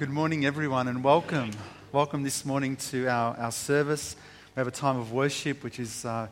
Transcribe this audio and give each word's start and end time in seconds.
Good 0.00 0.08
morning, 0.08 0.46
everyone, 0.46 0.88
and 0.88 1.04
welcome. 1.04 1.50
Welcome 1.92 2.22
this 2.22 2.46
morning 2.46 2.76
to 2.88 3.06
our, 3.06 3.36
our 3.36 3.52
service. 3.52 4.16
We 4.56 4.60
have 4.60 4.66
a 4.66 4.70
time 4.70 4.96
of 4.96 5.12
worship, 5.12 5.62
which 5.62 5.78
is 5.78 6.06
uh, 6.06 6.28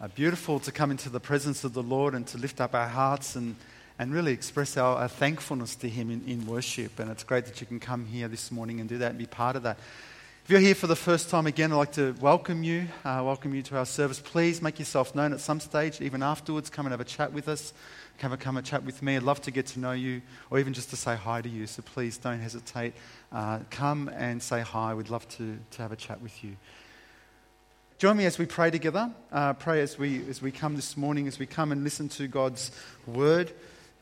uh, 0.00 0.08
beautiful 0.14 0.58
to 0.60 0.72
come 0.72 0.90
into 0.90 1.10
the 1.10 1.20
presence 1.20 1.62
of 1.62 1.74
the 1.74 1.82
Lord 1.82 2.14
and 2.14 2.26
to 2.28 2.38
lift 2.38 2.58
up 2.58 2.74
our 2.74 2.88
hearts 2.88 3.36
and, 3.36 3.56
and 3.98 4.14
really 4.14 4.32
express 4.32 4.78
our, 4.78 4.96
our 4.96 5.08
thankfulness 5.08 5.74
to 5.74 5.90
Him 5.90 6.10
in, 6.10 6.24
in 6.26 6.46
worship. 6.46 6.98
And 6.98 7.10
it's 7.10 7.22
great 7.22 7.44
that 7.44 7.60
you 7.60 7.66
can 7.66 7.80
come 7.80 8.06
here 8.06 8.28
this 8.28 8.50
morning 8.50 8.80
and 8.80 8.88
do 8.88 8.96
that 8.96 9.10
and 9.10 9.18
be 9.18 9.26
part 9.26 9.56
of 9.56 9.64
that. 9.64 9.76
If 10.44 10.50
you're 10.50 10.60
here 10.60 10.74
for 10.74 10.88
the 10.88 10.96
first 10.96 11.30
time 11.30 11.46
again, 11.46 11.72
I'd 11.72 11.76
like 11.76 11.92
to 11.92 12.16
welcome 12.20 12.64
you, 12.64 12.88
uh, 13.04 13.22
welcome 13.24 13.54
you 13.54 13.62
to 13.62 13.78
our 13.78 13.86
service. 13.86 14.18
Please 14.18 14.60
make 14.60 14.80
yourself 14.80 15.14
known 15.14 15.32
at 15.32 15.40
some 15.40 15.60
stage, 15.60 16.00
even 16.00 16.22
afterwards. 16.22 16.68
Come 16.68 16.84
and 16.86 16.92
have 16.92 17.00
a 17.00 17.04
chat 17.04 17.32
with 17.32 17.48
us 17.48 17.72
come 18.18 18.32
and 18.32 18.40
come 18.40 18.56
and 18.56 18.64
chat 18.64 18.84
with 18.84 19.02
me. 19.02 19.16
I'd 19.16 19.24
love 19.24 19.40
to 19.42 19.50
get 19.50 19.66
to 19.68 19.80
know 19.80 19.92
you 19.92 20.22
or 20.50 20.58
even 20.58 20.72
just 20.72 20.90
to 20.90 20.96
say 20.96 21.16
hi 21.16 21.42
to 21.42 21.48
you. 21.48 21.66
So 21.66 21.82
please 21.82 22.18
don't 22.18 22.40
hesitate. 22.40 22.94
Uh, 23.32 23.60
come 23.70 24.08
and 24.08 24.42
say 24.42 24.60
hi. 24.60 24.94
We'd 24.94 25.10
love 25.10 25.28
to, 25.30 25.58
to 25.72 25.82
have 25.82 25.90
a 25.90 25.96
chat 25.96 26.20
with 26.20 26.44
you. 26.44 26.56
Join 27.98 28.16
me 28.16 28.24
as 28.26 28.38
we 28.38 28.46
pray 28.46 28.70
together. 28.70 29.10
Uh, 29.30 29.54
pray 29.54 29.80
as 29.80 29.98
we, 29.98 30.28
as 30.28 30.40
we 30.40 30.50
come 30.50 30.76
this 30.76 30.96
morning, 30.96 31.26
as 31.26 31.38
we 31.38 31.46
come 31.46 31.72
and 31.72 31.84
listen 31.84 32.08
to 32.10 32.28
God's 32.28 32.70
word 33.06 33.52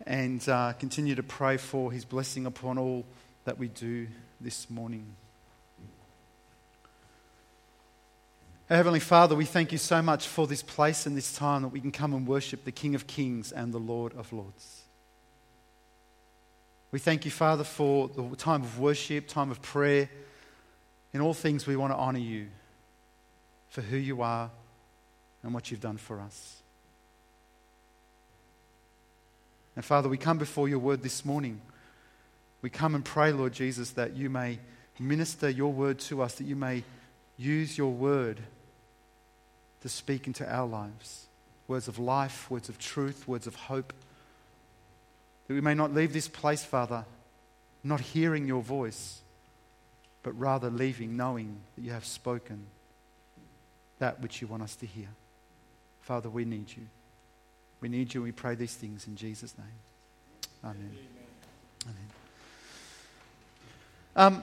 and 0.07 0.47
uh, 0.49 0.73
continue 0.75 1.15
to 1.15 1.23
pray 1.23 1.57
for 1.57 1.93
his 1.93 2.05
blessing 2.05 2.47
upon 2.47 2.79
all 2.79 3.05
that 3.45 3.59
we 3.59 3.69
do 3.69 4.07
this 4.41 4.69
morning. 4.69 5.07
Heavenly 8.77 9.01
Father, 9.01 9.35
we 9.35 9.47
thank 9.47 9.73
you 9.73 9.79
so 9.79 10.01
much 10.01 10.29
for 10.29 10.47
this 10.47 10.63
place 10.63 11.05
and 11.05 11.17
this 11.17 11.35
time 11.35 11.63
that 11.63 11.69
we 11.69 11.81
can 11.81 11.91
come 11.91 12.15
and 12.15 12.25
worship 12.25 12.65
the 12.65 12.71
King 12.71 12.95
of 12.95 13.09
Kings 13.09 13.51
and 13.51 13.75
the 13.75 13.79
Lord 13.79 14.15
of 14.15 14.33
Lords. 14.33 14.83
We 16.93 17.01
thank 17.01 17.25
you, 17.25 17.33
Father, 17.33 17.65
for 17.65 18.07
the 18.07 18.37
time 18.37 18.63
of 18.63 18.79
worship, 18.79 19.27
time 19.27 19.51
of 19.51 19.61
prayer. 19.61 20.09
In 21.13 21.21
all 21.21 21.35
things, 21.35 21.67
we 21.67 21.75
want 21.75 21.93
to 21.93 21.97
honor 21.97 22.21
you 22.21 22.47
for 23.71 23.81
who 23.83 23.97
you 23.97 24.23
are 24.23 24.53
and 25.43 25.53
what 25.53 25.73
you've 25.73 25.81
done 25.81 25.97
for 25.97 26.21
us. 26.21 26.63
And 29.75 29.85
Father, 29.85 30.09
we 30.09 30.17
come 30.17 30.39
before 30.39 30.69
your 30.69 30.79
word 30.79 31.03
this 31.03 31.25
morning. 31.25 31.61
We 32.63 32.71
come 32.71 32.95
and 32.95 33.05
pray, 33.05 33.33
Lord 33.33 33.53
Jesus, 33.53 33.91
that 33.93 34.15
you 34.15 34.31
may 34.31 34.61
minister 34.97 35.51
your 35.51 35.73
word 35.73 35.99
to 36.01 36.23
us, 36.23 36.35
that 36.37 36.45
you 36.45 36.55
may 36.55 36.85
use 37.37 37.77
your 37.77 37.91
word 37.91 38.41
to 39.83 39.89
speak 39.89 40.27
into 40.27 40.51
our 40.51 40.67
lives 40.67 41.27
words 41.69 41.87
of 41.87 42.01
life, 42.01 42.51
words 42.51 42.69
of 42.69 42.79
truth, 42.79 43.29
words 43.29 43.47
of 43.47 43.55
hope. 43.55 43.93
That 45.47 45.55
we 45.55 45.61
may 45.61 45.73
not 45.73 45.95
leave 45.95 46.13
this 46.13 46.27
place, 46.27 46.65
Father, 46.65 47.05
not 47.85 48.01
hearing 48.01 48.49
your 48.49 48.61
voice, 48.61 49.21
but 50.25 50.37
rather 50.39 50.69
leaving 50.69 51.17
knowing 51.17 51.61
that 51.77 51.83
you 51.83 51.93
have 51.93 52.05
spoken 52.05 52.67
that 54.01 54.21
which 54.21 54.41
you 54.41 54.49
want 54.49 54.65
us 54.65 54.75
to 54.77 54.87
hear. 54.87 55.09
Father, 56.01 56.29
we 56.29 56.45
need 56.45 56.67
you. 56.77 56.87
We 57.81 57.89
need 57.89 58.13
you. 58.13 58.23
We 58.23 58.33
pray 58.33 58.57
these 58.57 58.75
things 58.75 59.07
in 59.07 59.15
Jesus' 59.15 59.55
name. 59.57 59.67
Amen. 60.65 60.97
Amen. 61.87 61.97
Amen. 64.17 64.43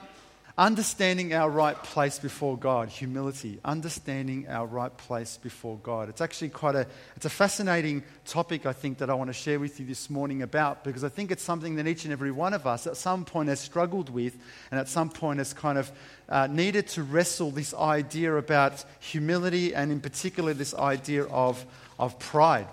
understanding 0.58 1.32
our 1.32 1.48
right 1.48 1.80
place 1.84 2.18
before 2.18 2.58
God, 2.58 2.88
humility, 2.88 3.60
understanding 3.64 4.48
our 4.48 4.66
right 4.66 4.94
place 4.96 5.38
before 5.40 5.78
God. 5.84 6.08
It's 6.08 6.20
actually 6.20 6.48
quite 6.48 6.74
a, 6.74 6.84
it's 7.14 7.26
a 7.26 7.30
fascinating 7.30 8.02
topic, 8.26 8.66
I 8.66 8.72
think, 8.72 8.98
that 8.98 9.08
I 9.08 9.14
want 9.14 9.28
to 9.28 9.34
share 9.34 9.60
with 9.60 9.78
you 9.78 9.86
this 9.86 10.10
morning 10.10 10.42
about 10.42 10.82
because 10.82 11.04
I 11.04 11.10
think 11.10 11.30
it's 11.30 11.44
something 11.44 11.76
that 11.76 11.86
each 11.86 12.02
and 12.04 12.12
every 12.12 12.32
one 12.32 12.54
of 12.54 12.66
us 12.66 12.88
at 12.88 12.96
some 12.96 13.24
point 13.24 13.48
has 13.48 13.60
struggled 13.60 14.10
with 14.10 14.36
and 14.72 14.80
at 14.80 14.88
some 14.88 15.10
point 15.10 15.38
has 15.38 15.54
kind 15.54 15.78
of 15.78 15.92
uh, 16.28 16.48
needed 16.48 16.88
to 16.88 17.04
wrestle 17.04 17.52
this 17.52 17.72
idea 17.72 18.34
about 18.34 18.84
humility 18.98 19.76
and 19.76 19.92
in 19.92 20.00
particular 20.00 20.54
this 20.54 20.74
idea 20.74 21.22
of, 21.26 21.64
of 22.00 22.18
pride. 22.18 22.66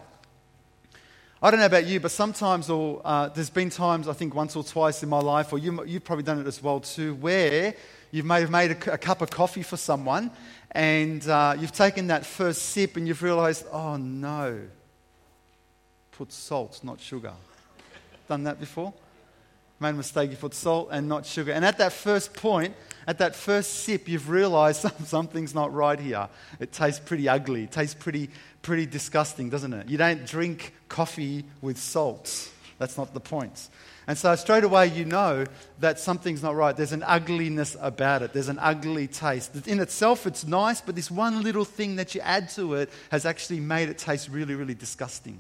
I 1.46 1.52
don't 1.52 1.60
know 1.60 1.68
about 1.68 1.86
you, 1.86 2.00
but 2.00 2.10
sometimes, 2.10 2.72
or 2.72 3.04
uh, 3.06 3.30
there's 3.30 3.52
been 3.52 3.70
times, 3.70 4.08
I 4.08 4.14
think 4.14 4.34
once 4.34 4.56
or 4.56 4.64
twice 4.64 5.04
in 5.04 5.10
my 5.10 5.20
life, 5.20 5.54
or 5.54 5.60
you, 5.60 5.78
have 5.78 6.04
probably 6.04 6.24
done 6.24 6.40
it 6.40 6.48
as 6.48 6.64
well 6.64 6.80
too, 6.80 7.14
where 7.14 7.76
you 8.10 8.24
may 8.24 8.42
have 8.42 8.50
made 8.50 8.72
a, 8.72 8.94
a 8.94 8.98
cup 8.98 9.22
of 9.22 9.30
coffee 9.30 9.62
for 9.62 9.78
someone 9.78 10.32
and 10.72 11.28
uh, 11.28 11.56
you've 11.60 11.72
taken 11.72 12.08
that 12.08 12.26
first 12.26 12.64
sip 12.64 12.98
and 12.98 13.08
you've 13.08 13.22
realized, 13.22 13.64
oh 13.72 13.96
no, 13.96 14.60
put 16.14 16.34
salt, 16.34 16.80
not 16.82 17.00
sugar. 17.00 17.34
Done 18.28 18.44
that 18.46 18.60
before? 18.60 18.92
Made 19.80 19.90
a 19.90 19.94
mistake, 19.94 20.32
you 20.32 20.38
put 20.38 20.54
salt 20.54 20.90
and 20.92 21.10
not 21.10 21.26
sugar. 21.26 21.52
And 21.52 21.66
at 21.66 21.78
that 21.80 21.92
first 21.92 22.34
point, 22.34 22.74
at 23.08 23.18
that 23.18 23.36
first 23.36 23.84
sip, 23.84 24.08
you've 24.08 24.30
realized 24.30 24.82
something's 25.06 25.54
not 25.54 25.74
right 25.74 26.00
here. 26.00 26.30
It 26.60 26.72
tastes 26.72 27.00
pretty 27.00 27.28
ugly. 27.28 27.64
It 27.64 27.72
tastes 27.72 27.94
pretty, 27.94 28.30
pretty 28.62 28.86
disgusting, 28.86 29.50
doesn't 29.50 29.74
it? 29.74 29.90
You 29.90 29.98
don't 29.98 30.26
drink 30.26 30.74
coffee 30.88 31.44
with 31.62 31.78
salt. 31.78 32.52
That's 32.78 32.98
not 32.98 33.14
the 33.14 33.20
point. 33.20 33.70
And 34.08 34.18
so 34.18 34.36
straight 34.36 34.64
away 34.64 34.88
you 34.88 35.04
know 35.04 35.46
that 35.80 36.00
something's 36.00 36.44
not 36.44 36.56
right. 36.56 36.76
There's 36.76 36.92
an 36.92 37.04
ugliness 37.04 37.76
about 37.80 38.22
it. 38.22 38.34
There's 38.34 38.50
an 38.50 38.60
ugly 38.60 39.08
taste. 39.08 39.68
In 39.68 39.80
itself, 39.80 40.28
it's 40.28 40.46
nice, 40.46 40.80
but 40.80 40.96
this 40.96 41.10
one 41.10 41.42
little 41.42 41.66
thing 41.66 41.96
that 41.96 42.14
you 42.14 42.22
add 42.22 42.50
to 42.50 42.76
it 42.76 42.92
has 43.10 43.26
actually 43.26 43.60
made 43.60 43.90
it 43.90 43.98
taste 43.98 44.30
really, 44.30 44.54
really 44.56 44.76
disgusting. 44.76 45.40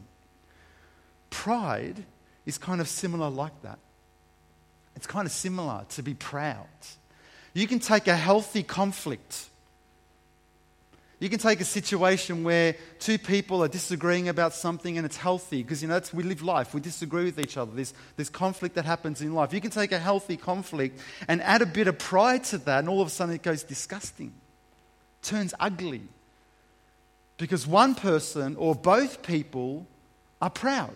Pride 1.29 2.03
is 2.45 2.57
kind 2.57 2.81
of 2.81 2.87
similar 2.87 3.29
like 3.29 3.61
that. 3.61 3.79
It's 4.95 5.07
kind 5.07 5.25
of 5.25 5.31
similar 5.31 5.85
to 5.89 6.03
be 6.03 6.13
proud. 6.13 6.67
You 7.53 7.67
can 7.67 7.79
take 7.79 8.07
a 8.07 8.15
healthy 8.15 8.63
conflict 8.63 9.49
you 11.19 11.29
can 11.29 11.39
take 11.39 11.61
a 11.61 11.65
situation 11.65 12.43
where 12.43 12.75
two 12.99 13.17
people 13.17 13.63
are 13.63 13.69
disagreeing 13.69 14.27
about 14.27 14.53
something 14.53 14.97
and 14.97 15.05
it's 15.05 15.15
healthy 15.15 15.63
because, 15.63 15.81
you 15.81 15.87
know, 15.87 16.01
we 16.13 16.23
live 16.23 16.41
life. 16.41 16.73
We 16.73 16.81
disagree 16.81 17.23
with 17.23 17.39
each 17.39 17.55
other. 17.55 17.71
There's, 17.73 17.93
there's 18.17 18.29
conflict 18.29 18.75
that 18.75 18.85
happens 18.85 19.21
in 19.21 19.33
life. 19.33 19.53
You 19.53 19.61
can 19.61 19.71
take 19.71 19.93
a 19.93 19.99
healthy 19.99 20.35
conflict 20.35 20.99
and 21.29 21.41
add 21.41 21.61
a 21.61 21.65
bit 21.65 21.87
of 21.87 21.97
pride 21.97 22.43
to 22.45 22.57
that, 22.59 22.79
and 22.79 22.89
all 22.89 23.01
of 23.01 23.07
a 23.07 23.11
sudden 23.11 23.33
it 23.33 23.43
goes 23.43 23.63
disgusting, 23.63 24.33
turns 25.21 25.53
ugly. 25.57 26.01
Because 27.37 27.65
one 27.65 27.95
person 27.95 28.57
or 28.57 28.75
both 28.75 29.23
people 29.23 29.87
are 30.41 30.49
proud. 30.49 30.95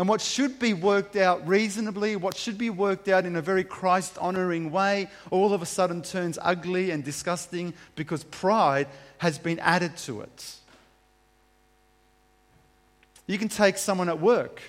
And 0.00 0.08
what 0.08 0.22
should 0.22 0.58
be 0.58 0.72
worked 0.72 1.14
out 1.14 1.46
reasonably, 1.46 2.16
what 2.16 2.34
should 2.34 2.56
be 2.56 2.70
worked 2.70 3.06
out 3.06 3.26
in 3.26 3.36
a 3.36 3.42
very 3.42 3.62
Christ 3.62 4.16
honoring 4.16 4.72
way, 4.72 5.10
all 5.30 5.52
of 5.52 5.60
a 5.60 5.66
sudden 5.66 6.00
turns 6.00 6.38
ugly 6.40 6.90
and 6.90 7.04
disgusting 7.04 7.74
because 7.96 8.24
pride 8.24 8.88
has 9.18 9.38
been 9.38 9.58
added 9.58 9.98
to 9.98 10.22
it. 10.22 10.54
You 13.26 13.36
can 13.36 13.50
take 13.50 13.76
someone 13.76 14.08
at 14.08 14.18
work 14.18 14.62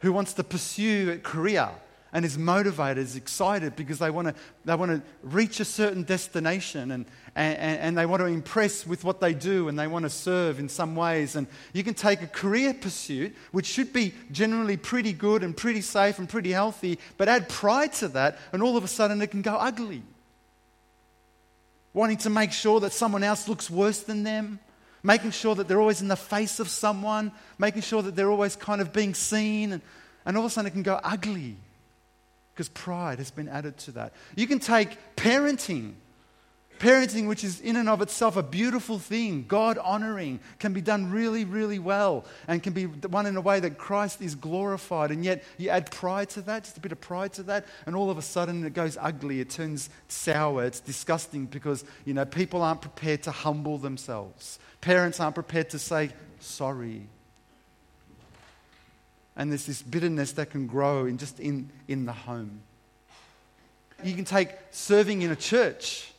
who 0.00 0.12
wants 0.12 0.32
to 0.32 0.42
pursue 0.42 1.12
a 1.12 1.18
career 1.18 1.70
and 2.16 2.24
is 2.24 2.38
motivated, 2.38 2.96
is 2.96 3.14
excited 3.14 3.76
because 3.76 3.98
they 3.98 4.08
want 4.08 4.26
to, 4.26 4.34
they 4.64 4.74
want 4.74 4.90
to 4.90 5.02
reach 5.22 5.60
a 5.60 5.66
certain 5.66 6.02
destination 6.02 6.90
and, 6.90 7.04
and, 7.34 7.58
and 7.58 7.98
they 7.98 8.06
want 8.06 8.20
to 8.20 8.26
impress 8.26 8.86
with 8.86 9.04
what 9.04 9.20
they 9.20 9.34
do 9.34 9.68
and 9.68 9.78
they 9.78 9.86
want 9.86 10.04
to 10.04 10.08
serve 10.08 10.58
in 10.58 10.66
some 10.66 10.96
ways. 10.96 11.36
And 11.36 11.46
you 11.74 11.84
can 11.84 11.92
take 11.92 12.22
a 12.22 12.26
career 12.26 12.72
pursuit, 12.72 13.36
which 13.52 13.66
should 13.66 13.92
be 13.92 14.14
generally 14.32 14.78
pretty 14.78 15.12
good 15.12 15.42
and 15.42 15.54
pretty 15.54 15.82
safe 15.82 16.18
and 16.18 16.26
pretty 16.26 16.52
healthy, 16.52 16.98
but 17.18 17.28
add 17.28 17.50
pride 17.50 17.92
to 17.94 18.08
that, 18.08 18.38
and 18.50 18.62
all 18.62 18.78
of 18.78 18.84
a 18.84 18.88
sudden 18.88 19.20
it 19.20 19.30
can 19.30 19.42
go 19.42 19.52
ugly. 19.52 20.02
Wanting 21.92 22.16
to 22.16 22.30
make 22.30 22.52
sure 22.52 22.80
that 22.80 22.94
someone 22.94 23.24
else 23.24 23.46
looks 23.46 23.68
worse 23.68 24.00
than 24.04 24.22
them, 24.22 24.58
making 25.02 25.32
sure 25.32 25.54
that 25.54 25.68
they're 25.68 25.82
always 25.82 26.00
in 26.00 26.08
the 26.08 26.16
face 26.16 26.60
of 26.60 26.70
someone, 26.70 27.30
making 27.58 27.82
sure 27.82 28.00
that 28.00 28.16
they're 28.16 28.30
always 28.30 28.56
kind 28.56 28.80
of 28.80 28.94
being 28.94 29.12
seen, 29.12 29.72
and, 29.72 29.82
and 30.24 30.38
all 30.38 30.46
of 30.46 30.50
a 30.50 30.54
sudden 30.54 30.68
it 30.68 30.72
can 30.72 30.82
go 30.82 30.98
ugly 31.04 31.58
because 32.56 32.70
pride 32.70 33.18
has 33.18 33.30
been 33.30 33.50
added 33.50 33.76
to 33.76 33.92
that. 33.92 34.14
You 34.34 34.46
can 34.46 34.60
take 34.60 34.96
parenting. 35.14 35.92
Parenting, 36.78 37.28
which 37.28 37.44
is 37.44 37.60
in 37.60 37.76
and 37.76 37.88
of 37.88 38.00
itself 38.00 38.36
a 38.36 38.42
beautiful 38.42 38.98
thing, 38.98 39.44
God 39.46 39.76
honoring, 39.76 40.40
can 40.58 40.72
be 40.72 40.80
done 40.80 41.10
really, 41.10 41.44
really 41.44 41.78
well 41.78 42.24
and 42.48 42.62
can 42.62 42.72
be 42.72 42.86
done 42.86 43.26
in 43.26 43.36
a 43.36 43.40
way 43.42 43.60
that 43.60 43.76
Christ 43.76 44.22
is 44.22 44.34
glorified. 44.34 45.10
And 45.10 45.22
yet 45.22 45.44
you 45.58 45.68
add 45.68 45.90
pride 45.90 46.30
to 46.30 46.42
that, 46.42 46.64
just 46.64 46.78
a 46.78 46.80
bit 46.80 46.92
of 46.92 47.00
pride 47.00 47.34
to 47.34 47.42
that, 47.44 47.66
and 47.84 47.94
all 47.94 48.10
of 48.10 48.16
a 48.16 48.22
sudden 48.22 48.64
it 48.64 48.72
goes 48.72 48.96
ugly. 49.00 49.40
It 49.40 49.50
turns 49.50 49.90
sour. 50.08 50.64
It's 50.64 50.80
disgusting 50.80 51.46
because, 51.46 51.84
you 52.06 52.14
know, 52.14 52.24
people 52.24 52.62
aren't 52.62 52.82
prepared 52.82 53.22
to 53.24 53.30
humble 53.30 53.76
themselves. 53.76 54.58
Parents 54.80 55.20
aren't 55.20 55.34
prepared 55.34 55.70
to 55.70 55.78
say, 55.78 56.10
sorry 56.40 57.08
and 59.36 59.50
there's 59.50 59.66
this 59.66 59.82
bitterness 59.82 60.32
that 60.32 60.50
can 60.50 60.66
grow 60.66 61.06
in 61.06 61.18
just 61.18 61.38
in, 61.40 61.70
in 61.88 62.06
the 62.06 62.12
home. 62.12 62.60
You 64.02 64.14
can 64.14 64.24
take 64.24 64.50
serving 64.70 65.22
in 65.22 65.30
a 65.30 65.36
church. 65.36 66.12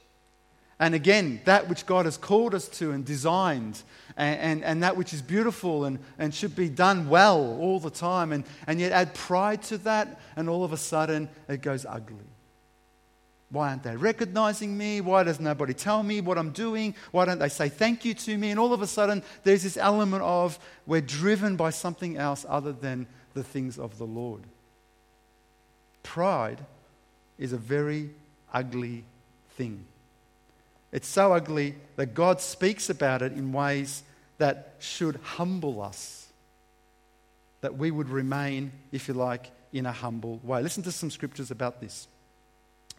And 0.80 0.94
again, 0.94 1.42
that 1.46 1.68
which 1.68 1.88
God 1.88 2.06
has 2.06 2.18
called 2.18 2.54
us 2.54 2.68
to 2.70 2.92
and 2.92 3.04
designed, 3.04 3.82
and, 4.16 4.40
and, 4.40 4.64
and, 4.64 4.84
that 4.84 4.96
which 4.96 5.12
is 5.12 5.24
beautiful 5.24 5.86
and, 5.86 5.98
and 6.20 6.34
should 6.34 6.56
be 6.56 6.70
done 6.70 7.10
well 7.10 7.58
all 7.60 7.80
the 7.80 7.90
time, 7.90 8.32
and, 8.32 8.44
and 8.68 8.80
yet 8.80 8.92
add 8.92 9.16
pride 9.16 9.64
to 9.64 9.80
that, 9.80 10.20
and 10.36 10.48
all 10.48 10.64
of 10.64 10.74
a 10.74 10.78
sudden 10.78 11.30
it 11.48 11.64
goes 11.64 11.84
ugly. 11.84 12.27
Why 13.50 13.70
aren't 13.70 13.84
they 13.84 13.96
recognizing 13.96 14.78
me? 14.78 15.00
Why 15.00 15.24
does 15.24 15.40
nobody 15.40 15.74
tell 15.74 16.04
me 16.04 16.20
what 16.20 16.38
I'm 16.38 16.52
doing? 16.52 16.96
Why 17.12 17.26
don't 17.26 17.40
they 17.40 17.50
say 17.50 17.70
thank 17.70 18.04
you 18.04 18.14
to 18.14 18.38
me? 18.38 18.52
And 18.52 18.60
all 18.60 18.74
of 18.74 18.82
a 18.82 18.88
sudden, 18.88 19.24
there's 19.44 19.64
this 19.64 19.78
element 19.78 20.22
of 20.22 20.60
we're 20.86 21.02
driven 21.02 21.56
by 21.56 21.70
something 21.70 22.18
else 22.18 22.46
other 22.50 22.74
than 22.74 23.08
the 23.34 23.44
things 23.44 23.80
of 23.80 23.98
the 23.98 24.06
Lord. 24.06 24.44
Pride 26.04 26.60
is 27.38 27.54
a 27.54 27.58
very 27.58 28.10
ugly 28.54 29.06
thing. 29.52 29.86
It's 30.92 31.08
so 31.08 31.34
ugly 31.34 31.76
that 31.96 32.14
God 32.14 32.42
speaks 32.42 32.90
about 32.90 33.22
it 33.22 33.32
in 33.32 33.54
ways 33.54 34.04
that 34.40 34.76
should 34.80 35.18
humble 35.24 35.82
us, 35.82 36.28
that 37.62 37.78
we 37.78 37.92
would 37.92 38.10
remain, 38.10 38.72
if 38.92 39.08
you 39.08 39.14
like, 39.14 39.52
in 39.72 39.86
a 39.86 39.92
humble 39.92 40.40
way. 40.44 40.62
Listen 40.62 40.84
to 40.84 40.92
some 40.92 41.12
scriptures 41.12 41.52
about 41.52 41.82
this. 41.82 42.08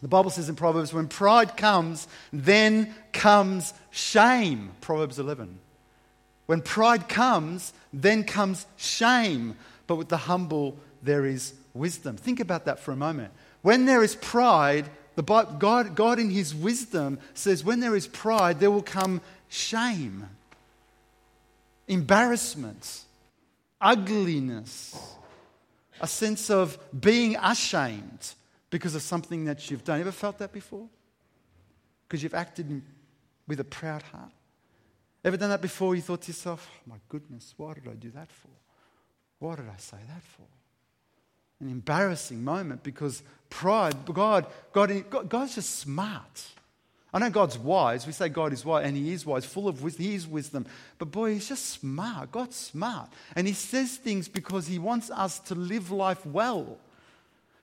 The 0.01 0.07
Bible 0.07 0.29
says 0.29 0.47
in 0.47 0.55
Proverbs, 0.55 0.93
when 0.93 1.07
pride 1.07 1.57
comes, 1.57 2.07
then 2.31 2.93
comes 3.11 3.73
shame. 3.91 4.71
Proverbs 4.79 5.19
11. 5.19 5.59
When 6.45 6.61
pride 6.61 7.09
comes, 7.09 7.73
then 7.91 8.23
comes 8.23 8.65
shame. 8.77 9.55
But 9.87 9.97
with 9.97 10.07
the 10.07 10.17
humble, 10.17 10.77
there 11.03 11.25
is 11.25 11.53
wisdom. 11.73 12.15
Think 12.15 12.39
about 12.39 12.65
that 12.65 12.79
for 12.79 12.91
a 12.91 12.95
moment. 12.95 13.33
When 13.61 13.85
there 13.85 14.03
is 14.03 14.15
pride, 14.15 14.89
the 15.15 15.23
God, 15.23 15.95
God 15.95 16.17
in 16.17 16.29
His 16.29 16.55
wisdom 16.55 17.19
says, 17.33 17.63
when 17.63 17.81
there 17.81 17.95
is 17.95 18.07
pride, 18.07 18.59
there 18.61 18.71
will 18.71 18.81
come 18.81 19.19
shame, 19.49 20.27
embarrassment, 21.89 23.01
ugliness, 23.81 24.95
a 25.99 26.07
sense 26.07 26.49
of 26.49 26.77
being 26.97 27.35
ashamed 27.35 28.33
because 28.69 28.95
of 28.95 29.01
something 29.01 29.45
that 29.45 29.69
you've 29.69 29.83
done. 29.83 29.99
Ever 29.99 30.11
felt 30.11 30.37
that 30.39 30.51
before? 30.51 30.87
Because 32.07 32.23
you've 32.23 32.33
acted 32.33 32.81
with 33.47 33.59
a 33.59 33.63
proud 33.63 34.01
heart. 34.03 34.31
Ever 35.23 35.37
done 35.37 35.49
that 35.49 35.61
before? 35.61 35.95
You 35.95 36.01
thought 36.01 36.21
to 36.21 36.27
yourself, 36.29 36.69
oh, 36.71 36.91
my 36.91 36.97
goodness, 37.09 37.53
why 37.57 37.73
did 37.73 37.87
I 37.87 37.93
do 37.93 38.09
that 38.11 38.31
for? 38.31 38.49
Why 39.39 39.55
did 39.55 39.65
I 39.67 39.77
say 39.77 39.97
that 40.07 40.23
for? 40.23 40.45
An 41.61 41.69
embarrassing 41.69 42.43
moment 42.43 42.83
because 42.83 43.21
pride, 43.49 43.95
God, 44.05 44.45
God, 44.71 45.29
God's 45.29 45.55
just 45.55 45.79
smart. 45.79 46.43
I 47.11 47.19
know 47.19 47.29
God's 47.29 47.57
wise. 47.57 48.05
We 48.05 48.13
say 48.13 48.29
God 48.29 48.53
is 48.53 48.63
wise, 48.63 48.85
and 48.85 48.95
He 48.95 49.11
is 49.11 49.25
wise, 49.25 49.43
full 49.43 49.67
of 49.67 49.81
wisdom. 49.81 50.05
He 50.05 50.13
is 50.13 50.27
wisdom. 50.27 50.65
But 50.97 51.11
boy, 51.11 51.33
He's 51.33 51.49
just 51.49 51.65
smart. 51.65 52.31
God's 52.31 52.55
smart. 52.55 53.09
And 53.35 53.47
He 53.47 53.53
says 53.53 53.97
things 53.97 54.27
because 54.29 54.67
He 54.67 54.77
wants 54.77 55.09
us 55.09 55.39
to 55.39 55.55
live 55.55 55.91
life 55.91 56.25
well. 56.25 56.77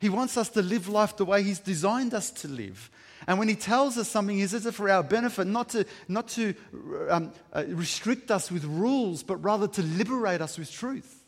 He 0.06 0.10
wants 0.10 0.36
us 0.36 0.50
to 0.50 0.62
live 0.62 0.86
life 0.86 1.16
the 1.16 1.24
way 1.24 1.42
He's 1.42 1.58
designed 1.58 2.14
us 2.14 2.30
to 2.30 2.46
live. 2.46 2.92
And 3.26 3.40
when 3.40 3.48
He 3.48 3.56
tells 3.56 3.98
us 3.98 4.08
something, 4.08 4.36
He 4.36 4.46
says 4.46 4.64
it 4.64 4.72
for 4.72 4.88
our 4.88 5.02
benefit, 5.02 5.48
not 5.48 5.70
to, 5.70 5.84
not 6.06 6.28
to 6.28 6.54
um, 7.10 7.32
uh, 7.52 7.64
restrict 7.66 8.30
us 8.30 8.48
with 8.48 8.64
rules, 8.66 9.24
but 9.24 9.38
rather 9.38 9.66
to 9.66 9.82
liberate 9.82 10.40
us 10.40 10.58
with 10.58 10.70
truth. 10.70 11.24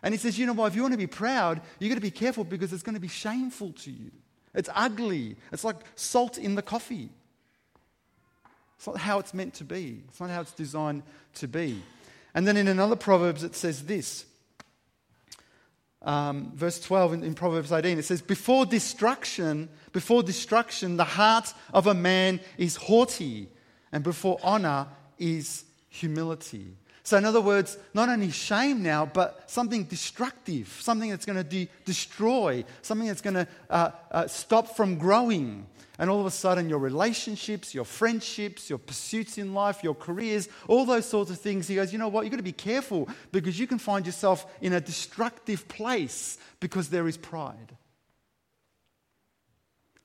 And 0.00 0.14
He 0.14 0.18
says, 0.18 0.38
you 0.38 0.46
know 0.46 0.52
what, 0.52 0.68
if 0.68 0.76
you 0.76 0.82
want 0.82 0.94
to 0.94 0.98
be 0.98 1.08
proud, 1.08 1.60
you've 1.80 1.88
got 1.88 1.96
to 1.96 2.00
be 2.00 2.12
careful 2.12 2.44
because 2.44 2.72
it's 2.72 2.84
going 2.84 2.94
to 2.94 3.00
be 3.00 3.08
shameful 3.08 3.72
to 3.72 3.90
you. 3.90 4.12
It's 4.54 4.70
ugly. 4.72 5.34
It's 5.50 5.64
like 5.64 5.78
salt 5.96 6.38
in 6.38 6.54
the 6.54 6.62
coffee. 6.62 7.10
It's 8.76 8.86
not 8.86 8.98
how 8.98 9.18
it's 9.18 9.34
meant 9.34 9.54
to 9.54 9.64
be, 9.64 10.02
it's 10.06 10.20
not 10.20 10.30
how 10.30 10.42
it's 10.42 10.52
designed 10.52 11.02
to 11.34 11.48
be. 11.48 11.82
And 12.32 12.46
then 12.46 12.56
in 12.56 12.68
another 12.68 12.94
Proverbs, 12.94 13.42
it 13.42 13.56
says 13.56 13.86
this 13.86 14.24
um, 16.02 16.52
verse 16.54 16.80
12 16.80 17.14
in, 17.14 17.22
in 17.24 17.34
Proverbs 17.34 17.72
18, 17.72 17.98
it 17.98 18.04
says, 18.04 18.22
Before 18.22 18.66
destruction, 18.66 19.68
before 19.92 20.22
destruction, 20.22 20.96
the 20.96 21.04
heart 21.04 21.52
of 21.72 21.86
a 21.86 21.94
man 21.94 22.40
is 22.58 22.76
haughty, 22.76 23.48
and 23.92 24.02
before 24.02 24.38
honor 24.42 24.86
is 25.18 25.64
humility. 25.88 26.76
So, 27.04 27.16
in 27.16 27.24
other 27.24 27.40
words, 27.40 27.78
not 27.94 28.08
only 28.08 28.30
shame 28.30 28.82
now, 28.82 29.06
but 29.06 29.50
something 29.50 29.84
destructive, 29.84 30.68
something 30.80 31.10
that's 31.10 31.26
going 31.26 31.36
to 31.36 31.44
de- 31.44 31.68
destroy, 31.84 32.64
something 32.82 33.08
that's 33.08 33.20
going 33.20 33.34
to 33.34 33.48
uh, 33.70 33.90
uh, 34.10 34.26
stop 34.28 34.76
from 34.76 34.98
growing. 34.98 35.66
And 35.98 36.08
all 36.08 36.20
of 36.20 36.26
a 36.26 36.30
sudden, 36.30 36.68
your 36.68 36.78
relationships, 36.78 37.74
your 37.74 37.84
friendships, 37.84 38.70
your 38.70 38.78
pursuits 38.78 39.36
in 39.36 39.52
life, 39.52 39.82
your 39.82 39.94
careers, 39.94 40.48
all 40.68 40.84
those 40.84 41.06
sorts 41.06 41.30
of 41.30 41.38
things, 41.38 41.68
he 41.68 41.74
goes, 41.74 41.92
you 41.92 41.98
know 41.98 42.08
what? 42.08 42.22
You've 42.24 42.30
got 42.30 42.38
to 42.38 42.42
be 42.42 42.52
careful 42.52 43.08
because 43.30 43.58
you 43.58 43.66
can 43.66 43.78
find 43.78 44.06
yourself 44.06 44.46
in 44.60 44.72
a 44.72 44.80
destructive 44.80 45.66
place 45.68 46.38
because 46.60 46.88
there 46.88 47.08
is 47.08 47.16
pride. 47.16 47.76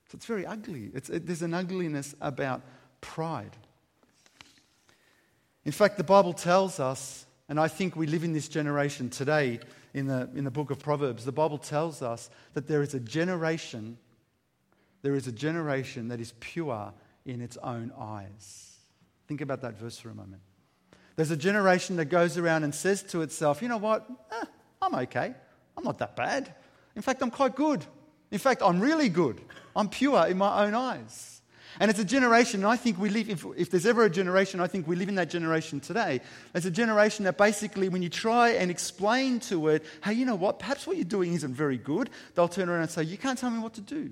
So 0.10 0.16
it's 0.16 0.26
very 0.26 0.46
ugly. 0.46 0.90
It's, 0.94 1.10
it, 1.10 1.28
there's 1.28 1.42
an 1.42 1.54
ugliness 1.54 2.16
about 2.22 2.62
pride. 3.02 3.56
In 5.68 5.74
fact, 5.74 5.98
the 5.98 6.04
Bible 6.06 6.32
tells 6.32 6.80
us, 6.80 7.26
and 7.50 7.60
I 7.60 7.68
think 7.68 7.98
we 7.98 8.08
live 8.08 8.24
in 8.24 8.32
this 8.32 8.48
generation 8.48 9.10
today 9.10 9.60
in 9.94 10.08
the, 10.08 10.30
in 10.34 10.46
the 10.46 10.50
book 10.50 10.72
of 10.72 10.80
Proverbs, 10.80 11.26
the 11.26 11.34
Bible 11.34 11.58
tells 11.58 12.02
us 12.02 12.30
that 12.54 12.68
there 12.68 12.82
is 12.82 12.94
a 12.94 13.02
generation, 13.02 13.98
there 15.02 15.14
is 15.14 15.28
a 15.28 15.32
generation 15.34 16.08
that 16.08 16.22
is 16.22 16.34
pure 16.40 16.94
in 17.26 17.42
its 17.42 17.58
own 17.58 17.92
eyes. 18.00 18.78
Think 19.28 19.42
about 19.42 19.62
that 19.64 19.78
verse 19.78 20.00
for 20.00 20.10
a 20.10 20.16
moment. 20.16 20.42
There's 21.18 21.32
a 21.32 21.38
generation 21.38 21.98
that 21.98 22.06
goes 22.06 22.38
around 22.38 22.64
and 22.64 22.74
says 22.74 23.04
to 23.04 23.22
itself, 23.22 23.62
you 23.62 23.68
know 23.68 23.76
what? 23.76 24.10
Eh, 24.32 24.46
I'm 24.82 24.96
okay. 24.96 25.34
I'm 25.76 25.84
not 25.84 25.98
that 25.98 26.16
bad. 26.16 26.56
In 26.96 27.02
fact, 27.02 27.22
I'm 27.22 27.30
quite 27.30 27.58
good. 27.58 27.86
In 28.32 28.40
fact, 28.40 28.62
I'm 28.64 28.80
really 28.80 29.10
good. 29.10 29.42
I'm 29.76 29.90
pure 29.90 30.28
in 30.28 30.38
my 30.38 30.64
own 30.64 30.74
eyes. 30.74 31.37
And 31.80 31.92
it's 31.92 32.00
a 32.00 32.06
generation, 32.06 32.62
and 32.62 32.68
I 32.68 32.76
think 32.76 32.98
we 32.98 33.10
live, 33.10 33.30
if, 33.30 33.46
if, 33.56 33.70
there's 33.70 33.86
ever 33.86 34.04
a 34.06 34.10
generation, 34.10 34.60
I 34.60 34.68
think 34.68 34.88
we 34.88 34.96
live 34.96 35.10
in 35.10 35.16
that 35.16 35.30
generation 35.30 35.80
today. 35.80 36.22
It's 36.54 36.66
a 36.66 36.72
generation 36.72 37.26
that 37.26 37.38
basically, 37.38 37.90
when 37.90 38.02
you 38.02 38.10
try 38.10 38.50
and 38.50 38.72
explain 38.72 39.40
to 39.42 39.70
it, 39.70 39.84
hey, 40.04 40.14
you 40.14 40.26
know 40.26 40.36
what, 40.36 40.60
perhaps 40.60 40.88
what 40.88 40.98
you're 40.98 41.06
doing 41.06 41.34
isn't 41.34 41.54
very 41.54 41.78
good, 41.78 42.10
they'll 42.36 42.48
turn 42.48 42.70
around 42.70 42.82
and 42.82 42.90
say, 42.90 43.04
you 43.04 43.18
can't 43.18 43.38
tell 43.38 43.52
me 43.52 43.60
what 43.60 43.74
to 43.76 43.82
do. 43.82 44.12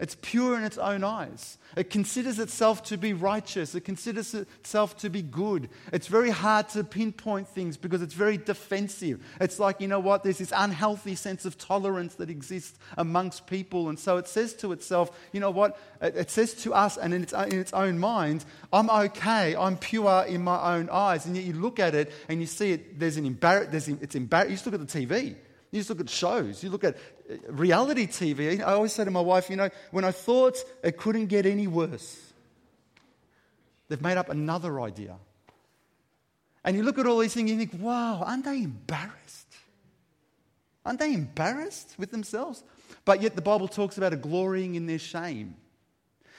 It's 0.00 0.16
pure 0.22 0.56
in 0.56 0.64
its 0.64 0.78
own 0.78 1.04
eyes. 1.04 1.58
It 1.76 1.90
considers 1.90 2.38
itself 2.38 2.82
to 2.84 2.96
be 2.96 3.12
righteous. 3.12 3.74
It 3.74 3.82
considers 3.82 4.34
itself 4.34 4.96
to 4.98 5.10
be 5.10 5.20
good. 5.20 5.68
It's 5.92 6.06
very 6.06 6.30
hard 6.30 6.70
to 6.70 6.82
pinpoint 6.82 7.48
things 7.48 7.76
because 7.76 8.00
it's 8.00 8.14
very 8.14 8.38
defensive. 8.38 9.22
It's 9.40 9.58
like, 9.58 9.78
you 9.80 9.88
know 9.88 10.00
what, 10.00 10.24
there's 10.24 10.38
this 10.38 10.54
unhealthy 10.56 11.14
sense 11.14 11.44
of 11.44 11.58
tolerance 11.58 12.14
that 12.14 12.30
exists 12.30 12.78
amongst 12.96 13.46
people. 13.46 13.90
And 13.90 13.98
so 13.98 14.16
it 14.16 14.26
says 14.26 14.54
to 14.54 14.72
itself, 14.72 15.10
you 15.32 15.40
know 15.40 15.50
what, 15.50 15.78
it 16.00 16.30
says 16.30 16.54
to 16.62 16.72
us 16.72 16.96
and 16.96 17.12
in 17.12 17.22
its, 17.22 17.72
own 17.72 17.98
mind, 17.98 18.44
I'm 18.72 18.88
okay, 18.88 19.54
I'm 19.54 19.76
pure 19.76 20.24
in 20.26 20.42
my 20.42 20.76
own 20.76 20.88
eyes. 20.90 21.26
And 21.26 21.36
yet 21.36 21.44
you 21.44 21.52
look 21.52 21.78
at 21.78 21.94
it 21.94 22.10
and 22.28 22.40
you 22.40 22.46
see 22.46 22.72
it, 22.72 22.98
there's 22.98 23.18
an 23.18 23.26
embarrassment, 23.26 24.02
it's 24.02 24.14
embarrassing. 24.14 24.50
You 24.50 24.56
just 24.56 24.66
look 24.66 24.74
at 24.74 24.88
the 24.88 25.06
TV. 25.06 25.36
You 25.70 25.78
just 25.78 25.90
look 25.90 26.00
at 26.00 26.10
shows. 26.10 26.62
You 26.62 26.70
look 26.70 26.84
at 26.84 26.96
uh, 26.96 27.34
reality 27.48 28.06
TV. 28.06 28.60
I 28.60 28.72
always 28.72 28.92
say 28.92 29.04
to 29.04 29.10
my 29.10 29.20
wife, 29.20 29.50
you 29.50 29.56
know, 29.56 29.70
when 29.90 30.04
I 30.04 30.10
thought 30.10 30.56
it 30.82 30.96
couldn't 30.96 31.26
get 31.26 31.46
any 31.46 31.66
worse, 31.66 32.32
they've 33.88 34.02
made 34.02 34.16
up 34.16 34.28
another 34.28 34.80
idea. 34.80 35.16
And 36.64 36.76
you 36.76 36.82
look 36.82 36.98
at 36.98 37.06
all 37.06 37.18
these 37.18 37.34
things 37.34 37.50
and 37.50 37.60
you 37.60 37.66
think, 37.66 37.82
wow, 37.82 38.22
aren't 38.24 38.44
they 38.44 38.62
embarrassed? 38.62 39.46
Aren't 40.84 40.98
they 40.98 41.14
embarrassed 41.14 41.94
with 41.98 42.10
themselves? 42.10 42.64
But 43.04 43.22
yet 43.22 43.36
the 43.36 43.42
Bible 43.42 43.68
talks 43.68 43.96
about 43.96 44.12
a 44.12 44.16
glorying 44.16 44.74
in 44.74 44.86
their 44.86 44.98
shame. 44.98 45.54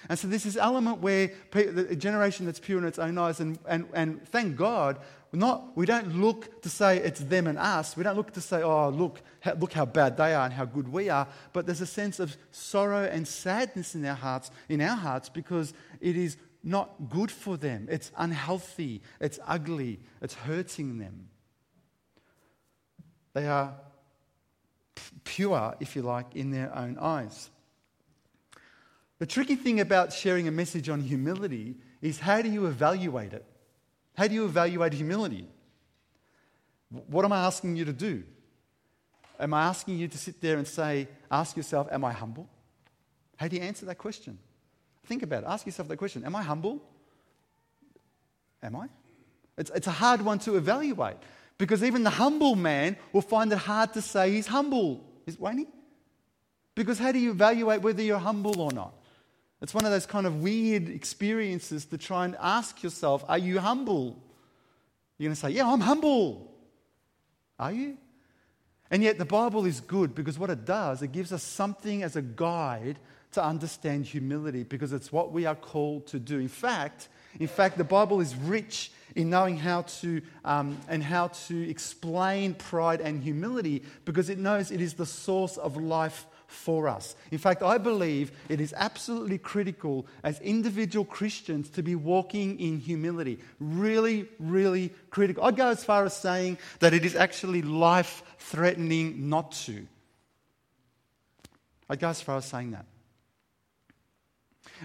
And 0.10 0.18
so 0.18 0.28
there's 0.28 0.44
this 0.44 0.58
element 0.58 1.00
where 1.00 1.32
a 1.54 1.96
generation 1.96 2.46
that's 2.46 2.60
pure 2.60 2.80
in 2.80 2.86
its 2.86 3.00
own 3.00 3.18
eyes, 3.18 3.40
and, 3.40 3.60
and, 3.68 3.88
and 3.94 4.28
thank 4.30 4.56
God, 4.56 5.00
not, 5.34 5.78
we 5.78 5.86
don't 5.86 6.20
look 6.20 6.62
to 6.62 6.70
say 6.70 6.98
it's 6.98 7.22
them 7.22 7.48
and 7.48 7.58
us. 7.58 7.96
We 7.96 8.04
don't 8.04 8.18
look 8.18 8.32
to 8.34 8.42
say, 8.42 8.64
oh, 8.64 8.90
look, 8.90 9.22
look 9.58 9.72
how 9.72 9.86
bad 9.86 10.18
they 10.18 10.34
are 10.34 10.44
and 10.44 10.54
how 10.54 10.66
good 10.66 10.92
we 10.92 11.10
are. 11.10 11.28
But 11.54 11.66
there's 11.66 11.80
a 11.80 11.86
sense 11.86 12.20
of 12.20 12.36
sorrow 12.52 13.06
and 13.06 13.26
sadness 13.26 13.96
in 13.96 14.06
our 14.06 14.16
hearts, 14.16 14.52
in 14.68 14.82
our 14.82 14.98
hearts, 14.98 15.30
because 15.30 15.74
it 16.02 16.18
is 16.18 16.36
not 16.64 17.10
good 17.10 17.32
for 17.32 17.56
them. 17.56 17.88
It's 17.90 18.12
unhealthy. 18.18 19.02
It's 19.22 19.40
ugly. 19.48 20.00
It's 20.22 20.34
hurting 20.34 21.00
them. 21.00 21.30
They 23.34 23.48
are 23.48 23.74
pure, 25.24 25.76
if 25.80 25.96
you 25.96 26.02
like, 26.02 26.36
in 26.36 26.52
their 26.52 26.76
own 26.76 26.98
eyes. 27.00 27.50
The 29.20 29.26
tricky 29.26 29.56
thing 29.56 29.80
about 29.80 30.12
sharing 30.12 30.48
a 30.48 30.52
message 30.52 30.90
on 30.90 31.00
humility 31.00 31.76
is 32.02 32.20
how 32.20 32.42
do 32.42 32.50
you 32.50 32.66
evaluate 32.66 33.34
it? 33.34 33.46
How 34.22 34.28
do 34.28 34.36
you 34.36 34.46
evaluate 34.46 34.94
humility? 34.94 35.48
What 37.08 37.26
am 37.26 37.32
I 37.32 37.40
asking 37.48 37.76
you 37.76 37.86
to 37.86 37.92
do? 37.92 38.24
Am 39.40 39.52
I 39.52 39.64
asking 39.64 39.98
you 39.98 40.08
to 40.08 40.16
sit 40.16 40.40
there 40.40 40.60
and 40.60 40.68
say, 40.68 41.08
ask 41.32 41.58
yourself, 41.58 41.88
am 41.92 42.06
I 42.06 42.12
humble? 42.12 42.48
How 43.36 43.48
do 43.48 43.56
you 43.56 43.64
answer 43.64 43.84
that 43.88 43.98
question? 43.98 44.38
Think 45.06 45.24
about 45.24 45.42
it. 45.42 45.48
Ask 45.50 45.66
yourself 45.66 45.88
that 45.88 45.98
question 45.98 46.24
Am 46.24 46.36
I 46.36 46.44
humble? 46.44 46.84
Am 48.62 48.76
I? 48.76 48.90
It's, 49.58 49.72
it's 49.72 49.88
a 49.88 49.98
hard 50.04 50.22
one 50.22 50.38
to 50.46 50.56
evaluate 50.56 51.18
because 51.58 51.84
even 51.84 52.04
the 52.04 52.12
humble 52.12 52.56
man 52.56 52.98
will 53.14 53.24
find 53.24 53.52
it 53.52 53.58
hard 53.58 53.92
to 53.94 54.04
say 54.04 54.30
he's 54.30 54.46
humble, 54.46 55.04
won't 55.40 55.58
he? 55.58 55.68
Because 56.76 57.00
how 57.00 57.12
do 57.12 57.18
you 57.18 57.32
evaluate 57.32 57.82
whether 57.82 58.04
you're 58.04 58.20
humble 58.20 58.62
or 58.62 58.72
not? 58.72 58.94
It's 59.62 59.74
one 59.74 59.86
of 59.86 59.92
those 59.92 60.06
kind 60.06 60.26
of 60.26 60.42
weird 60.42 60.90
experiences 60.90 61.86
to 61.86 61.98
try 61.98 62.26
and 62.26 62.36
ask 62.40 62.82
yourself, 62.82 63.24
are 63.28 63.38
you 63.38 63.60
humble? 63.60 64.18
You're 65.18 65.28
going 65.28 65.36
to 65.36 65.40
say, 65.40 65.52
yeah, 65.52 65.72
I'm 65.72 65.82
humble. 65.82 66.52
Are 67.60 67.72
you? 67.72 67.98
And 68.90 69.04
yet 69.04 69.20
the 69.20 69.26
Bible 69.26 69.66
is 69.66 69.80
good 69.80 70.16
because 70.16 70.40
what 70.40 70.50
it 70.50 70.66
does, 70.66 71.02
it 71.02 71.12
gives 71.12 71.32
us 71.32 71.44
something 71.44 72.02
as 72.02 72.16
a 72.16 72.22
guide 72.22 72.98
to 73.34 73.44
understand 73.44 74.06
humility 74.06 74.64
because 74.64 74.92
it's 74.92 75.12
what 75.12 75.32
we 75.32 75.46
are 75.46 75.56
called 75.56 76.08
to 76.08 76.20
do. 76.20 76.40
In 76.40 76.50
fact, 76.50 77.08
in 77.40 77.48
fact, 77.48 77.78
the 77.78 77.84
Bible 77.84 78.20
is 78.20 78.36
rich 78.36 78.92
in 79.16 79.30
knowing 79.30 79.58
how 79.58 79.84
to 79.84 80.22
um, 80.44 80.78
and 80.90 81.04
how 81.04 81.28
to 81.28 81.70
explain 81.70 82.54
pride 82.54 83.00
and 83.00 83.22
humility 83.24 83.84
because 84.06 84.30
it 84.30 84.38
knows 84.38 84.72
it 84.72 84.82
is 84.82 84.96
the 84.96 85.06
source 85.06 85.58
of 85.58 85.78
life 85.78 86.26
for 86.52 86.88
us. 86.88 87.16
In 87.32 87.38
fact, 87.38 87.64
I 87.64 87.78
believe 87.78 88.32
it 88.50 88.60
is 88.60 88.74
absolutely 88.76 89.38
critical 89.38 90.06
as 90.24 90.40
individual 90.42 91.06
Christians 91.06 91.70
to 91.72 91.82
be 91.82 91.96
walking 91.96 92.60
in 92.60 92.80
humility. 92.80 93.40
Really, 93.60 94.28
really 94.40 94.94
critical. 95.10 95.44
I'd 95.44 95.56
go 95.56 95.70
as 95.70 95.84
far 95.84 96.06
as 96.06 96.16
saying 96.16 96.58
that 96.80 96.94
it 96.94 97.06
is 97.06 97.16
actually 97.16 97.62
life 97.62 98.24
threatening 98.38 99.30
not 99.30 99.54
to. 99.54 99.88
I'd 101.90 102.00
go 102.00 102.10
as 102.10 102.22
far 102.22 102.38
as 102.38 102.46
saying 102.46 102.72
that. 102.72 102.86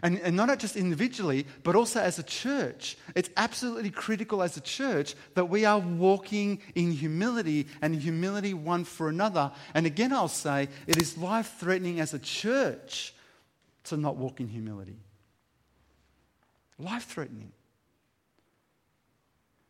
And, 0.03 0.19
and 0.21 0.37
not 0.37 0.59
just 0.59 0.77
individually, 0.77 1.47
but 1.63 1.75
also 1.75 2.01
as 2.01 2.19
a 2.19 2.23
church. 2.23 2.97
It's 3.15 3.31
absolutely 3.37 3.91
critical 3.91 4.43
as 4.43 4.57
a 4.57 4.61
church 4.61 5.15
that 5.35 5.47
we 5.47 5.65
are 5.65 5.79
walking 5.79 6.61
in 6.75 6.93
humility 6.93 7.67
and 7.81 7.95
humility 7.95 8.55
one 8.55 8.85
for 8.85 9.09
another. 9.09 9.53
And 9.75 9.87
again, 9.87 10.13
I'll 10.13 10.29
say 10.29 10.69
it 10.87 11.01
is 11.01 11.17
life 11.17 11.55
threatening 11.59 12.01
as 12.01 12.15
a 12.15 12.19
church 12.19 13.15
to 13.85 13.97
not 13.97 14.17
walk 14.17 14.41
in 14.41 14.49
humility. 14.49 14.97
Life 16.79 17.05
threatening. 17.05 17.53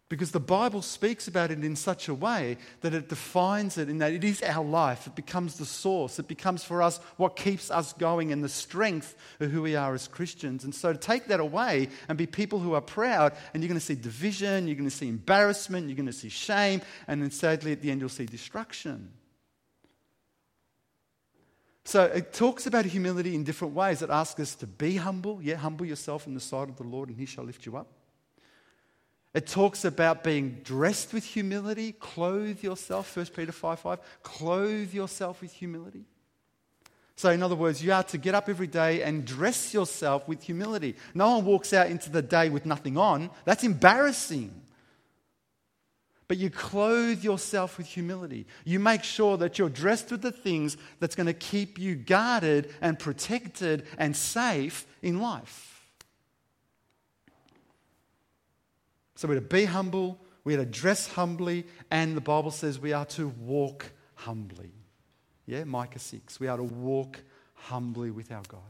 Because 0.09 0.31
the 0.31 0.39
Bible 0.39 0.83
speaks 0.83 1.27
about 1.27 1.51
it 1.51 1.65
in 1.65 1.75
such 1.75 2.07
a 2.07 2.15
way 2.15 2.59
that 2.83 2.95
it 2.95 3.09
defines 3.09 3.77
it 3.77 3.89
in 3.89 3.99
that 3.99 4.13
it 4.13 4.23
is 4.23 4.41
our 4.41 4.65
life. 4.65 5.09
It 5.09 5.17
becomes 5.17 5.57
the 5.57 5.65
source. 5.65 6.21
It 6.21 6.29
becomes 6.29 6.63
for 6.63 6.81
us 6.81 7.01
what 7.17 7.35
keeps 7.35 7.73
us 7.73 7.93
going 7.93 8.31
and 8.31 8.43
the 8.43 8.49
strength 8.49 9.17
of 9.41 9.51
who 9.51 9.63
we 9.63 9.75
are 9.75 9.95
as 9.95 10.07
Christians. 10.07 10.63
And 10.63 10.73
so 10.73 10.93
to 10.93 10.99
take 10.99 11.27
that 11.27 11.41
away 11.41 11.89
and 12.09 12.17
be 12.17 12.27
people 12.27 12.61
who 12.61 12.75
are 12.75 12.81
proud, 12.81 13.33
and 13.53 13.63
you're 13.63 13.69
going 13.69 13.81
to 13.81 13.85
see 13.85 13.97
division, 13.97 14.69
you're 14.69 14.77
going 14.77 14.89
to 14.89 14.97
see 14.97 15.09
embarrassment, 15.09 15.89
you're 15.89 15.97
going 15.97 16.07
to 16.07 16.13
see 16.13 16.29
shame, 16.29 16.83
and 17.09 17.21
then 17.21 17.33
sadly 17.33 17.73
at 17.73 17.83
the 17.83 17.91
end 17.91 18.01
you'll 18.01 18.09
see 18.09 18.27
destruction. 18.27 19.11
So 21.85 22.05
it 22.05 22.33
talks 22.33 22.69
about 22.69 22.85
humility 22.85 23.35
in 23.35 23.43
different 23.43 23.75
ways. 23.75 24.03
It 24.03 24.11
asks 24.11 24.39
us 24.41 24.55
to 24.57 24.69
be 24.69 24.97
humble. 24.97 25.41
Yeah, 25.43 25.57
humble 25.57 25.87
yourself 25.87 26.29
in 26.29 26.35
the 26.35 26.41
sight 26.41 26.69
of 26.69 26.77
the 26.77 26.85
Lord, 26.85 27.09
and 27.09 27.19
he 27.19 27.27
shall 27.27 27.45
lift 27.45 27.67
you 27.67 27.77
up. 27.77 27.89
It 29.37 29.47
talks 29.47 29.85
about 29.85 30.25
being 30.25 30.63
dressed 30.65 31.13
with 31.13 31.23
humility, 31.23 31.93
clothe 31.93 32.63
yourself, 32.63 33.15
1 33.15 33.27
Peter 33.37 33.53
5 33.53 33.79
5, 33.81 33.99
clothe 34.23 34.95
yourself 34.95 35.43
with 35.43 35.53
humility. 35.53 36.07
So, 37.17 37.29
in 37.29 37.43
other 37.43 37.55
words, 37.55 37.85
you 37.85 37.93
are 37.93 38.03
to 38.05 38.17
get 38.17 38.35
up 38.35 38.49
every 38.49 38.67
day 38.67 39.03
and 39.03 39.27
dress 39.27 39.75
yourself 39.75 40.27
with 40.27 40.43
humility. 40.43 40.97
No 41.13 41.37
one 41.37 41.45
walks 41.45 41.75
out 41.75 41.89
into 41.89 42.09
the 42.09 42.23
day 42.23 42.49
with 42.49 42.65
nothing 42.65 42.97
on. 42.97 43.29
That's 43.45 43.63
embarrassing. 43.63 44.59
But 46.29 46.39
you 46.39 46.49
clothe 46.49 47.23
yourself 47.23 47.77
with 47.77 47.89
humility. 47.89 48.47
You 48.65 48.81
make 48.81 49.05
sure 49.05 49.37
that 49.37 49.59
you're 49.59 49.69
dressed 49.69 50.11
with 50.11 50.23
the 50.23 50.33
things 50.33 50.79
that's 50.99 51.15
going 51.15 51.27
to 51.27 51.35
keep 51.35 51.79
you 51.79 51.95
guarded 51.95 52.75
and 52.81 52.99
protected 52.99 53.87
and 53.99 54.17
safe 54.17 54.87
in 55.03 55.21
life. 55.21 55.76
So 59.17 59.27
we're 59.29 59.35
to 59.37 59.41
be 59.41 59.65
humble, 59.65 60.21
we're 60.45 60.59
to 60.59 60.67
dress 60.67 61.09
humbly, 61.09 61.67
and 61.91 62.17
the 62.17 62.21
Bible 62.21 62.51
says 62.51 62.79
we 62.79 62.93
are 62.93 63.07
to 63.07 63.29
walk 63.29 63.87
humbly. 64.15 64.73
Yeah, 65.47 65.65
Micah 65.65 65.99
6. 65.99 66.39
We 66.39 66.49
are 66.49 66.59
to 66.59 66.63
walk 66.63 67.21
humbly 67.55 68.11
with 68.11 68.31
our 68.31 68.43
God. 68.47 68.61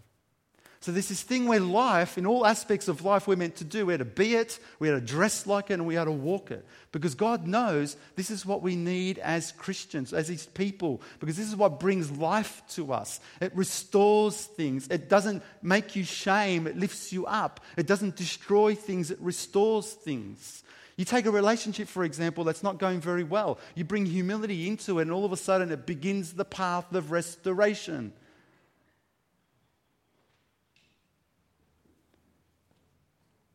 So 0.86 0.92
there's 0.92 1.08
this 1.08 1.24
thing 1.24 1.48
where 1.48 1.58
life, 1.58 2.16
in 2.16 2.26
all 2.26 2.46
aspects 2.46 2.86
of 2.86 3.04
life, 3.04 3.26
we're 3.26 3.34
meant 3.34 3.56
to 3.56 3.64
do. 3.64 3.86
We're 3.86 3.98
to 3.98 4.04
be 4.04 4.36
it, 4.36 4.60
we're 4.78 4.94
to 4.94 5.04
dress 5.04 5.44
like 5.44 5.72
it, 5.72 5.74
and 5.74 5.84
we 5.84 5.96
are 5.96 6.04
to 6.04 6.12
walk 6.12 6.52
it. 6.52 6.64
Because 6.92 7.16
God 7.16 7.44
knows 7.44 7.96
this 8.14 8.30
is 8.30 8.46
what 8.46 8.62
we 8.62 8.76
need 8.76 9.18
as 9.18 9.50
Christians, 9.50 10.12
as 10.12 10.28
His 10.28 10.46
people, 10.46 11.02
because 11.18 11.36
this 11.36 11.48
is 11.48 11.56
what 11.56 11.80
brings 11.80 12.12
life 12.12 12.62
to 12.74 12.92
us. 12.92 13.18
It 13.40 13.50
restores 13.56 14.44
things. 14.44 14.86
It 14.86 15.08
doesn't 15.08 15.42
make 15.60 15.96
you 15.96 16.04
shame, 16.04 16.68
it 16.68 16.76
lifts 16.76 17.12
you 17.12 17.26
up. 17.26 17.58
It 17.76 17.88
doesn't 17.88 18.14
destroy 18.14 18.76
things, 18.76 19.10
it 19.10 19.18
restores 19.20 19.92
things. 19.92 20.62
You 20.96 21.04
take 21.04 21.26
a 21.26 21.32
relationship, 21.32 21.88
for 21.88 22.04
example, 22.04 22.44
that's 22.44 22.62
not 22.62 22.78
going 22.78 23.00
very 23.00 23.24
well. 23.24 23.58
You 23.74 23.82
bring 23.82 24.06
humility 24.06 24.68
into 24.68 25.00
it, 25.00 25.02
and 25.02 25.10
all 25.10 25.24
of 25.24 25.32
a 25.32 25.36
sudden 25.36 25.72
it 25.72 25.84
begins 25.84 26.34
the 26.34 26.44
path 26.44 26.92
of 26.94 27.10
restoration. 27.10 28.12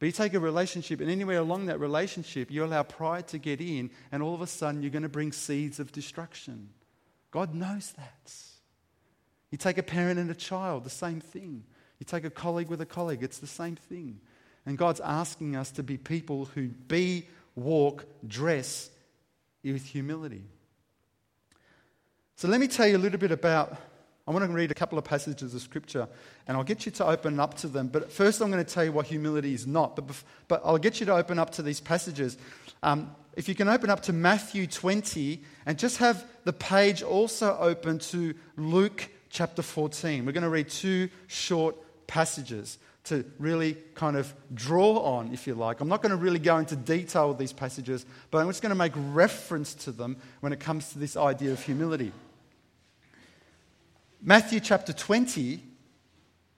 But 0.02 0.08
you 0.08 0.14
take 0.14 0.34
a 0.34 0.40
relationship, 0.40 1.00
and 1.00 1.12
anywhere 1.12 1.38
along 1.38 1.68
that 1.68 1.80
relationship, 1.80 2.50
you 2.50 2.66
allow 2.66 2.82
pride 2.82 3.28
to 3.28 3.38
get 3.38 3.62
in, 3.62 3.92
and 4.12 4.24
all 4.24 4.34
of 4.34 4.42
a 4.42 4.48
sudden 4.48 4.82
you're 4.82 4.90
going 4.90 5.04
to 5.04 5.10
bring 5.10 5.32
seeds 5.32 5.80
of 5.80 5.92
destruction. 5.92 6.70
God 7.30 7.54
knows 7.54 7.92
that. 7.92 8.34
You 9.52 9.60
take 9.60 9.78
a 9.78 9.84
parent 9.84 10.20
and 10.20 10.32
a 10.32 10.34
child, 10.34 10.86
the 10.86 10.90
same 10.90 11.22
thing. 11.22 11.66
You 12.00 12.06
take 12.06 12.26
a 12.26 12.32
colleague 12.32 12.70
with 12.70 12.82
a 12.82 12.86
colleague, 12.88 13.22
it's 13.22 13.38
the 13.38 13.46
same 13.46 13.76
thing. 13.76 14.20
And 14.66 14.76
God's 14.76 15.02
asking 15.02 15.56
us 15.56 15.70
to 15.74 15.84
be 15.84 15.98
people 15.98 16.46
who 16.46 16.70
be, 16.70 17.28
walk, 17.54 18.06
dress 18.26 18.90
with 19.64 19.86
humility. 19.86 20.46
So 22.38 22.48
let 22.48 22.60
me 22.60 22.68
tell 22.68 22.88
you 22.88 22.98
a 22.98 23.04
little 23.06 23.20
bit 23.20 23.32
about 23.32 23.78
I 24.28 24.32
want 24.32 24.46
to 24.46 24.52
read 24.52 24.72
a 24.72 24.76
couple 24.76 24.98
of 24.98 25.04
passages 25.04 25.56
of 25.56 25.62
scripture 25.62 26.08
and 26.48 26.56
I'll 26.56 26.64
get 26.64 26.86
you 26.86 26.92
to 26.94 27.06
open 27.06 27.40
up 27.40 27.56
to 27.56 27.68
them. 27.68 27.88
But 27.88 28.12
first, 28.12 28.42
I'm 28.42 28.52
going 28.52 28.64
to 28.64 28.74
tell 28.74 28.84
you 28.86 28.92
what 28.92 29.08
humility 29.08 29.54
is 29.54 29.66
not. 29.66 29.96
But, 29.96 30.06
but 30.48 30.62
I'll 30.64 30.78
get 30.78 31.00
you 31.00 31.06
to 31.08 31.16
open 31.16 31.40
up 31.40 31.52
to 31.52 31.62
these 31.62 31.80
passages. 31.80 32.38
Um, 32.84 33.16
if 33.36 33.48
you 33.50 33.56
can 33.56 33.68
open 33.68 33.90
up 33.90 34.02
to 34.04 34.14
Matthew 34.14 34.68
20 34.68 35.42
and 35.66 35.80
just 35.80 35.98
have 35.98 36.26
the 36.44 36.54
page 36.54 37.02
also 37.02 37.58
open 37.60 38.00
to 38.00 38.36
Luke 38.58 39.10
chapter 39.30 39.62
14. 39.62 40.26
We're 40.26 40.34
going 40.34 40.44
to 40.44 40.50
read 40.50 40.70
two 40.70 41.10
short 41.28 41.76
passages 42.08 42.78
to 43.06 43.26
really 43.40 43.78
kind 43.96 44.16
of 44.16 44.32
draw 44.54 45.00
on, 45.00 45.34
if 45.34 45.48
you 45.48 45.56
like. 45.56 45.82
I'm 45.82 45.88
not 45.88 46.02
going 46.02 46.12
to 46.12 46.18
really 46.18 46.40
go 46.40 46.58
into 46.58 46.76
detail 46.76 47.30
with 47.30 47.40
these 47.40 47.54
passages, 47.54 48.06
but 48.30 48.40
I'm 48.40 48.48
just 48.48 48.62
going 48.62 48.70
to 48.72 48.76
make 48.76 48.94
reference 48.96 49.74
to 49.76 49.92
them 49.92 50.18
when 50.42 50.54
it 50.54 50.60
comes 50.60 50.92
to 50.92 51.00
this 51.00 51.18
idea 51.18 51.52
of 51.52 51.64
humility. 51.64 52.12
Matthew 54.24 54.60
chapter 54.60 54.94
20, 54.94 55.64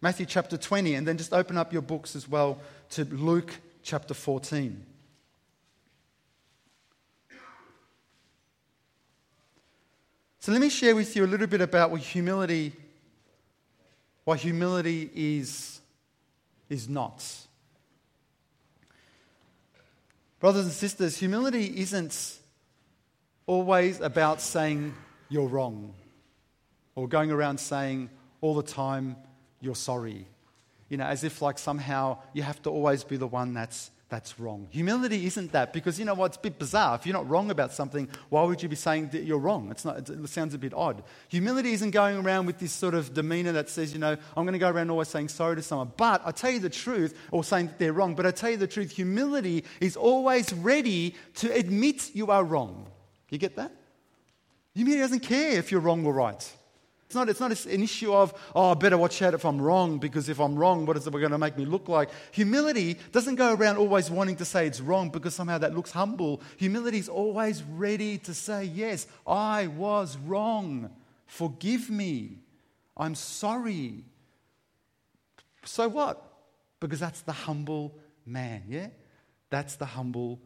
Matthew 0.01 0.25
chapter 0.25 0.57
20, 0.57 0.95
and 0.95 1.07
then 1.07 1.17
just 1.17 1.31
open 1.31 1.57
up 1.57 1.71
your 1.71 1.81
books 1.81 2.13
as 2.13 2.27
well 2.27 2.59
to 2.89 3.05
Luke 3.05 3.55
chapter 3.83 4.13
14. 4.13 4.85
So 10.39 10.51
let 10.51 10.59
me 10.59 10.67
share 10.67 10.93
with 10.93 11.15
you 11.15 11.23
a 11.23 11.25
little 11.25 11.47
bit 11.47 11.61
about 11.61 11.89
what 11.89 12.01
humility, 12.01 12.73
what 14.25 14.39
humility 14.39 15.09
is, 15.15 15.79
is 16.69 16.89
not. 16.89 17.23
Brothers 20.41 20.65
and 20.65 20.73
sisters, 20.73 21.17
humility 21.17 21.79
isn't 21.79 22.39
always 23.47 24.01
about 24.01 24.41
saying 24.41 24.93
you're 25.29 25.47
wrong 25.47 25.93
or 26.95 27.07
going 27.07 27.31
around 27.31 27.59
saying 27.59 28.09
all 28.41 28.55
the 28.55 28.63
time, 28.63 29.15
you're 29.61 29.75
sorry. 29.75 30.27
You 30.89 30.97
know, 30.97 31.05
as 31.05 31.23
if 31.23 31.41
like 31.41 31.57
somehow 31.57 32.19
you 32.33 32.43
have 32.43 32.61
to 32.63 32.69
always 32.69 33.03
be 33.03 33.17
the 33.17 33.27
one 33.27 33.53
that's, 33.53 33.89
that's 34.09 34.39
wrong. 34.39 34.67
Humility 34.69 35.25
isn't 35.25 35.53
that 35.53 35.73
because 35.73 35.97
you 35.97 36.05
know 36.05 36.13
what? 36.13 36.27
It's 36.27 36.37
a 36.37 36.41
bit 36.41 36.59
bizarre. 36.59 36.95
If 36.95 37.07
you're 37.07 37.13
not 37.13 37.27
wrong 37.27 37.49
about 37.49 37.71
something, 37.71 38.07
why 38.29 38.43
would 38.43 38.61
you 38.61 38.69
be 38.69 38.75
saying 38.75 39.09
that 39.09 39.23
you're 39.23 39.39
wrong? 39.39 39.71
It's 39.71 39.85
not, 39.85 40.07
it 40.07 40.27
sounds 40.27 40.53
a 40.53 40.59
bit 40.59 40.71
odd. 40.73 41.03
Humility 41.29 41.73
isn't 41.73 41.91
going 41.91 42.17
around 42.17 42.45
with 42.45 42.59
this 42.59 42.73
sort 42.73 42.93
of 42.93 43.13
demeanor 43.13 43.53
that 43.53 43.69
says, 43.69 43.91
you 43.91 43.97
know, 43.97 44.15
I'm 44.37 44.43
going 44.43 44.53
to 44.53 44.59
go 44.59 44.69
around 44.69 44.91
always 44.91 45.07
saying 45.07 45.29
sorry 45.29 45.55
to 45.55 45.63
someone. 45.63 45.93
But 45.97 46.21
I 46.25 46.31
tell 46.31 46.51
you 46.51 46.59
the 46.59 46.69
truth, 46.69 47.17
or 47.31 47.43
saying 47.43 47.67
that 47.67 47.79
they're 47.79 47.93
wrong, 47.93 48.13
but 48.13 48.27
I 48.27 48.31
tell 48.31 48.51
you 48.51 48.57
the 48.57 48.67
truth, 48.67 48.91
humility 48.91 49.63
is 49.81 49.97
always 49.97 50.53
ready 50.53 51.15
to 51.35 51.51
admit 51.51 52.13
you 52.13 52.27
are 52.27 52.43
wrong. 52.43 52.87
You 53.29 53.39
get 53.39 53.55
that? 53.55 53.71
Humility 54.75 55.01
doesn't 55.01 55.21
care 55.21 55.57
if 55.57 55.71
you're 55.71 55.81
wrong 55.81 56.05
or 56.05 56.13
right. 56.13 56.53
It's 57.13 57.15
not, 57.15 57.29
it's 57.29 57.39
not 57.39 57.65
an 57.71 57.83
issue 57.83 58.11
of, 58.11 58.33
oh, 58.55 58.71
I 58.71 58.73
better 58.73 58.97
watch 58.97 59.21
out 59.21 59.35
if 59.35 59.45
I'm 59.45 59.61
wrong, 59.61 59.99
because 59.99 60.29
if 60.29 60.39
I'm 60.39 60.55
wrong, 60.55 60.87
what 60.87 60.97
is 60.97 61.05
it 61.05 61.11
going 61.11 61.29
to 61.29 61.37
make 61.37 61.55
me 61.55 61.63
look 61.63 61.87
like? 61.87 62.09
Humility 62.31 62.97
doesn't 63.11 63.35
go 63.35 63.53
around 63.53 63.77
always 63.77 64.09
wanting 64.09 64.37
to 64.37 64.45
say 64.45 64.65
it's 64.65 64.81
wrong 64.81 65.11
because 65.11 65.35
somehow 65.35 65.59
that 65.59 65.75
looks 65.75 65.91
humble. 65.91 66.41
Humility 66.57 66.97
is 66.97 67.09
always 67.09 67.61
ready 67.61 68.17
to 68.17 68.33
say, 68.33 68.63
yes, 68.63 69.05
I 69.27 69.67
was 69.67 70.17
wrong. 70.17 70.89
Forgive 71.27 71.87
me. 71.87 72.39
I'm 72.97 73.13
sorry. 73.13 74.03
So 75.65 75.87
what? 75.89 76.19
Because 76.79 76.99
that's 76.99 77.21
the 77.21 77.31
humble 77.31 77.95
man, 78.25 78.63
yeah? 78.67 78.87
That's 79.51 79.75
the 79.75 79.85
humble 79.85 80.39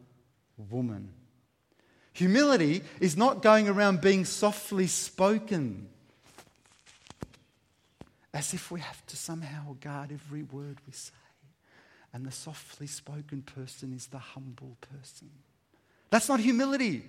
woman. 0.70 1.14
Humility 2.12 2.82
is 3.00 3.16
not 3.16 3.40
going 3.40 3.70
around 3.70 4.02
being 4.02 4.26
softly 4.26 4.86
spoken 4.86 5.88
as 8.32 8.54
if 8.54 8.70
we 8.70 8.80
have 8.80 9.04
to 9.06 9.16
somehow 9.16 9.76
guard 9.80 10.12
every 10.12 10.42
word 10.42 10.78
we 10.86 10.92
say. 10.92 11.12
And 12.12 12.24
the 12.24 12.32
softly 12.32 12.86
spoken 12.86 13.42
person 13.42 13.92
is 13.92 14.06
the 14.06 14.18
humble 14.18 14.76
person. 14.80 15.30
That's 16.10 16.28
not 16.28 16.40
humility. 16.40 17.04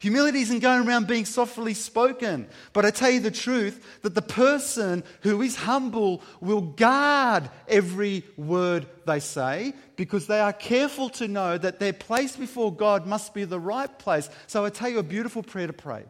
Humility 0.00 0.40
isn't 0.40 0.58
going 0.58 0.86
around 0.86 1.06
being 1.06 1.24
softly 1.24 1.72
spoken. 1.72 2.46
But 2.74 2.84
I 2.84 2.90
tell 2.90 3.10
you 3.10 3.20
the 3.20 3.30
truth 3.30 4.00
that 4.02 4.14
the 4.14 4.20
person 4.20 5.02
who 5.22 5.40
is 5.40 5.56
humble 5.56 6.20
will 6.40 6.60
guard 6.60 7.48
every 7.68 8.22
word 8.36 8.86
they 9.06 9.20
say 9.20 9.72
because 9.96 10.26
they 10.26 10.40
are 10.40 10.52
careful 10.52 11.08
to 11.10 11.28
know 11.28 11.56
that 11.56 11.78
their 11.78 11.94
place 11.94 12.36
before 12.36 12.74
God 12.74 13.06
must 13.06 13.32
be 13.32 13.44
the 13.44 13.60
right 13.60 13.98
place. 13.98 14.28
So 14.46 14.64
I 14.64 14.70
tell 14.70 14.90
you 14.90 14.98
a 14.98 15.02
beautiful 15.02 15.42
prayer 15.42 15.68
to 15.68 15.72
pray. 15.72 16.04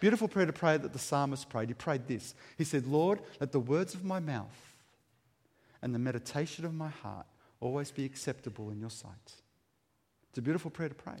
Beautiful 0.00 0.28
prayer 0.28 0.46
to 0.46 0.52
pray 0.52 0.78
that 0.78 0.92
the 0.92 0.98
psalmist 0.98 1.48
prayed. 1.50 1.68
He 1.68 1.74
prayed 1.74 2.08
this 2.08 2.34
He 2.56 2.64
said, 2.64 2.86
Lord, 2.86 3.20
let 3.38 3.52
the 3.52 3.60
words 3.60 3.94
of 3.94 4.04
my 4.04 4.18
mouth 4.18 4.74
and 5.82 5.94
the 5.94 5.98
meditation 5.98 6.64
of 6.64 6.74
my 6.74 6.88
heart 6.88 7.26
always 7.60 7.90
be 7.90 8.04
acceptable 8.04 8.70
in 8.70 8.80
your 8.80 8.90
sight. 8.90 9.10
It's 10.30 10.38
a 10.38 10.42
beautiful 10.42 10.70
prayer 10.70 10.88
to 10.88 10.94
pray. 10.94 11.18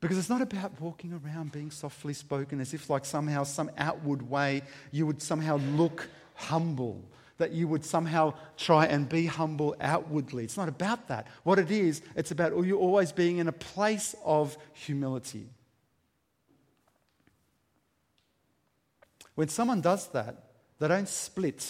Because 0.00 0.16
it's 0.16 0.28
not 0.28 0.42
about 0.42 0.80
walking 0.80 1.12
around 1.12 1.50
being 1.50 1.72
softly 1.72 2.14
spoken 2.14 2.60
as 2.60 2.72
if, 2.72 2.88
like, 2.88 3.04
somehow, 3.04 3.42
some 3.42 3.68
outward 3.76 4.30
way, 4.30 4.62
you 4.92 5.06
would 5.06 5.20
somehow 5.20 5.56
look 5.56 6.08
humble, 6.34 7.02
that 7.38 7.50
you 7.50 7.66
would 7.66 7.84
somehow 7.84 8.34
try 8.56 8.86
and 8.86 9.08
be 9.08 9.26
humble 9.26 9.74
outwardly. 9.80 10.44
It's 10.44 10.56
not 10.56 10.68
about 10.68 11.08
that. 11.08 11.26
What 11.42 11.58
it 11.58 11.72
is, 11.72 12.00
it's 12.14 12.30
about 12.30 12.52
oh, 12.52 12.62
you 12.62 12.78
always 12.78 13.10
being 13.10 13.38
in 13.38 13.48
a 13.48 13.52
place 13.52 14.14
of 14.24 14.56
humility. 14.72 15.48
When 19.38 19.48
someone 19.48 19.80
does 19.80 20.08
that, 20.08 20.34
they 20.80 20.88
don't 20.88 21.08
split. 21.08 21.64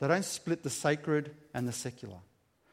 They 0.00 0.08
don't 0.08 0.24
split 0.24 0.62
the 0.62 0.70
sacred 0.70 1.30
and 1.52 1.68
the 1.68 1.72
secular. 1.72 2.16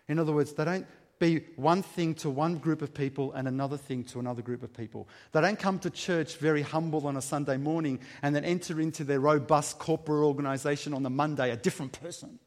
In 0.07 0.17
other 0.17 0.31
words, 0.31 0.53
they 0.53 0.63
don't 0.63 0.87
be 1.19 1.43
one 1.57 1.83
thing 1.83 2.15
to 2.15 2.29
one 2.29 2.55
group 2.57 2.81
of 2.81 2.93
people 2.93 3.33
and 3.33 3.49
another 3.49 3.75
thing 3.75 4.05
to 4.05 4.21
another 4.21 4.41
group 4.41 4.63
of 4.63 4.73
people. 4.73 5.09
They 5.33 5.41
don't 5.41 5.59
come 5.59 5.77
to 5.79 5.89
church 5.89 6.37
very 6.37 6.61
humble 6.61 7.05
on 7.05 7.17
a 7.17 7.21
Sunday 7.21 7.57
morning 7.57 7.99
and 8.21 8.33
then 8.33 8.45
enter 8.45 8.79
into 8.79 9.03
their 9.03 9.19
robust 9.19 9.77
corporate 9.77 10.23
organization 10.23 10.93
on 10.93 11.03
the 11.03 11.09
Monday 11.09 11.51
a 11.51 11.57
different 11.57 11.91
person. 11.91 12.39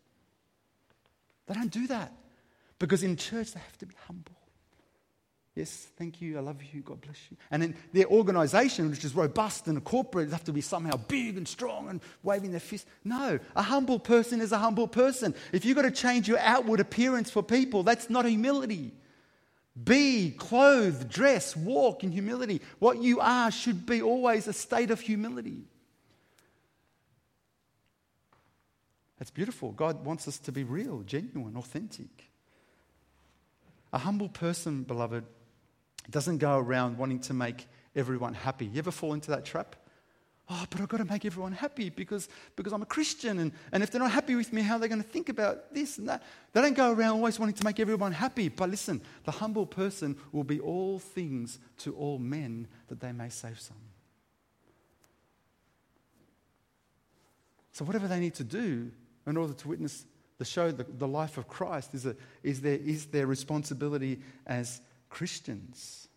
They 1.47 1.53
don't 1.53 1.71
do 1.71 1.89
that 1.89 2.11
because 2.79 3.03
in 3.03 3.19
church 3.19 3.53
they 3.53 3.61
have 3.61 3.77
to 3.81 3.87
be 3.87 3.97
humble. 4.07 4.36
Yes, 5.57 5.87
thank 5.97 6.21
you, 6.21 6.37
I 6.37 6.43
love 6.43 6.63
you, 6.71 6.83
God 6.83 7.01
bless 7.01 7.17
you. 7.31 7.39
And 7.51 7.63
then 7.63 7.75
their 7.95 8.07
organization, 8.09 8.91
which 8.91 9.07
is 9.07 9.15
robust 9.15 9.67
and 9.69 9.83
corporate, 9.83 10.31
have 10.31 10.45
to 10.45 10.53
be 10.53 10.61
somehow 10.61 10.99
big 10.99 11.39
and 11.39 11.49
strong 11.49 11.89
and 11.89 12.03
waving 12.23 12.51
their 12.51 12.61
fist. 12.61 12.87
No, 13.05 13.39
a 13.57 13.63
humble 13.63 13.99
person 13.99 14.43
is 14.43 14.53
a 14.53 14.59
humble 14.59 14.87
person. 14.87 15.35
If 15.53 15.65
you've 15.65 15.77
got 15.77 15.83
to 15.83 15.91
change 15.91 16.29
your 16.29 16.39
outward 16.41 16.79
appearance 16.79 17.31
for 17.31 17.43
people, 17.43 17.83
that's 17.83 18.11
not 18.11 18.27
humility. 18.27 18.93
Be, 19.83 20.33
clothe, 20.37 21.09
dress, 21.09 21.57
walk 21.57 22.05
in 22.05 22.13
humility. 22.13 22.61
What 22.79 22.99
you 22.99 23.21
are 23.21 23.51
should 23.51 23.87
be 23.87 24.03
always 24.03 24.47
a 24.47 24.53
state 24.53 24.91
of 24.91 25.01
humility. 25.01 25.65
That's 29.19 29.31
beautiful. 29.31 29.73
God 29.73 30.05
wants 30.05 30.29
us 30.29 30.39
to 30.41 30.53
be 30.53 30.65
real, 30.65 31.01
genuine, 31.01 31.57
authentic. 31.57 32.31
A 33.95 33.99
humble 33.99 34.29
person, 34.29 34.83
beloved, 34.83 35.25
doesn't 36.11 36.39
go 36.39 36.59
around 36.59 36.99
wanting 36.99 37.21
to 37.21 37.35
make 37.35 37.67
everyone 37.95 38.35
happy. 38.35 38.67
You 38.67 38.79
ever 38.79 38.91
fall 38.91 39.15
into 39.15 39.31
that 39.31 39.45
trap? 39.45 39.77
Oh, 40.49 40.65
but 40.71 40.81
I've 40.81 40.89
got 40.89 40.99
to 40.99 41.05
make 41.05 41.25
everyone 41.25 41.51
happy 41.51 41.91
because, 41.91 42.29
because 42.55 42.73
I'm 42.73 42.83
a 42.83 42.87
Christian. 42.87 43.41
And, 43.41 43.53
and 43.73 43.83
if 43.83 43.91
they're 43.91 44.01
not 44.01 44.13
happy 44.13 44.37
with 44.37 44.53
me, 44.53 44.63
how 44.63 44.77
are 44.77 44.79
they 44.79 44.87
going 44.87 45.03
to 45.03 45.09
think 45.09 45.29
about 45.29 45.75
this 45.75 45.99
and 45.99 46.09
that? 46.09 46.23
They 46.53 46.61
don't 46.61 46.77
go 46.77 46.93
around 46.93 47.17
always 47.17 47.41
wanting 47.41 47.57
to 47.57 47.65
make 47.65 47.81
everyone 47.81 48.13
happy. 48.13 48.49
But 48.49 48.71
listen, 48.71 49.01
the 49.25 49.33
humble 49.33 49.67
person 49.67 50.17
will 50.31 50.45
be 50.45 50.61
all 50.61 51.01
things 51.01 51.59
to 51.79 51.95
all 51.97 52.21
men 52.21 52.69
that 52.87 53.01
they 53.01 53.11
may 53.11 53.29
save 53.29 53.59
some. 53.59 53.77
So, 57.73 57.85
whatever 57.85 58.07
they 58.07 58.21
need 58.21 58.35
to 58.35 58.45
do 58.45 58.91
in 59.27 59.37
order 59.37 59.53
to 59.53 59.69
witness 59.69 60.07
the 60.39 60.45
show, 60.45 60.71
the, 60.71 60.85
the 60.85 61.09
life 61.09 61.39
of 61.39 61.49
Christ, 61.49 61.93
is, 61.93 62.07
a, 62.07 62.15
is, 62.43 62.61
their, 62.61 62.77
is 62.77 63.07
their 63.07 63.27
responsibility 63.27 64.21
as 64.47 64.81
Christians. 65.17 66.09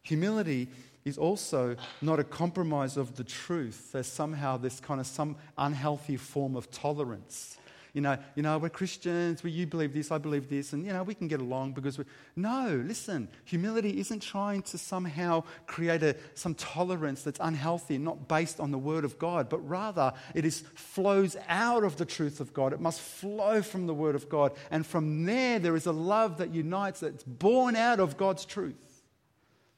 Humility 0.00 0.68
is 1.04 1.18
also 1.18 1.76
not 2.00 2.18
a 2.18 2.24
compromise 2.24 2.96
of 2.96 3.14
the 3.16 3.22
truth. 3.22 3.92
There's 3.92 4.06
somehow 4.06 4.56
this 4.56 4.80
kind 4.80 4.98
of 4.98 5.06
some 5.06 5.36
unhealthy 5.58 6.16
form 6.16 6.56
of 6.56 6.70
tolerance. 6.70 7.58
You 7.96 8.02
know, 8.02 8.18
you 8.34 8.42
know, 8.42 8.58
we're 8.58 8.68
Christians, 8.68 9.42
we, 9.42 9.52
you 9.52 9.66
believe 9.66 9.94
this, 9.94 10.10
I 10.10 10.18
believe 10.18 10.50
this, 10.50 10.74
and 10.74 10.84
you 10.84 10.92
know, 10.92 11.02
we 11.02 11.14
can 11.14 11.28
get 11.28 11.40
along 11.40 11.72
because 11.72 11.96
we 11.96 12.04
No, 12.36 12.82
listen, 12.86 13.26
humility 13.46 13.98
isn't 14.00 14.20
trying 14.20 14.60
to 14.64 14.76
somehow 14.76 15.44
create 15.66 16.02
a, 16.02 16.14
some 16.34 16.54
tolerance 16.56 17.22
that's 17.22 17.40
unhealthy, 17.40 17.94
and 17.94 18.04
not 18.04 18.28
based 18.28 18.60
on 18.60 18.70
the 18.70 18.76
word 18.76 19.06
of 19.06 19.18
God, 19.18 19.48
but 19.48 19.66
rather 19.66 20.12
it 20.34 20.44
is 20.44 20.60
flows 20.74 21.38
out 21.48 21.84
of 21.84 21.96
the 21.96 22.04
truth 22.04 22.38
of 22.38 22.52
God. 22.52 22.74
It 22.74 22.82
must 22.82 23.00
flow 23.00 23.62
from 23.62 23.86
the 23.86 23.94
word 23.94 24.14
of 24.14 24.28
God. 24.28 24.52
And 24.70 24.86
from 24.86 25.24
there 25.24 25.58
there 25.58 25.74
is 25.74 25.86
a 25.86 25.92
love 25.92 26.36
that 26.36 26.52
unites, 26.52 27.00
that's 27.00 27.24
born 27.24 27.76
out 27.76 27.98
of 27.98 28.18
God's 28.18 28.44
truth. 28.44 29.04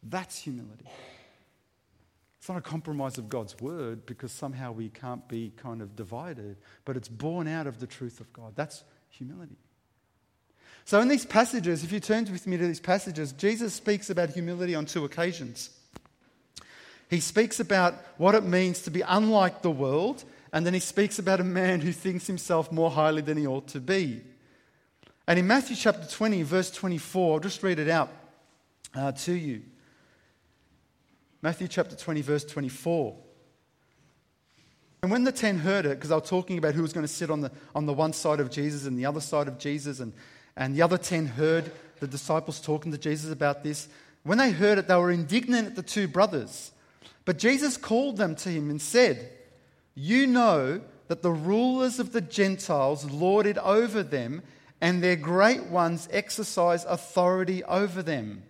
That's 0.03 0.37
humility. 0.41 0.87
It's 2.49 2.55
not 2.55 2.67
a 2.67 2.71
compromise 2.71 3.19
of 3.19 3.29
God's 3.29 3.61
word 3.61 4.07
because 4.07 4.33
somehow 4.33 4.73
we 4.73 4.89
can't 4.89 5.29
be 5.29 5.53
kind 5.59 5.83
of 5.83 5.95
divided, 5.95 6.57
but 6.87 6.97
it's 6.97 7.07
born 7.07 7.47
out 7.47 7.67
of 7.67 7.79
the 7.79 7.87
truth 7.87 8.21
of 8.21 8.33
God. 8.33 8.55
That's 8.55 8.85
humility. 9.11 9.59
So, 10.87 10.99
in 11.03 11.09
these 11.09 11.27
passages, 11.27 11.85
if 11.85 11.93
you 11.93 12.01
turn 12.01 12.25
with 12.33 12.47
me 12.47 12.57
to 12.57 12.67
these 12.67 12.81
passages, 12.81 13.33
Jesus 13.33 13.75
speaks 13.75 14.09
about 14.09 14.31
humility 14.31 14.75
on 14.75 14.87
two 14.87 15.05
occasions. 15.05 15.69
He 17.11 17.21
speaks 17.21 17.61
about 17.61 17.97
what 18.17 18.35
it 18.35 18.45
means 18.45 18.81
to 18.85 18.91
be 18.91 19.03
unlike 19.03 19.61
the 19.61 19.71
world, 19.71 20.25
and 20.51 20.65
then 20.65 20.73
he 20.73 20.81
speaks 20.81 21.19
about 21.19 21.41
a 21.41 21.45
man 21.45 21.83
who 21.83 21.93
thinks 21.93 22.27
himself 22.27 22.73
more 22.73 22.91
highly 22.91 23.21
than 23.21 23.37
he 23.37 23.47
ought 23.47 23.69
to 23.69 23.81
be. 23.81 24.23
And 25.27 25.39
in 25.39 25.47
Matthew 25.47 25.77
chapter 25.77 26.09
20, 26.09 26.45
verse 26.45 26.71
24, 26.71 27.35
I'll 27.35 27.41
just 27.41 27.63
read 27.63 27.79
it 27.79 27.91
out 27.91 28.11
uh, 28.95 29.13
to 29.13 29.35
you. 29.35 29.65
Matthew 31.41 31.69
chapter 31.69 31.95
20, 31.95 32.21
verse 32.23 32.45
24. 32.45 33.17
And 35.03 35.11
when 35.11 35.23
the 35.23 35.33
ten 35.33 35.59
heard 35.59 35.87
it, 35.87 35.91
because 35.91 36.09
they 36.09 36.17
were 36.17 36.21
talking 36.21 36.59
about 36.59 36.75
who 36.75 36.83
was 36.83 36.93
going 36.93 37.07
to 37.07 37.13
sit 37.13 37.31
on 37.31 37.41
the, 37.41 37.53
on 37.75 37.87
the 37.87 37.93
one 37.93 38.13
side 38.13 38.41
of 38.41 38.51
Jesus 38.51 38.87
and 38.87 38.99
the 38.99 39.07
other 39.07 39.21
side 39.21 39.47
of 39.47 39.59
Jesus, 39.59 40.01
and, 40.01 40.13
and 40.57 40.75
the 40.75 40.83
other 40.83 40.99
ten 40.99 41.27
heard 41.27 41.71
the 42.01 42.09
disciples 42.09 42.61
talking 42.61 42.91
to 42.91 42.99
Jesus 42.99 43.31
about 43.31 43.63
this, 43.63 43.89
when 44.25 44.39
they 44.39 44.51
heard 44.51 44.79
it, 44.79 44.89
they 44.89 44.97
were 44.97 45.13
indignant 45.13 45.69
at 45.69 45.77
the 45.77 45.83
two 45.83 46.09
brothers. 46.09 46.73
But 47.25 47.39
Jesus 47.39 47.77
called 47.77 48.17
them 48.17 48.35
to 48.37 48.49
him 48.49 48.71
and 48.71 48.81
said, 48.81 49.31
You 49.95 50.27
know 50.27 50.81
that 51.07 51.23
the 51.23 51.31
rulers 51.31 52.01
of 52.01 52.13
the 52.13 52.21
Gentiles 52.21 53.05
lord 53.05 53.47
it 53.47 53.59
over 53.59 54.03
them, 54.03 54.43
and 54.81 55.03
their 55.03 55.17
great 55.17 55.65
ones 55.65 56.09
exercise 56.11 56.85
authority 56.85 57.63
over 57.65 58.03
them. 58.03 58.43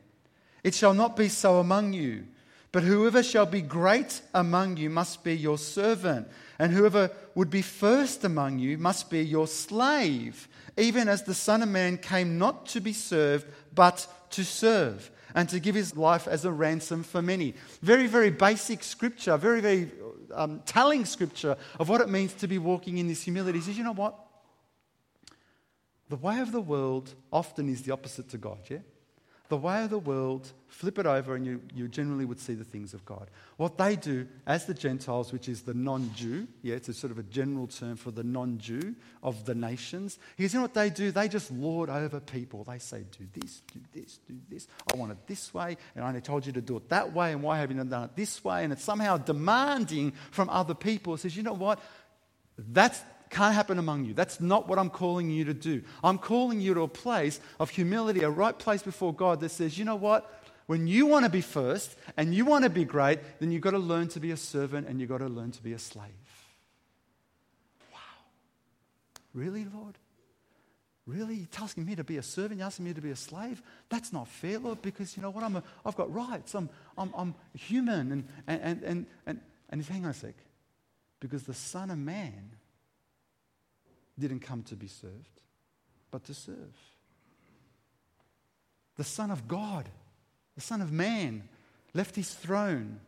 It 0.64 0.74
shall 0.74 0.94
not 0.94 1.16
be 1.16 1.29
so 1.29 1.59
among 1.59 1.92
you. 1.92 2.24
But 2.70 2.83
whoever 2.83 3.22
shall 3.22 3.46
be 3.46 3.62
great 3.62 4.20
among 4.35 4.76
you 4.76 4.90
must 4.90 5.24
be 5.24 5.35
your 5.35 5.57
servant, 5.57 6.28
and 6.59 6.72
whoever 6.72 7.11
would 7.35 7.50
be 7.50 7.62
first 7.62 8.24
among 8.24 8.59
you 8.59 8.76
must 8.76 9.09
be 9.09 9.24
your 9.24 9.46
slave, 9.46 10.48
even 10.76 11.09
as 11.09 11.22
the 11.22 11.35
Son 11.35 11.62
of 11.62 11.68
Man 11.70 11.96
came 11.96 12.38
not 12.38 12.66
to 12.66 12.81
be 12.81 12.92
served, 12.92 13.46
but 13.74 14.07
to 14.31 14.44
serve, 14.44 15.11
and 15.35 15.48
to 15.48 15.61
give 15.61 15.74
his 15.74 15.96
life 15.96 16.28
as 16.28 16.44
a 16.44 16.52
ransom 16.52 17.02
for 17.02 17.22
many. 17.22 17.54
Very, 17.81 18.07
very 18.07 18.31
basic 18.31 18.85
scripture, 18.85 19.38
very, 19.38 19.62
very 19.62 19.90
um, 20.35 20.61
telling 20.66 21.07
scripture 21.07 21.57
of 21.78 21.88
what 21.88 22.02
it 22.02 22.11
means 22.11 22.35
to 22.35 22.46
be 22.46 22.59
walking 22.59 22.98
in 22.98 23.09
this 23.09 23.22
humility. 23.22 23.59
He 23.59 23.64
says, 23.64 23.78
you 23.78 23.85
know 23.85 23.94
what? 23.94 24.14
The 26.11 26.16
way 26.16 26.40
of 26.40 26.52
the 26.52 26.61
world 26.61 27.14
often 27.33 27.68
is 27.68 27.83
the 27.83 27.92
opposite 27.92 28.28
to 28.31 28.38
God, 28.38 28.59
yeah? 28.68 28.78
The 29.48 29.56
way 29.56 29.82
of 29.82 29.90
the 29.90 29.98
world, 29.98 30.52
flip 30.68 30.98
it 30.98 31.06
over, 31.06 31.34
and 31.34 31.46
you, 31.46 31.61
you 31.74 31.88
generally 31.88 32.26
would 32.26 32.38
see 32.38 32.54
the 32.54 32.64
things 32.64 32.92
of 32.92 33.04
God. 33.06 33.30
What 33.56 33.78
they 33.78 33.96
do 33.96 34.28
as 34.46 34.66
the 34.66 34.74
Gentiles, 34.74 35.32
which 35.32 35.48
is 35.48 35.62
the 35.62 35.72
non 35.72 36.12
Jew, 36.14 36.46
yeah, 36.62 36.74
it's 36.74 36.88
a 36.88 36.94
sort 36.94 37.11
of 37.11 37.18
a 37.18 37.22
general 37.22 37.66
term 37.66 37.96
for 37.96 38.11
the 38.11 38.22
non 38.22 38.58
Jew 38.58 38.94
of 39.22 39.46
the 39.46 39.54
nations. 39.54 40.18
You 40.37 40.48
know 40.52 40.61
what 40.62 40.74
they 40.74 40.90
do? 40.90 41.11
They 41.11 41.28
just 41.28 41.50
lord 41.50 41.88
over 41.88 42.20
people. 42.20 42.64
They 42.64 42.78
say, 42.78 43.04
do 43.18 43.26
this, 43.40 43.62
do 43.72 43.80
this, 43.92 44.18
do 44.28 44.34
this. 44.50 44.68
I 44.92 44.96
want 44.96 45.12
it 45.12 45.18
this 45.26 45.52
way, 45.54 45.78
and 45.94 46.04
I 46.04 46.08
only 46.08 46.20
told 46.20 46.44
you 46.44 46.52
to 46.52 46.61
do 46.61 46.76
it 46.76 46.90
that 46.90 47.14
way, 47.14 47.32
and 47.32 47.42
why 47.42 47.58
have 47.58 47.70
you 47.70 47.76
not 47.76 47.88
done 47.88 48.04
it 48.04 48.16
this 48.16 48.44
way? 48.44 48.64
And 48.64 48.72
it's 48.72 48.84
somehow 48.84 49.16
demanding 49.16 50.12
from 50.30 50.50
other 50.50 50.74
people. 50.74 51.14
It 51.14 51.20
says, 51.20 51.37
you 51.37 51.42
know 51.42 51.54
what? 51.54 51.80
That 52.72 53.02
can't 53.30 53.54
happen 53.54 53.78
among 53.78 54.04
you. 54.04 54.14
That's 54.14 54.40
not 54.40 54.68
what 54.68 54.78
I'm 54.78 54.90
calling 54.90 55.30
you 55.30 55.44
to 55.44 55.54
do. 55.54 55.82
I'm 56.02 56.18
calling 56.18 56.60
you 56.60 56.74
to 56.74 56.82
a 56.82 56.88
place 56.88 57.40
of 57.58 57.70
humility, 57.70 58.22
a 58.22 58.30
right 58.30 58.58
place 58.58 58.82
before 58.82 59.12
God 59.12 59.40
that 59.40 59.50
says, 59.50 59.78
you 59.78 59.84
know 59.84 59.96
what? 59.96 60.34
When 60.66 60.86
you 60.86 61.06
want 61.06 61.24
to 61.24 61.30
be 61.30 61.40
first 61.40 61.96
and 62.16 62.34
you 62.34 62.44
want 62.44 62.64
to 62.64 62.70
be 62.70 62.84
great, 62.84 63.20
then 63.40 63.50
you've 63.50 63.62
got 63.62 63.70
to 63.70 63.78
learn 63.78 64.08
to 64.08 64.20
be 64.20 64.30
a 64.32 64.36
servant 64.36 64.86
and 64.86 65.00
you've 65.00 65.08
got 65.08 65.18
to 65.18 65.26
learn 65.26 65.50
to 65.52 65.62
be 65.62 65.72
a 65.72 65.78
slave. 65.78 66.10
Wow. 67.92 67.98
Really, 69.32 69.66
Lord? 69.74 69.96
Really? 71.06 71.36
You're 71.36 71.62
asking 71.62 71.86
me 71.86 71.96
to 71.96 72.04
be 72.04 72.18
a 72.18 72.22
servant? 72.22 72.58
You're 72.58 72.66
asking 72.66 72.84
me 72.84 72.92
to 72.92 73.00
be 73.00 73.10
a 73.10 73.16
slave? 73.16 73.62
That's 73.88 74.12
not 74.12 74.28
fair, 74.28 74.58
Lord, 74.58 74.82
because 74.82 75.16
you 75.16 75.22
know 75.22 75.30
what? 75.30 75.42
I'm 75.42 75.56
a, 75.56 75.62
I've 75.86 75.96
got 75.96 76.12
rights. 76.12 76.54
I'm, 76.54 76.68
I'm, 76.98 77.14
I'm 77.16 77.34
human. 77.54 78.12
And, 78.12 78.28
and, 78.46 78.60
and, 78.60 78.82
and, 78.84 79.06
and, 79.26 79.40
and 79.70 79.84
hang 79.84 80.04
on 80.04 80.10
a 80.10 80.14
sec. 80.14 80.34
Because 81.18 81.44
the 81.44 81.54
Son 81.54 81.90
of 81.90 81.98
Man 81.98 82.50
didn't 84.18 84.40
come 84.40 84.62
to 84.64 84.76
be 84.76 84.88
served, 84.88 85.42
but 86.11 86.24
to 86.24 86.35
serve. 86.35 86.74
The 88.96 89.04
Son 89.04 89.31
of 89.31 89.46
God 89.46 89.88
the 90.59 90.64
Son 90.64 90.83
of 90.83 90.90
Man, 90.90 91.48
left 91.94 92.16
his 92.16 92.35
throne, 92.35 92.98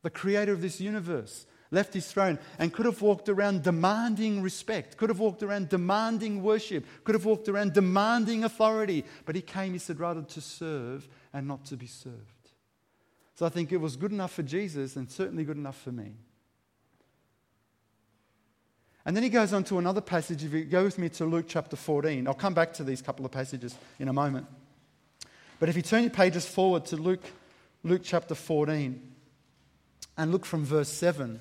the 0.00 0.08
creator 0.08 0.50
of 0.50 0.62
this 0.62 0.80
universe, 0.80 1.44
left 1.70 1.92
his 1.92 2.10
throne 2.10 2.38
and 2.58 2.72
could 2.72 2.86
have 2.86 3.02
walked 3.02 3.28
around 3.28 3.64
demanding 3.64 4.40
respect, 4.40 4.96
could 4.96 5.10
have 5.10 5.18
walked 5.18 5.42
around 5.42 5.68
demanding 5.68 6.42
worship, 6.42 6.86
could 7.04 7.14
have 7.14 7.26
walked 7.26 7.50
around 7.50 7.74
demanding 7.74 8.44
authority. 8.44 9.04
But 9.26 9.34
he 9.34 9.42
came, 9.42 9.74
he 9.74 9.78
said, 9.78 10.00
rather 10.00 10.22
to 10.22 10.40
serve 10.40 11.06
and 11.34 11.46
not 11.46 11.66
to 11.66 11.76
be 11.76 11.86
served. 11.86 12.16
So 13.34 13.44
I 13.44 13.50
think 13.50 13.72
it 13.72 13.76
was 13.76 13.96
good 13.96 14.12
enough 14.12 14.32
for 14.32 14.42
Jesus 14.42 14.96
and 14.96 15.10
certainly 15.10 15.44
good 15.44 15.58
enough 15.58 15.78
for 15.78 15.92
me. 15.92 16.14
And 19.06 19.16
then 19.16 19.22
he 19.22 19.30
goes 19.30 19.52
on 19.52 19.62
to 19.64 19.78
another 19.78 20.00
passage. 20.00 20.42
If 20.42 20.52
you 20.52 20.64
go 20.64 20.82
with 20.82 20.98
me 20.98 21.08
to 21.10 21.24
Luke 21.24 21.46
chapter 21.48 21.76
14, 21.76 22.26
I'll 22.26 22.34
come 22.34 22.54
back 22.54 22.72
to 22.74 22.84
these 22.84 23.00
couple 23.00 23.24
of 23.24 23.30
passages 23.30 23.72
in 24.00 24.08
a 24.08 24.12
moment. 24.12 24.46
But 25.60 25.68
if 25.68 25.76
you 25.76 25.82
turn 25.82 26.02
your 26.02 26.10
pages 26.10 26.44
forward 26.44 26.86
to 26.86 26.96
Luke, 26.96 27.22
Luke 27.84 28.02
chapter 28.04 28.34
14 28.34 29.00
and 30.18 30.32
look 30.32 30.44
from 30.44 30.64
verse 30.64 30.88
7. 30.88 31.38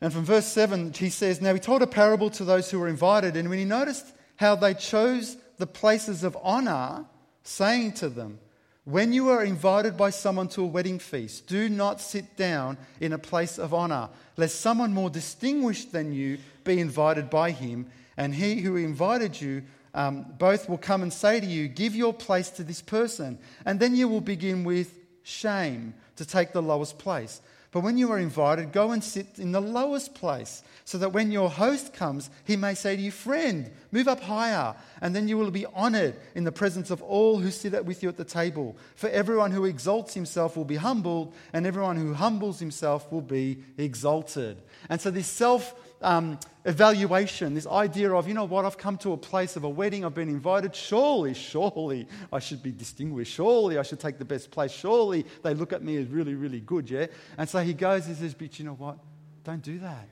And 0.00 0.12
from 0.12 0.24
verse 0.24 0.46
7, 0.46 0.92
he 0.92 1.10
says, 1.10 1.40
Now 1.40 1.54
he 1.54 1.58
told 1.58 1.82
a 1.82 1.86
parable 1.86 2.30
to 2.30 2.44
those 2.44 2.70
who 2.70 2.78
were 2.78 2.88
invited, 2.88 3.36
and 3.36 3.48
when 3.48 3.58
he 3.58 3.64
noticed 3.64 4.06
how 4.36 4.54
they 4.54 4.74
chose 4.74 5.36
the 5.58 5.66
places 5.66 6.22
of 6.22 6.36
honor, 6.42 7.06
saying 7.42 7.94
to 7.94 8.08
them, 8.08 8.38
When 8.86 9.12
you 9.12 9.30
are 9.30 9.42
invited 9.42 9.96
by 9.96 10.10
someone 10.10 10.46
to 10.50 10.62
a 10.62 10.66
wedding 10.66 11.00
feast, 11.00 11.48
do 11.48 11.68
not 11.68 12.00
sit 12.00 12.36
down 12.36 12.78
in 13.00 13.12
a 13.12 13.18
place 13.18 13.58
of 13.58 13.74
honor, 13.74 14.10
lest 14.36 14.60
someone 14.60 14.94
more 14.94 15.10
distinguished 15.10 15.90
than 15.90 16.12
you 16.12 16.38
be 16.62 16.78
invited 16.78 17.28
by 17.28 17.50
him, 17.50 17.90
and 18.16 18.32
he 18.32 18.60
who 18.60 18.76
invited 18.76 19.40
you 19.40 19.64
um, 19.92 20.24
both 20.38 20.68
will 20.68 20.78
come 20.78 21.02
and 21.02 21.12
say 21.12 21.40
to 21.40 21.46
you, 21.46 21.66
Give 21.66 21.96
your 21.96 22.14
place 22.14 22.48
to 22.50 22.62
this 22.62 22.80
person. 22.80 23.40
And 23.64 23.80
then 23.80 23.96
you 23.96 24.06
will 24.06 24.20
begin 24.20 24.62
with 24.62 24.94
shame 25.24 25.92
to 26.14 26.24
take 26.24 26.52
the 26.52 26.62
lowest 26.62 26.96
place. 26.96 27.40
But 27.76 27.82
when 27.82 27.98
you 27.98 28.10
are 28.10 28.18
invited, 28.18 28.72
go 28.72 28.92
and 28.92 29.04
sit 29.04 29.38
in 29.38 29.52
the 29.52 29.60
lowest 29.60 30.14
place, 30.14 30.62
so 30.86 30.96
that 30.96 31.12
when 31.12 31.30
your 31.30 31.50
host 31.50 31.92
comes, 31.92 32.30
he 32.46 32.56
may 32.56 32.72
say 32.72 32.96
to 32.96 33.02
you, 33.02 33.10
Friend, 33.10 33.70
move 33.92 34.08
up 34.08 34.20
higher. 34.20 34.74
And 35.02 35.14
then 35.14 35.28
you 35.28 35.36
will 35.36 35.50
be 35.50 35.66
honored 35.66 36.16
in 36.34 36.44
the 36.44 36.52
presence 36.52 36.90
of 36.90 37.02
all 37.02 37.38
who 37.38 37.50
sit 37.50 37.84
with 37.84 38.02
you 38.02 38.08
at 38.08 38.16
the 38.16 38.24
table. 38.24 38.78
For 38.94 39.10
everyone 39.10 39.50
who 39.50 39.66
exalts 39.66 40.14
himself 40.14 40.56
will 40.56 40.64
be 40.64 40.76
humbled, 40.76 41.34
and 41.52 41.66
everyone 41.66 41.98
who 41.98 42.14
humbles 42.14 42.60
himself 42.60 43.12
will 43.12 43.20
be 43.20 43.58
exalted. 43.76 44.56
And 44.88 44.98
so, 44.98 45.10
this 45.10 45.26
self 45.26 45.74
um, 46.02 46.38
evaluation, 46.64 47.54
this 47.54 47.66
idea 47.66 48.12
of, 48.12 48.28
you 48.28 48.34
know 48.34 48.44
what, 48.44 48.64
I've 48.64 48.76
come 48.76 48.98
to 48.98 49.12
a 49.12 49.16
place 49.16 49.56
of 49.56 49.64
a 49.64 49.68
wedding, 49.68 50.04
I've 50.04 50.14
been 50.14 50.28
invited. 50.28 50.74
Surely, 50.74 51.34
surely 51.34 52.06
I 52.32 52.38
should 52.38 52.62
be 52.62 52.72
distinguished. 52.72 53.32
Surely 53.32 53.78
I 53.78 53.82
should 53.82 54.00
take 54.00 54.18
the 54.18 54.24
best 54.24 54.50
place. 54.50 54.72
Surely 54.72 55.24
they 55.42 55.54
look 55.54 55.72
at 55.72 55.82
me 55.82 55.96
as 55.96 56.08
really, 56.08 56.34
really 56.34 56.60
good, 56.60 56.90
yeah? 56.90 57.06
And 57.38 57.48
so 57.48 57.60
he 57.60 57.72
goes 57.72 58.06
and 58.06 58.16
says, 58.16 58.34
but 58.34 58.58
you 58.58 58.64
know 58.64 58.74
what? 58.74 58.98
Don't 59.44 59.62
do 59.62 59.78
that. 59.78 60.08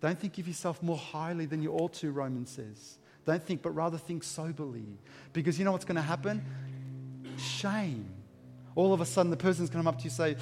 Don't 0.00 0.18
think 0.18 0.38
of 0.38 0.46
yourself 0.46 0.82
more 0.82 0.96
highly 0.96 1.46
than 1.46 1.62
you 1.62 1.72
ought 1.72 1.92
to, 1.94 2.10
Romans 2.10 2.50
says. 2.50 2.98
Don't 3.24 3.42
think, 3.42 3.62
but 3.62 3.70
rather 3.70 3.98
think 3.98 4.22
soberly. 4.22 4.98
Because 5.32 5.58
you 5.58 5.64
know 5.64 5.72
what's 5.72 5.84
going 5.84 5.96
to 5.96 6.02
happen? 6.02 6.44
Shame. 7.38 8.08
All 8.76 8.92
of 8.92 9.00
a 9.00 9.06
sudden, 9.06 9.30
the 9.30 9.36
person's 9.36 9.68
going 9.68 9.82
to 9.82 9.88
come 9.88 9.94
up 9.94 9.98
to 9.98 10.04
you 10.04 10.10
and 10.10 10.16
say, 10.16 10.36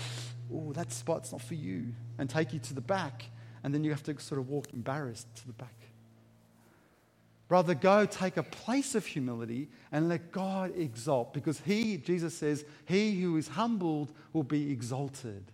Oh, 0.52 0.72
that 0.74 0.92
spot's 0.92 1.32
not 1.32 1.40
for 1.40 1.54
you, 1.54 1.94
and 2.18 2.28
take 2.28 2.52
you 2.52 2.58
to 2.58 2.74
the 2.74 2.82
back 2.82 3.24
and 3.64 3.74
then 3.74 3.82
you 3.82 3.90
have 3.90 4.02
to 4.04 4.20
sort 4.20 4.38
of 4.38 4.48
walk 4.48 4.72
embarrassed 4.72 5.26
to 5.36 5.46
the 5.46 5.54
back. 5.54 5.74
Rather, 7.48 7.74
go 7.74 8.06
take 8.06 8.36
a 8.36 8.42
place 8.42 8.94
of 8.94 9.04
humility 9.04 9.68
and 9.90 10.08
let 10.08 10.30
God 10.32 10.72
exalt 10.76 11.34
because 11.34 11.60
He, 11.60 11.96
Jesus 11.96 12.36
says, 12.36 12.64
He 12.84 13.20
who 13.20 13.36
is 13.36 13.48
humbled 13.48 14.12
will 14.32 14.44
be 14.44 14.70
exalted, 14.70 15.44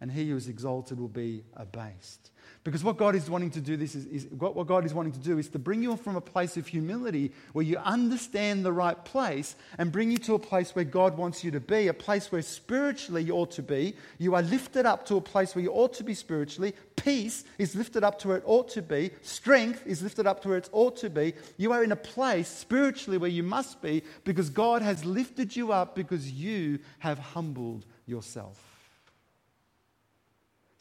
and 0.00 0.12
he 0.12 0.30
who 0.30 0.36
is 0.36 0.48
exalted 0.48 0.98
will 0.98 1.08
be 1.08 1.44
abased. 1.56 2.30
Because 2.64 2.84
what 2.84 2.96
God 2.96 3.16
is 3.16 3.28
wanting 3.28 3.50
to 3.50 3.60
do 3.60 3.76
this 3.76 3.96
is, 3.96 4.06
is, 4.06 4.26
what 4.26 4.68
God 4.68 4.84
is 4.84 4.94
wanting 4.94 5.12
to 5.12 5.18
do 5.18 5.36
is 5.38 5.48
to 5.48 5.58
bring 5.58 5.82
you 5.82 5.96
from 5.96 6.14
a 6.14 6.20
place 6.20 6.56
of 6.56 6.68
humility 6.68 7.32
where 7.54 7.64
you 7.64 7.76
understand 7.78 8.64
the 8.64 8.72
right 8.72 9.04
place 9.04 9.56
and 9.78 9.90
bring 9.90 10.12
you 10.12 10.18
to 10.18 10.34
a 10.34 10.38
place 10.38 10.72
where 10.72 10.84
God 10.84 11.16
wants 11.16 11.42
you 11.42 11.50
to 11.50 11.58
be, 11.58 11.88
a 11.88 11.94
place 11.94 12.30
where 12.30 12.40
spiritually 12.40 13.24
you 13.24 13.32
ought 13.32 13.50
to 13.52 13.62
be. 13.62 13.96
You 14.18 14.36
are 14.36 14.42
lifted 14.42 14.86
up 14.86 15.04
to 15.06 15.16
a 15.16 15.20
place 15.20 15.56
where 15.56 15.64
you 15.64 15.72
ought 15.72 15.92
to 15.94 16.04
be 16.04 16.14
spiritually. 16.14 16.72
Peace 16.94 17.42
is 17.58 17.74
lifted 17.74 18.04
up 18.04 18.20
to 18.20 18.28
where 18.28 18.36
it 18.36 18.44
ought 18.46 18.68
to 18.70 18.82
be. 18.82 19.10
Strength 19.22 19.84
is 19.84 20.00
lifted 20.00 20.28
up 20.28 20.40
to 20.42 20.48
where 20.50 20.58
it 20.58 20.68
ought 20.70 20.96
to 20.98 21.10
be. 21.10 21.34
You 21.56 21.72
are 21.72 21.82
in 21.82 21.90
a 21.90 21.96
place 21.96 22.46
spiritually 22.46 23.18
where 23.18 23.28
you 23.28 23.42
must 23.42 23.82
be 23.82 24.04
because 24.22 24.50
God 24.50 24.82
has 24.82 25.04
lifted 25.04 25.56
you 25.56 25.72
up 25.72 25.96
because 25.96 26.30
you 26.30 26.78
have 27.00 27.18
humbled 27.18 27.86
yourself. 28.06 28.71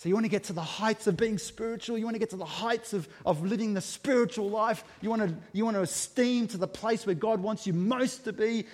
So, 0.02 0.10
you 0.10 0.16
want 0.16 0.26
to 0.26 0.32
get 0.32 0.46
to 0.46 0.54
the 0.54 0.64
heights 0.64 1.06
of 1.06 1.16
being 1.16 1.38
spiritual. 1.38 1.96
You 1.96 2.06
want 2.06 2.16
to 2.16 2.20
get 2.20 2.32
to 2.32 2.36
the 2.36 2.44
heights 2.44 2.94
of, 2.94 3.08
of 3.24 3.46
living 3.46 3.76
the 3.76 3.82
spiritual 3.82 4.50
life. 4.50 4.84
You 5.00 5.12
want, 5.12 5.22
to, 5.22 5.36
you 5.54 5.64
want 5.64 5.78
to 5.78 5.84
esteem 5.84 6.48
to 6.48 6.58
the 6.58 6.68
place 6.68 7.06
where 7.06 7.14
God 7.14 7.40
wants 7.40 7.68
you 7.68 7.74
most 7.74 8.24
to 8.24 8.34
be. 8.34 8.66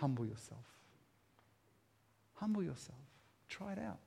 Humble 0.00 0.26
yourself. 0.26 0.60
Humble 2.34 2.62
yourself. 2.62 2.98
Try 3.48 3.72
it 3.72 3.78
out. 3.78 4.00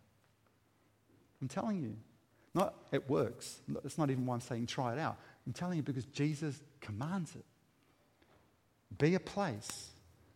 I'm 1.42 1.48
telling 1.48 1.82
you. 1.82 1.96
Not 2.54 2.76
it 2.92 3.10
works. 3.10 3.58
It's 3.84 3.98
not 3.98 4.12
even 4.12 4.28
why 4.28 4.36
I'm 4.36 4.42
saying 4.42 4.68
try 4.68 4.94
it 4.94 5.00
out. 5.00 5.18
I'm 5.48 5.54
telling 5.54 5.78
you 5.78 5.84
because 5.84 6.06
Jesus 6.06 6.62
commands 6.82 7.34
it. 7.36 7.46
Be 9.00 9.16
a 9.16 9.20
place 9.20 9.90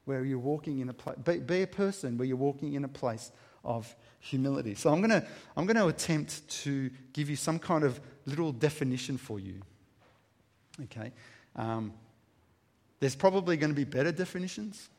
where 0.05 0.25
you're 0.25 0.39
walking 0.39 0.79
in 0.79 0.89
a 0.89 0.93
place. 0.93 1.17
Be, 1.23 1.37
be 1.37 1.61
a 1.61 1.67
person 1.67 2.17
where 2.17 2.27
you're 2.27 2.37
walking 2.37 2.73
in 2.73 2.83
a 2.85 2.87
place 2.87 3.31
of 3.63 3.93
humility. 4.19 4.75
So 4.75 4.91
I'm 4.91 5.01
going 5.01 5.21
to 5.21 5.25
I'm 5.55 5.65
going 5.65 5.77
to 5.77 5.87
attempt 5.87 6.47
to 6.63 6.89
give 7.13 7.29
you 7.29 7.35
some 7.35 7.59
kind 7.59 7.83
of 7.83 7.99
little 8.25 8.51
definition 8.51 9.17
for 9.17 9.39
you. 9.39 9.61
Okay. 10.83 11.11
Um, 11.55 11.93
there's 12.99 13.15
probably 13.15 13.57
going 13.57 13.71
to 13.71 13.75
be 13.75 13.83
better 13.83 14.11
definitions. 14.11 14.89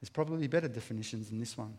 There's 0.00 0.10
probably 0.10 0.48
better 0.48 0.68
definitions 0.68 1.28
than 1.28 1.38
this 1.38 1.56
one. 1.56 1.78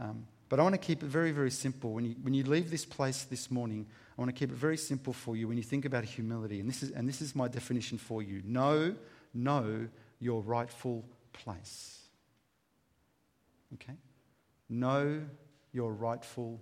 Um, 0.00 0.26
but 0.48 0.58
I 0.58 0.62
want 0.64 0.74
to 0.74 0.80
keep 0.80 1.02
it 1.02 1.06
very, 1.06 1.30
very 1.30 1.50
simple. 1.50 1.92
When 1.92 2.04
you, 2.04 2.16
when 2.22 2.34
you 2.34 2.42
leave 2.42 2.70
this 2.70 2.84
place 2.84 3.22
this 3.22 3.50
morning, 3.50 3.86
I 4.18 4.20
want 4.20 4.34
to 4.34 4.38
keep 4.38 4.50
it 4.50 4.56
very 4.56 4.76
simple 4.76 5.12
for 5.12 5.36
you 5.36 5.46
when 5.46 5.56
you 5.56 5.62
think 5.62 5.84
about 5.84 6.04
humility. 6.04 6.58
And 6.58 6.68
this 6.68 6.82
is, 6.82 6.90
and 6.90 7.08
this 7.08 7.22
is 7.22 7.36
my 7.36 7.46
definition 7.46 7.96
for 7.96 8.22
you 8.22 8.42
know, 8.44 8.96
know 9.32 9.86
your 10.18 10.42
rightful 10.42 11.04
place. 11.32 11.99
Okay? 13.74 13.96
Know 14.68 15.22
your 15.72 15.92
rightful 15.92 16.60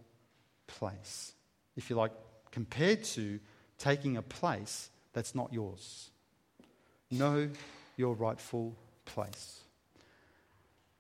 place. 0.67 1.33
If 1.77 1.91
you 1.91 1.97
like, 1.97 2.13
compared 2.51 3.05
to 3.05 3.41
taking 3.79 4.17
a 4.17 4.23
place 4.23 4.91
that's 5.13 5.35
not 5.35 5.53
yours. 5.53 6.11
Know 7.11 7.49
your 7.97 8.15
rightful 8.15 8.77
place. 9.05 9.61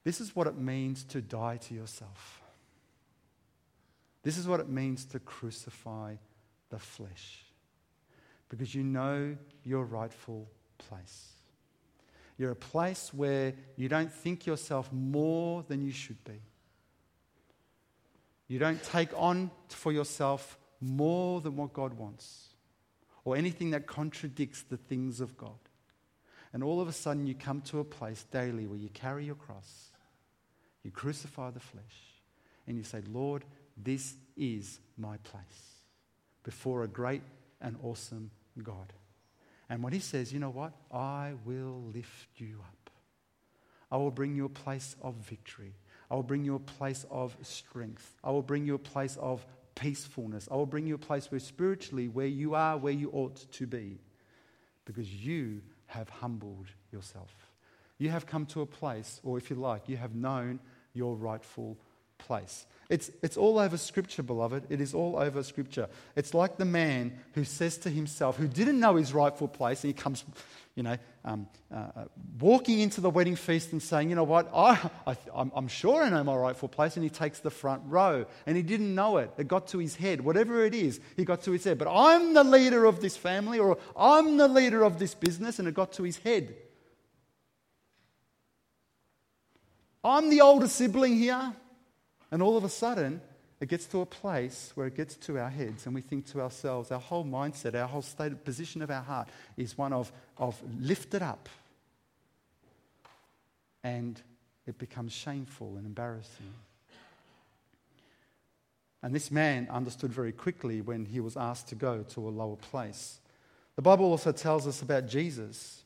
This 0.04 0.20
is 0.20 0.34
what 0.34 0.46
it 0.46 0.56
means 0.56 1.04
to 1.04 1.20
die 1.20 1.58
to 1.58 1.74
yourself. 1.74 2.40
This 4.22 4.38
is 4.38 4.48
what 4.48 4.60
it 4.60 4.68
means 4.68 5.04
to 5.06 5.18
crucify 5.18 6.14
the 6.70 6.78
flesh. 6.78 7.44
Because 8.48 8.74
you 8.74 8.82
know 8.82 9.36
your 9.64 9.84
rightful 9.84 10.48
place. 10.78 11.32
You're 12.38 12.53
a 12.53 12.57
place 12.57 13.12
where 13.12 13.53
you 13.77 13.88
don't 13.88 14.12
think 14.12 14.46
yourself 14.46 14.90
more 14.92 15.64
than 15.66 15.83
you 15.83 15.90
should 15.90 16.22
be. 16.24 16.40
You 18.46 18.59
don't 18.59 18.83
take 18.83 19.11
on 19.14 19.51
for 19.68 19.92
yourself 19.92 20.57
more 20.81 21.40
than 21.40 21.57
what 21.57 21.72
God 21.72 21.94
wants 21.94 22.55
or 23.24 23.37
anything 23.37 23.70
that 23.70 23.87
contradicts 23.87 24.62
the 24.62 24.77
things 24.77 25.20
of 25.20 25.37
God. 25.37 25.59
And 26.53 26.62
all 26.62 26.81
of 26.81 26.88
a 26.88 26.92
sudden, 26.92 27.27
you 27.27 27.35
come 27.35 27.61
to 27.62 27.81
a 27.81 27.85
place 27.85 28.24
daily 28.31 28.66
where 28.66 28.79
you 28.79 28.88
carry 28.88 29.24
your 29.27 29.35
cross, 29.35 29.90
you 30.83 30.90
crucify 30.90 31.51
the 31.51 31.61
flesh, 31.61 32.22
and 32.66 32.79
you 32.79 32.85
say, 32.85 33.03
Lord, 33.12 33.44
this 33.77 34.14
is 34.37 34.81
my 34.96 35.18
place 35.18 35.42
before 36.42 36.85
a 36.85 36.88
great 36.88 37.22
and 37.61 37.77
awesome 37.83 38.31
God. 38.62 38.92
And 39.70 39.83
when 39.83 39.92
he 39.92 39.98
says, 39.98 40.33
you 40.33 40.38
know 40.38 40.50
what? 40.50 40.72
I 40.92 41.33
will 41.44 41.83
lift 41.94 42.28
you 42.37 42.61
up. 42.61 42.90
I 43.90 43.96
will 43.96 44.11
bring 44.11 44.35
you 44.35 44.44
a 44.44 44.50
place 44.50 44.96
of 45.02 45.14
victory. 45.16 45.74
I 46.11 46.14
will 46.14 46.22
bring 46.22 46.44
you 46.44 46.54
a 46.54 46.61
place 46.61 47.04
of 47.11 47.37
strength. 47.42 48.16
I 48.24 48.31
will 48.31 48.42
bring 48.42 48.66
you 48.66 48.74
a 48.74 48.78
place 48.78 49.16
of 49.20 49.44
peacefulness. 49.74 50.48
I 50.50 50.57
will 50.57 50.66
bring 50.66 50.87
you 50.87 50.94
a 50.94 50.98
place 50.98 51.31
where 51.31 51.40
spiritually, 51.40 52.09
where 52.09 52.26
you 52.26 52.54
are, 52.54 52.76
where 52.76 52.92
you 52.92 53.11
ought 53.12 53.50
to 53.52 53.66
be, 53.66 53.98
because 54.85 55.12
you 55.14 55.61
have 55.87 56.09
humbled 56.09 56.66
yourself. 56.92 57.35
You 57.98 58.11
have 58.11 58.26
come 58.26 58.46
to 58.46 58.62
a 58.62 58.66
place, 58.66 59.20
or 59.22 59.38
if 59.38 59.50
you 59.50 59.57
like, 59.57 59.88
you 59.88 59.96
have 59.96 60.14
known 60.14 60.61
your 60.94 61.14
rightful 61.14 61.78
place. 62.18 62.66
It's, 62.88 63.11
it's 63.22 63.37
all 63.37 63.59
over 63.59 63.76
Scripture, 63.76 64.22
beloved. 64.22 64.64
It 64.70 64.81
is 64.81 64.94
all 64.94 65.18
over 65.18 65.42
Scripture. 65.42 65.88
It's 66.16 66.33
like 66.33 66.57
the 66.57 66.64
man 66.64 67.18
who 67.35 67.44
says 67.44 67.76
to 67.78 67.90
himself, 67.90 68.38
who 68.38 68.48
didn't 68.48 68.81
know 68.81 68.96
his 68.96 69.12
rightful 69.12 69.48
place, 69.48 69.85
and 69.85 69.92
he 69.92 69.92
comes, 69.92 70.24
you 70.74 70.83
know, 70.83 70.96
um, 71.22 71.46
uh, 71.70 71.76
uh 71.94 72.04
walking 72.40 72.81
into 72.81 73.02
the 73.02 73.11
wedding 73.11 73.37
feast 73.37 73.72
and 73.72 73.83
saying, 73.83 74.09
you 74.09 74.16
know 74.16 74.24
what, 74.24 74.50
I, 74.54 74.90
I, 75.07 75.16
I'm 75.35 75.68
sure 75.68 76.02
I 76.02 76.09
know 76.09 76.24
my 76.24 76.35
rightful 76.35 76.68
place, 76.68 76.96
and 76.96 77.04
he 77.04 77.11
takes 77.11 77.40
the 77.40 77.50
front 77.50 77.83
row. 77.85 78.24
And 78.46 78.57
he 78.57 78.62
didn't 78.62 78.94
know 78.94 79.18
it. 79.18 79.33
It 79.37 79.48
got 79.48 79.68
to 79.68 79.78
his 79.78 79.96
head. 79.96 80.22
Whatever 80.22 80.64
it 80.64 80.74
is, 80.74 80.98
he 81.14 81.26
got 81.26 81.42
to 81.42 81.52
his 81.52 81.64
head. 81.64 81.76
But 81.76 81.88
I'm 81.94 82.33
the 82.33 82.44
leader 82.44 82.87
of 82.87 83.02
this 83.02 83.18
family, 83.18 83.59
or 83.59 83.76
I'm 83.98 84.38
the 84.38 84.48
leader 84.48 84.83
of 84.83 84.98
this 84.98 85.14
business, 85.14 85.59
and 85.59 85.68
it 85.68 85.74
got 85.74 85.92
to 85.94 86.04
his 86.04 86.16
head. 86.18 86.54
I'm 90.02 90.31
the 90.31 90.40
older 90.40 90.68
sibling 90.68 91.16
here. 91.16 91.52
And 92.30 92.42
all 92.42 92.56
of 92.56 92.64
a 92.64 92.68
sudden, 92.68 93.20
it 93.60 93.68
gets 93.68 93.86
to 93.86 94.00
a 94.00 94.06
place 94.06 94.72
where 94.74 94.86
it 94.86 94.96
gets 94.96 95.16
to 95.16 95.38
our 95.38 95.48
heads 95.48 95.86
and 95.86 95.94
we 95.94 96.00
think 96.00 96.26
to 96.26 96.40
ourselves, 96.40 96.92
our 96.92 97.00
whole 97.00 97.24
mindset, 97.24 97.74
our 97.74 97.88
whole 97.88 98.02
state 98.02 98.32
of 98.32 98.44
position 98.44 98.82
of 98.82 98.90
our 98.90 99.02
heart 99.02 99.28
is 99.56 99.76
one 99.76 99.92
of, 99.92 100.12
of 100.36 100.60
lifted 100.80 101.22
up. 101.22 101.48
And 103.82 104.20
it 104.66 104.78
becomes 104.78 105.12
shameful 105.12 105.76
and 105.76 105.86
embarrassing. 105.86 106.52
And 109.02 109.14
this 109.14 109.30
man 109.30 109.68
understood 109.70 110.12
very 110.12 110.32
quickly 110.32 110.80
when 110.80 111.04
he 111.04 111.20
was 111.20 111.36
asked 111.36 111.68
to 111.68 111.74
go 111.74 112.04
to 112.10 112.28
a 112.28 112.30
lower 112.30 112.56
place. 112.56 113.20
The 113.76 113.82
Bible 113.82 114.06
also 114.06 114.32
tells 114.32 114.66
us 114.66 114.82
about 114.82 115.06
Jesus 115.06 115.84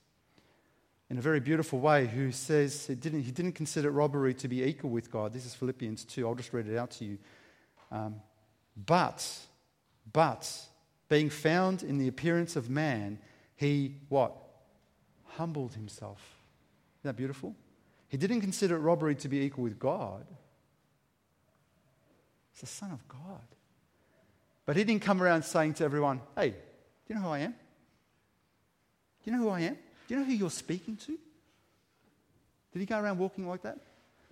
in 1.13 1.19
a 1.19 1.21
very 1.21 1.41
beautiful 1.41 1.79
way 1.79 2.07
who 2.07 2.33
says 2.33 2.87
he 2.87 2.95
didn't, 2.95 3.21
he 3.25 3.31
didn't 3.31 3.53
consider 3.53 3.91
robbery 3.91 4.33
to 4.33 4.49
be 4.49 4.63
equal 4.63 4.89
with 4.89 5.11
God. 5.11 5.35
This 5.35 5.45
is 5.45 5.53
Philippians 5.53 6.07
2. 6.07 6.27
I'll 6.27 6.35
just 6.35 6.55
read 6.55 6.67
it 6.67 6.79
out 6.79 6.91
to 6.93 7.05
you. 7.05 7.19
Um, 7.91 8.15
but, 8.87 9.23
but, 10.11 10.51
being 11.11 11.29
found 11.29 11.83
in 11.83 11.99
the 11.99 12.09
appearance 12.09 12.57
of 12.57 12.71
man, 12.71 13.19
he 13.57 13.97
what? 14.09 14.33
Humbled 15.37 15.75
himself. 15.75 16.19
Isn't 17.01 17.11
that 17.11 17.17
beautiful? 17.19 17.55
He 18.09 18.17
didn't 18.17 18.41
consider 18.41 18.79
robbery 18.79 19.15
to 19.17 19.29
be 19.29 19.41
equal 19.41 19.65
with 19.65 19.79
God. 19.79 20.25
He's 22.53 22.63
the 22.63 22.67
Son 22.67 22.91
of 22.91 23.07
God. 23.07 23.45
But 24.65 24.77
he 24.77 24.85
didn't 24.85 25.03
come 25.03 25.23
around 25.23 25.43
saying 25.43 25.75
to 25.75 25.85
everyone, 25.85 26.23
hey, 26.37 26.53
do 26.53 26.57
you 27.09 27.17
know 27.17 27.21
who 27.21 27.29
I 27.29 27.41
am? 27.41 27.51
Do 27.51 29.31
you 29.31 29.33
know 29.33 29.43
who 29.43 29.51
I 29.51 29.61
am? 29.61 29.77
Do 30.07 30.15
you 30.15 30.21
know 30.21 30.27
who 30.27 30.33
you're 30.33 30.51
speaking 30.51 30.97
to? 30.97 31.19
Did 32.73 32.79
he 32.81 32.87
go 32.87 32.99
around 32.99 33.19
walking 33.19 33.47
like 33.47 33.63
that? 33.63 33.79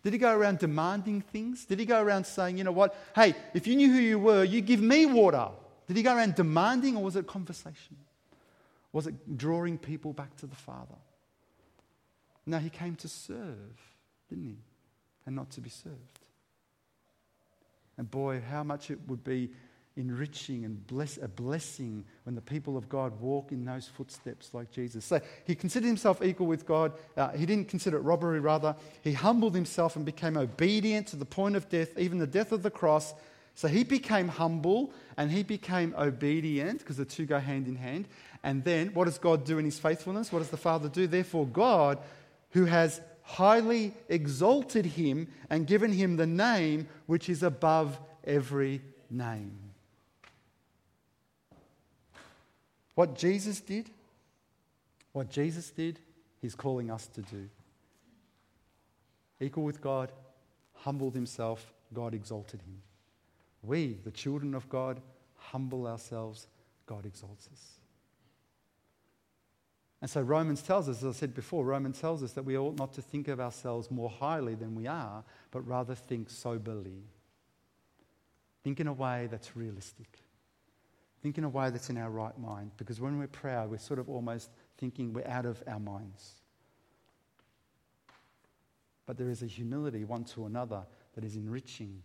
Did 0.03 0.15
he 0.15 0.19
go 0.19 0.35
around 0.35 0.59
demanding 0.59 1.21
things? 1.21 1.67
Did 1.67 1.79
he 1.79 1.85
go 1.85 2.03
around 2.03 2.25
saying, 2.25 2.57
you 2.57 2.65
know 2.65 2.73
what, 2.73 2.97
hey, 3.15 3.35
if 3.53 3.67
you 3.67 3.77
knew 3.77 3.93
who 3.93 3.99
you 3.99 4.19
were, 4.19 4.45
you 4.45 4.63
give 4.63 4.81
me 4.81 5.05
water? 5.07 5.49
Did 5.87 5.97
he 5.97 6.03
go 6.03 6.15
around 6.15 6.37
demanding 6.37 6.97
or 6.97 7.03
was 7.03 7.17
it 7.17 7.27
conversation? 7.27 7.97
Was 8.93 9.07
it 9.07 9.37
drawing 9.37 9.77
people 9.77 10.13
back 10.13 10.37
to 10.37 10.47
the 10.47 10.57
Father? 10.57 10.97
No, 12.47 12.59
he 12.59 12.71
came 12.71 12.97
to 12.97 13.09
serve, 13.09 13.81
didn't 14.29 14.47
he? 14.47 14.57
And 15.27 15.37
not 15.37 15.51
to 15.53 15.61
be 15.61 15.71
served. 15.71 15.97
And 17.99 18.11
boy, 18.11 18.41
how 18.41 18.65
much 18.65 18.91
it 18.91 18.99
would 19.07 19.23
be 19.23 19.51
enriching 19.96 20.64
and 20.64 20.87
bless, 20.87 21.18
a 21.18 21.29
blessing 21.29 22.05
when 22.24 22.35
the 22.35 22.40
people 22.40 22.76
of 22.76 22.88
God 22.88 23.20
walk 23.20 23.53
in 23.53 23.64
those 23.64 23.87
footsteps 23.87 24.50
like 24.53 24.70
Jesus. 24.70 25.05
So 25.05 25.20
he 25.44 25.55
considered 25.55 25.87
himself 25.87 26.22
equal 26.22 26.46
with 26.46 26.66
God. 26.66 26.92
Uh, 27.16 27.31
he 27.31 27.44
didn't 27.46 27.68
consider 27.68 27.96
it 27.98 28.00
robbery, 28.00 28.40
rather. 28.40 28.76
He 29.03 29.12
humbled 29.12 29.55
himself 29.55 29.96
and 29.96 30.05
became 30.05 30.37
obedient 30.37 31.09
to 31.09 31.16
the 31.16 31.24
point 31.24 31.57
of 31.57 31.68
death, 31.68 31.98
even 31.98 32.18
the 32.18 32.26
death 32.26 32.53
of 32.53 32.62
the 32.62 32.70
cross. 32.70 33.14
So 33.55 33.68
he 33.68 33.85
became 33.85 34.29
humble 34.29 34.92
and 35.16 35.31
he 35.31 35.42
became 35.42 35.94
obedient 35.98 36.79
because 36.79 36.96
the 36.96 37.05
two 37.05 37.26
go 37.26 37.38
hand 37.38 37.66
in 37.66 37.76
hand. 37.76 38.07
And 38.42 38.64
then 38.64 38.94
what 38.94 39.05
does 39.05 39.18
God 39.18 39.44
do 39.44 39.59
in 39.59 39.64
his 39.64 39.79
faithfulness? 39.79 40.33
What 40.33 40.38
does 40.38 40.50
the 40.50 40.57
Father 40.57 40.88
do? 40.88 41.07
Therefore, 41.07 41.46
God, 41.46 41.98
who 42.50 42.64
has 42.64 43.00
highly 43.22 43.92
exalted 44.09 44.87
him 44.87 45.29
and 45.50 45.66
given 45.66 45.92
him 45.92 46.16
the 46.16 46.26
name 46.26 46.88
which 47.07 47.29
is 47.29 47.42
above 47.42 47.98
every 48.24 48.81
name. 49.11 49.70
What 53.01 53.15
Jesus 53.15 53.63
did, 53.63 53.89
what 55.13 55.31
Jesus 55.31 55.71
did, 55.71 55.99
he's 56.43 56.55
calling 56.55 56.91
us 56.91 57.07
to 57.07 57.23
do. 57.23 57.49
Equal 59.41 59.65
with 59.65 59.81
God, 59.81 60.13
humbled 60.75 61.15
himself, 61.15 61.73
God 61.95 62.13
exalted 62.13 62.61
him. 62.61 62.83
We, 63.63 63.97
the 64.05 64.11
children 64.11 64.55
of 64.55 64.69
God, 64.69 65.01
humble 65.35 65.87
ourselves, 65.87 66.47
God 66.85 67.07
exalts 67.07 67.49
us. 67.51 67.79
And 70.03 70.11
so 70.11 70.21
Romans 70.21 70.61
tells 70.61 70.87
us, 70.87 71.03
as 71.03 71.17
I 71.17 71.19
said 71.19 71.35
before, 71.35 71.65
Romans 71.65 71.99
tells 71.99 72.23
us 72.23 72.33
that 72.33 72.45
we 72.45 72.59
ought 72.59 72.77
not 72.77 72.93
to 72.93 73.01
think 73.01 73.29
of 73.29 73.41
ourselves 73.41 73.91
more 73.91 74.11
highly 74.11 74.55
than 74.57 74.75
we 74.75 74.87
are, 74.87 75.25
but 75.53 75.67
rather 75.67 75.95
think 75.95 76.29
soberly. 76.29 77.05
Think 78.63 78.79
in 78.79 78.89
a 78.89 78.93
way 78.93 79.27
that's 79.31 79.57
realistic. 79.57 80.19
Think 81.23 81.37
in 81.37 81.45
a 81.45 81.49
way 81.49 81.71
that's 81.71 81.91
in 81.91 81.99
our 81.99 82.11
right 82.11 82.39
mind. 82.39 82.71
Because 82.77 83.01
when 83.01 83.19
we're 83.19 83.27
proud, 83.27 83.71
we're 83.71 83.79
sort 83.79 83.99
of 83.99 84.09
almost 84.09 84.51
thinking 84.79 85.13
we're 85.13 85.27
out 85.27 85.45
of 85.45 85.63
our 85.67 85.81
minds. 85.81 86.33
But 89.07 89.19
there 89.19 89.29
is 89.29 89.43
a 89.43 89.47
humility 89.47 90.05
one 90.05 90.25
to 90.25 90.47
another 90.47 90.83
that 91.15 91.25
is 91.25 91.37
enriching, 91.37 92.03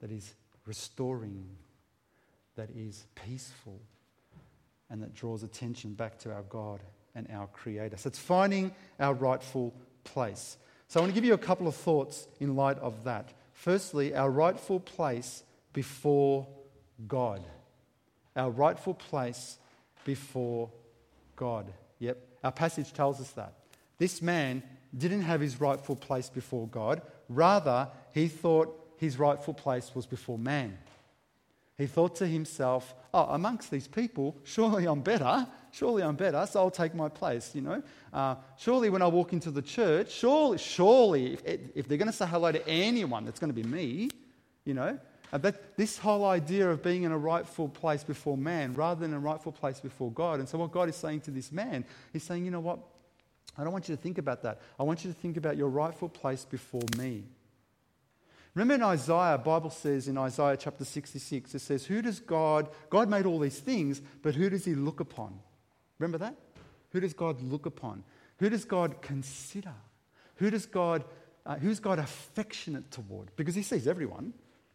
that 0.00 0.10
is 0.10 0.34
restoring, 0.64 1.44
that 2.56 2.70
is 2.70 3.06
peaceful, 3.14 3.80
and 4.88 5.02
that 5.02 5.14
draws 5.14 5.42
attention 5.42 5.94
back 5.94 6.18
to 6.20 6.32
our 6.32 6.42
God 6.42 6.80
and 7.14 7.26
our 7.30 7.46
Creator. 7.48 7.96
So 7.96 8.08
it's 8.08 8.18
finding 8.18 8.72
our 9.00 9.12
rightful 9.12 9.74
place. 10.04 10.56
So 10.88 11.00
I 11.00 11.02
want 11.02 11.12
to 11.12 11.14
give 11.14 11.24
you 11.24 11.34
a 11.34 11.38
couple 11.38 11.66
of 11.66 11.74
thoughts 11.74 12.28
in 12.40 12.56
light 12.56 12.78
of 12.78 13.04
that. 13.04 13.32
Firstly, 13.52 14.14
our 14.14 14.30
rightful 14.30 14.80
place 14.80 15.42
before 15.72 16.46
God 17.08 17.42
our 18.36 18.50
rightful 18.50 18.94
place 18.94 19.58
before 20.04 20.70
God. 21.36 21.72
Yep, 21.98 22.18
our 22.42 22.52
passage 22.52 22.92
tells 22.92 23.20
us 23.20 23.30
that. 23.32 23.54
This 23.98 24.20
man 24.20 24.62
didn't 24.96 25.22
have 25.22 25.40
his 25.40 25.60
rightful 25.60 25.96
place 25.96 26.28
before 26.28 26.66
God, 26.68 27.02
rather, 27.28 27.88
he 28.12 28.28
thought 28.28 28.80
his 28.98 29.18
rightful 29.18 29.54
place 29.54 29.92
was 29.94 30.06
before 30.06 30.38
man. 30.38 30.78
He 31.76 31.86
thought 31.86 32.14
to 32.16 32.26
himself, 32.26 32.94
oh, 33.12 33.26
amongst 33.30 33.70
these 33.70 33.88
people, 33.88 34.36
surely 34.44 34.86
I'm 34.86 35.00
better. 35.00 35.46
Surely 35.72 36.04
I'm 36.04 36.14
better, 36.14 36.46
so 36.46 36.60
I'll 36.60 36.70
take 36.70 36.94
my 36.94 37.08
place, 37.08 37.50
you 37.52 37.60
know. 37.60 37.82
Uh, 38.12 38.36
surely 38.56 38.90
when 38.90 39.02
I 39.02 39.08
walk 39.08 39.32
into 39.32 39.50
the 39.50 39.60
church, 39.60 40.12
surely, 40.12 40.56
surely, 40.58 41.32
if, 41.32 41.42
if 41.74 41.88
they're 41.88 41.98
going 41.98 42.10
to 42.10 42.16
say 42.16 42.26
hello 42.26 42.52
to 42.52 42.68
anyone, 42.68 43.26
it's 43.26 43.40
going 43.40 43.52
to 43.52 43.60
be 43.60 43.68
me, 43.68 44.08
you 44.64 44.74
know. 44.74 44.96
Uh, 45.32 45.38
that 45.38 45.76
this 45.76 45.98
whole 45.98 46.24
idea 46.24 46.70
of 46.70 46.82
being 46.82 47.02
in 47.02 47.12
a 47.12 47.18
rightful 47.18 47.68
place 47.68 48.04
before 48.04 48.36
man 48.36 48.74
rather 48.74 49.00
than 49.00 49.12
a 49.14 49.18
rightful 49.18 49.52
place 49.52 49.80
before 49.80 50.12
God. 50.12 50.38
And 50.38 50.48
so, 50.48 50.58
what 50.58 50.70
God 50.70 50.88
is 50.88 50.96
saying 50.96 51.22
to 51.22 51.30
this 51.30 51.50
man, 51.50 51.84
He's 52.12 52.22
saying, 52.22 52.44
you 52.44 52.50
know 52.50 52.60
what? 52.60 52.78
I 53.56 53.62
don't 53.62 53.72
want 53.72 53.88
you 53.88 53.96
to 53.96 54.00
think 54.00 54.18
about 54.18 54.42
that. 54.42 54.60
I 54.78 54.82
want 54.82 55.04
you 55.04 55.12
to 55.12 55.18
think 55.18 55.36
about 55.36 55.56
your 55.56 55.68
rightful 55.68 56.08
place 56.08 56.44
before 56.44 56.82
me. 56.98 57.24
Remember 58.54 58.74
in 58.74 58.82
Isaiah, 58.82 59.38
Bible 59.38 59.70
says 59.70 60.06
in 60.06 60.16
Isaiah 60.16 60.56
chapter 60.56 60.84
66, 60.84 61.54
it 61.54 61.58
says, 61.58 61.84
Who 61.86 62.02
does 62.02 62.20
God, 62.20 62.68
God 62.88 63.08
made 63.08 63.26
all 63.26 63.40
these 63.40 63.58
things, 63.58 64.00
but 64.22 64.34
who 64.34 64.48
does 64.48 64.64
he 64.64 64.74
look 64.74 65.00
upon? 65.00 65.38
Remember 65.98 66.18
that? 66.18 66.36
Who 66.90 67.00
does 67.00 67.14
God 67.14 67.42
look 67.42 67.66
upon? 67.66 68.04
Who 68.38 68.48
does 68.48 68.64
God 68.64 69.02
consider? 69.02 69.74
Who 70.36 70.50
does 70.50 70.66
God, 70.66 71.04
uh, 71.44 71.56
who's 71.56 71.80
God 71.80 71.98
affectionate 71.98 72.90
toward? 72.92 73.34
Because 73.34 73.56
he 73.56 73.62
sees 73.62 73.88
everyone. 73.88 74.32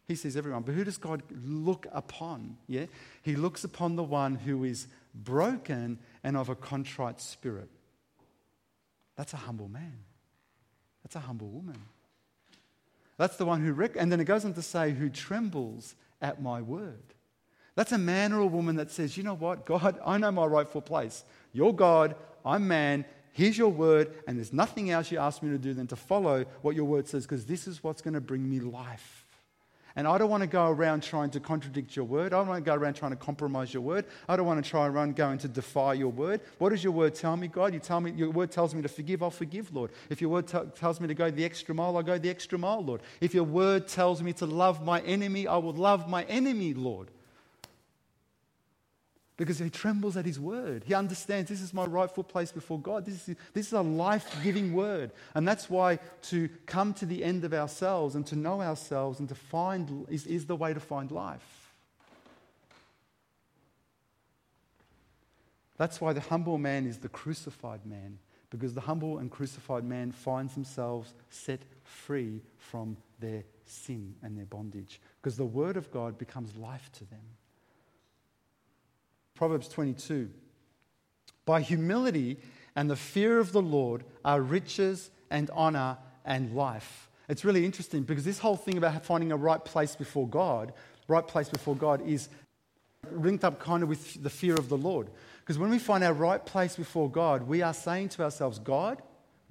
He 0.10 0.16
sees 0.16 0.36
everyone. 0.36 0.64
But 0.64 0.74
who 0.74 0.84
does 0.84 0.98
God 0.98 1.22
look 1.46 1.86
upon? 1.92 2.58
Yeah? 2.68 2.88
He 3.22 3.36
looks 3.36 3.64
upon 3.64 3.96
the 3.96 4.04
one 4.04 4.34
who 4.34 4.64
is 4.64 4.88
broken 5.14 6.00
and 6.24 6.36
of 6.36 6.50
a 6.50 6.56
contrite 6.56 7.22
spirit. 7.22 7.70
That's 9.16 9.34
a 9.34 9.38
humble 9.38 9.68
man. 9.68 10.00
That's 11.04 11.16
a 11.16 11.20
humble 11.20 11.50
woman. 11.50 11.80
That's 13.18 13.36
the 13.36 13.46
one 13.46 13.64
who, 13.64 13.72
rec- 13.72 13.98
and 13.98 14.12
then 14.12 14.20
it 14.20 14.26
goes 14.26 14.46
on 14.46 14.56
to 14.56 14.64
say, 14.64 14.94
who 14.94 15.12
trembles 15.12 15.94
at 16.24 16.42
my 16.42 16.64
word. 16.64 17.14
That's 17.76 17.92
a 17.92 18.00
man 18.00 18.34
or 18.34 18.40
a 18.40 18.48
woman 18.48 18.78
that 18.78 18.90
says, 18.90 19.16
you 19.16 19.22
know 19.22 19.36
what, 19.36 19.68
God, 19.68 20.00
I 20.04 20.18
know 20.18 20.32
my 20.32 20.46
rightful 20.46 20.82
place. 20.82 21.24
You're 21.54 21.72
God, 21.72 22.16
I'm 22.44 22.68
man, 22.68 23.06
here's 23.32 23.60
your 23.60 23.70
word, 23.70 24.12
and 24.26 24.38
there's 24.38 24.54
nothing 24.54 24.90
else 24.90 25.12
you 25.12 25.20
ask 25.20 25.44
me 25.44 25.52
to 25.52 25.60
do 25.60 25.76
than 25.76 25.86
to 25.86 25.96
follow 25.96 26.46
what 26.64 26.76
your 26.76 26.86
word 26.86 27.08
says, 27.08 27.28
because 27.28 27.46
this 27.46 27.68
is 27.68 27.84
what's 27.84 28.02
going 28.02 28.16
to 28.16 28.22
bring 28.22 28.50
me 28.50 28.60
life. 28.60 29.19
And 30.00 30.08
I 30.08 30.18
don't 30.18 30.30
want 30.30 30.44
to 30.44 30.48
go 30.48 30.70
around 30.70 31.04
trying 31.04 31.30
to 31.32 31.42
contradict 31.42 31.94
your 31.94 32.06
word. 32.06 32.32
I 32.32 32.38
don't 32.38 32.48
want 32.48 32.64
to 32.64 32.72
go 32.72 32.74
around 32.74 32.94
trying 32.94 33.12
to 33.12 33.18
compromise 33.18 33.74
your 33.74 33.84
word. 33.84 34.06
I 34.30 34.38
don't 34.38 34.46
want 34.46 34.64
to 34.64 34.70
try 34.72 34.86
and 34.86 34.96
run 34.96 35.12
going 35.12 35.40
to 35.40 35.50
defy 35.50 35.92
your 35.96 36.08
word. 36.08 36.40
What 36.58 36.70
does 36.70 36.82
your 36.82 36.94
word 36.94 37.16
tell 37.16 37.36
me, 37.36 37.50
God? 37.50 37.74
You 37.74 37.82
tell 37.82 38.00
me 38.00 38.12
your 38.12 38.30
word 38.30 38.50
tells 38.50 38.74
me 38.74 38.82
to 38.82 38.88
forgive, 38.88 39.22
I'll 39.22 39.30
forgive, 39.30 39.76
Lord. 39.76 39.92
If 40.10 40.22
your 40.22 40.30
word 40.30 40.48
t- 40.48 40.58
tells 40.74 41.02
me 41.02 41.10
to 41.10 41.14
go 41.14 41.30
the 41.30 41.44
extra 41.44 41.76
mile, 41.76 41.98
I'll 41.98 42.04
go 42.04 42.18
the 42.18 42.30
extra 42.30 42.58
mile, 42.58 42.82
Lord. 42.82 43.02
If 43.20 43.34
your 43.34 43.44
word 43.44 43.90
tells 43.90 44.24
me 44.24 44.32
to 44.32 44.46
love 44.46 44.82
my 44.82 45.02
enemy, 45.02 45.48
I 45.48 45.58
will 45.58 45.74
love 45.74 46.08
my 46.08 46.24
enemy, 46.24 46.74
Lord 46.74 47.10
because 49.40 49.58
he 49.58 49.70
trembles 49.70 50.18
at 50.18 50.26
his 50.26 50.38
word. 50.38 50.84
He 50.86 50.94
understands 50.94 51.50
this 51.50 51.62
is 51.62 51.74
my 51.74 51.86
rightful 51.86 52.26
place 52.26 52.52
before 52.52 52.78
God. 52.78 53.06
This 53.06 53.30
is, 53.30 53.38
this 53.54 53.68
is 53.68 53.74
a 53.74 53.80
life 53.80 54.36
giving 54.44 54.74
word. 54.74 55.12
And 55.34 55.48
that's 55.48 55.70
why 55.70 56.00
to 56.24 56.50
come 56.66 56.94
to 56.96 57.06
the 57.06 57.24
end 57.24 57.46
of 57.46 57.54
ourselves 57.54 58.16
and 58.16 58.28
to 58.28 58.36
know 58.36 58.62
ourselves 58.62 59.22
and 59.22 59.30
to 59.30 59.36
find 59.36 60.06
is, 60.10 60.28
is 60.28 60.46
the 60.46 60.58
way 60.58 60.74
to 60.74 60.80
find 60.82 61.10
life. 61.10 61.72
That's 65.78 66.02
why 66.02 66.12
the 66.12 66.20
humble 66.20 66.58
man 66.58 66.86
is 66.86 66.98
the 66.98 67.08
crucified 67.08 67.86
man, 67.86 68.20
because 68.50 68.74
the 68.74 68.82
humble 68.82 69.20
and 69.20 69.32
crucified 69.32 69.86
man 69.86 70.12
finds 70.12 70.54
themselves 70.54 71.14
set 71.30 71.62
free 71.86 72.42
from 72.58 72.98
their 73.22 73.46
sin 73.64 74.16
and 74.22 74.38
their 74.38 74.48
bondage, 74.48 75.00
because 75.22 75.38
the 75.38 75.46
word 75.46 75.78
of 75.78 75.90
God 75.92 76.18
becomes 76.18 76.58
life 76.58 76.92
to 76.96 77.06
them. 77.06 77.22
Proverbs 79.40 79.70
22. 79.70 80.30
By 81.46 81.62
humility 81.62 82.40
and 82.76 82.90
the 82.90 82.98
fear 82.98 83.40
of 83.40 83.54
the 83.54 83.62
Lord 83.62 84.04
are 84.26 84.42
riches 84.42 85.12
and 85.32 85.50
honor 85.52 85.98
and 86.26 86.54
life. 86.54 87.08
It's 87.30 87.46
really 87.46 87.64
interesting 87.64 88.04
because 88.04 88.26
this 88.26 88.40
whole 88.40 88.58
thing 88.58 88.78
about 88.78 89.06
finding 89.06 89.32
a 89.32 89.38
right 89.38 89.64
place 89.64 89.96
before 89.96 90.28
God, 90.28 90.74
right 91.08 91.26
place 91.26 91.48
before 91.48 91.78
God, 91.78 92.06
is 92.06 92.28
linked 93.14 93.46
up 93.46 93.62
kind 93.62 93.82
of 93.82 93.88
with 93.88 94.22
the 94.22 94.30
fear 94.30 94.56
of 94.56 94.68
the 94.68 94.78
Lord. 94.78 95.08
Because 95.40 95.58
when 95.58 95.70
we 95.70 95.80
find 95.80 96.04
our 96.04 96.12
right 96.12 96.46
place 96.46 96.76
before 96.76 97.10
God, 97.10 97.44
we 97.44 97.62
are 97.62 97.74
saying 97.74 98.10
to 98.10 98.26
ourselves, 98.26 98.60
God, 98.60 99.02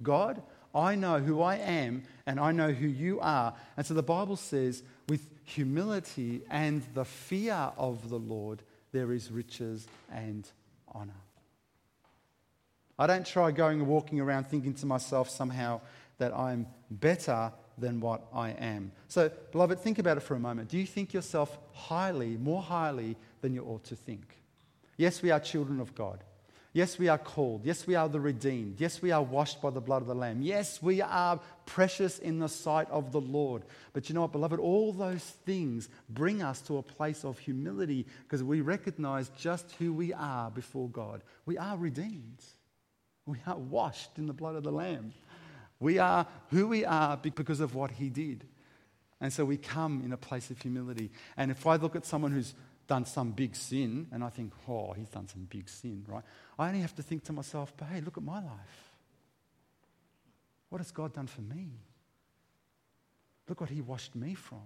God, 0.03 0.39
I 0.75 0.93
know 0.93 1.17
who 1.17 1.41
I 1.41 1.55
am 1.55 2.03
and 2.27 2.39
I 2.39 2.51
know 2.51 2.71
who 2.71 2.87
you 2.87 3.19
are. 3.21 3.55
And 3.75 3.83
so 3.83 3.95
the 3.95 4.03
Bible 4.03 4.35
says, 4.35 4.83
with 5.07 5.27
humility 5.45 6.43
and 6.51 6.83
the 6.93 7.05
fear 7.05 7.71
of 7.75 8.11
the 8.11 8.19
Lord, 8.19 8.61
there 8.91 9.11
is 9.11 9.31
riches 9.31 9.87
and 10.11 10.49
honor. 10.93 11.13
I 12.97 13.07
don't 13.07 13.25
try 13.25 13.51
going 13.51 13.79
and 13.79 13.87
walking 13.87 14.19
around 14.19 14.47
thinking 14.47 14.73
to 14.75 14.85
myself 14.85 15.29
somehow 15.29 15.81
that 16.17 16.35
I'm 16.35 16.67
better 16.91 17.51
than 17.77 18.01
what 18.01 18.27
I 18.33 18.49
am. 18.51 18.91
So, 19.07 19.31
beloved, 19.51 19.79
think 19.79 19.99
about 19.99 20.17
it 20.17 20.21
for 20.21 20.35
a 20.35 20.39
moment. 20.39 20.69
Do 20.69 20.77
you 20.77 20.85
think 20.85 21.13
yourself 21.13 21.57
highly, 21.73 22.37
more 22.37 22.61
highly 22.61 23.15
than 23.41 23.53
you 23.53 23.63
ought 23.63 23.85
to 23.85 23.95
think? 23.95 24.37
Yes, 24.97 25.21
we 25.21 25.31
are 25.31 25.39
children 25.39 25.79
of 25.79 25.95
God. 25.95 26.23
Yes, 26.79 26.97
we 26.97 27.09
are 27.09 27.17
called. 27.17 27.65
Yes, 27.65 27.85
we 27.85 27.95
are 27.95 28.07
the 28.07 28.21
redeemed. 28.21 28.79
Yes, 28.79 29.01
we 29.01 29.11
are 29.11 29.21
washed 29.21 29.61
by 29.61 29.69
the 29.69 29.81
blood 29.81 30.01
of 30.01 30.07
the 30.07 30.15
Lamb. 30.15 30.41
Yes, 30.41 30.81
we 30.81 31.01
are 31.01 31.37
precious 31.65 32.19
in 32.19 32.39
the 32.39 32.47
sight 32.47 32.89
of 32.89 33.11
the 33.11 33.19
Lord. 33.19 33.63
But 33.91 34.07
you 34.07 34.15
know 34.15 34.21
what, 34.21 34.31
beloved? 34.31 34.61
All 34.61 34.93
those 34.93 35.21
things 35.45 35.89
bring 36.07 36.41
us 36.41 36.61
to 36.61 36.77
a 36.77 36.81
place 36.81 37.25
of 37.25 37.37
humility 37.37 38.05
because 38.23 38.45
we 38.45 38.61
recognize 38.61 39.27
just 39.37 39.73
who 39.73 39.91
we 39.91 40.13
are 40.13 40.49
before 40.51 40.87
God. 40.87 41.21
We 41.45 41.57
are 41.57 41.75
redeemed, 41.75 42.41
we 43.25 43.39
are 43.45 43.57
washed 43.57 44.11
in 44.17 44.25
the 44.25 44.31
blood 44.31 44.55
of 44.55 44.63
the 44.63 44.71
Lamb. 44.71 45.11
We 45.81 45.99
are 45.99 46.25
who 46.47 46.69
we 46.69 46.85
are 46.85 47.17
because 47.17 47.59
of 47.59 47.75
what 47.75 47.91
He 47.91 48.07
did. 48.07 48.45
And 49.19 49.33
so 49.33 49.43
we 49.43 49.57
come 49.57 50.01
in 50.05 50.13
a 50.13 50.17
place 50.17 50.49
of 50.49 50.61
humility. 50.61 51.11
And 51.35 51.51
if 51.51 51.67
I 51.67 51.75
look 51.75 51.97
at 51.97 52.05
someone 52.05 52.31
who's 52.31 52.53
done 52.89 53.05
some 53.05 53.31
big 53.31 53.55
sin, 53.55 54.07
and 54.11 54.23
I 54.23 54.29
think, 54.29 54.51
oh, 54.67 54.93
he's 54.93 55.09
done 55.09 55.27
some 55.27 55.47
big 55.49 55.69
sin, 55.69 56.03
right? 56.07 56.23
I 56.57 56.67
only 56.67 56.81
have 56.81 56.95
to 56.95 57.03
think 57.03 57.23
to 57.25 57.33
myself, 57.33 57.71
but 57.77 57.87
hey, 57.87 58.01
look 58.01 58.17
at 58.17 58.23
my 58.23 58.41
life. 58.41 58.93
What 60.69 60.79
has 60.79 60.91
God 60.91 61.13
done 61.13 61.27
for 61.27 61.41
me? 61.41 61.67
Look 63.47 63.61
what 63.61 63.69
he 63.69 63.81
washed 63.81 64.15
me 64.15 64.33
from. 64.33 64.63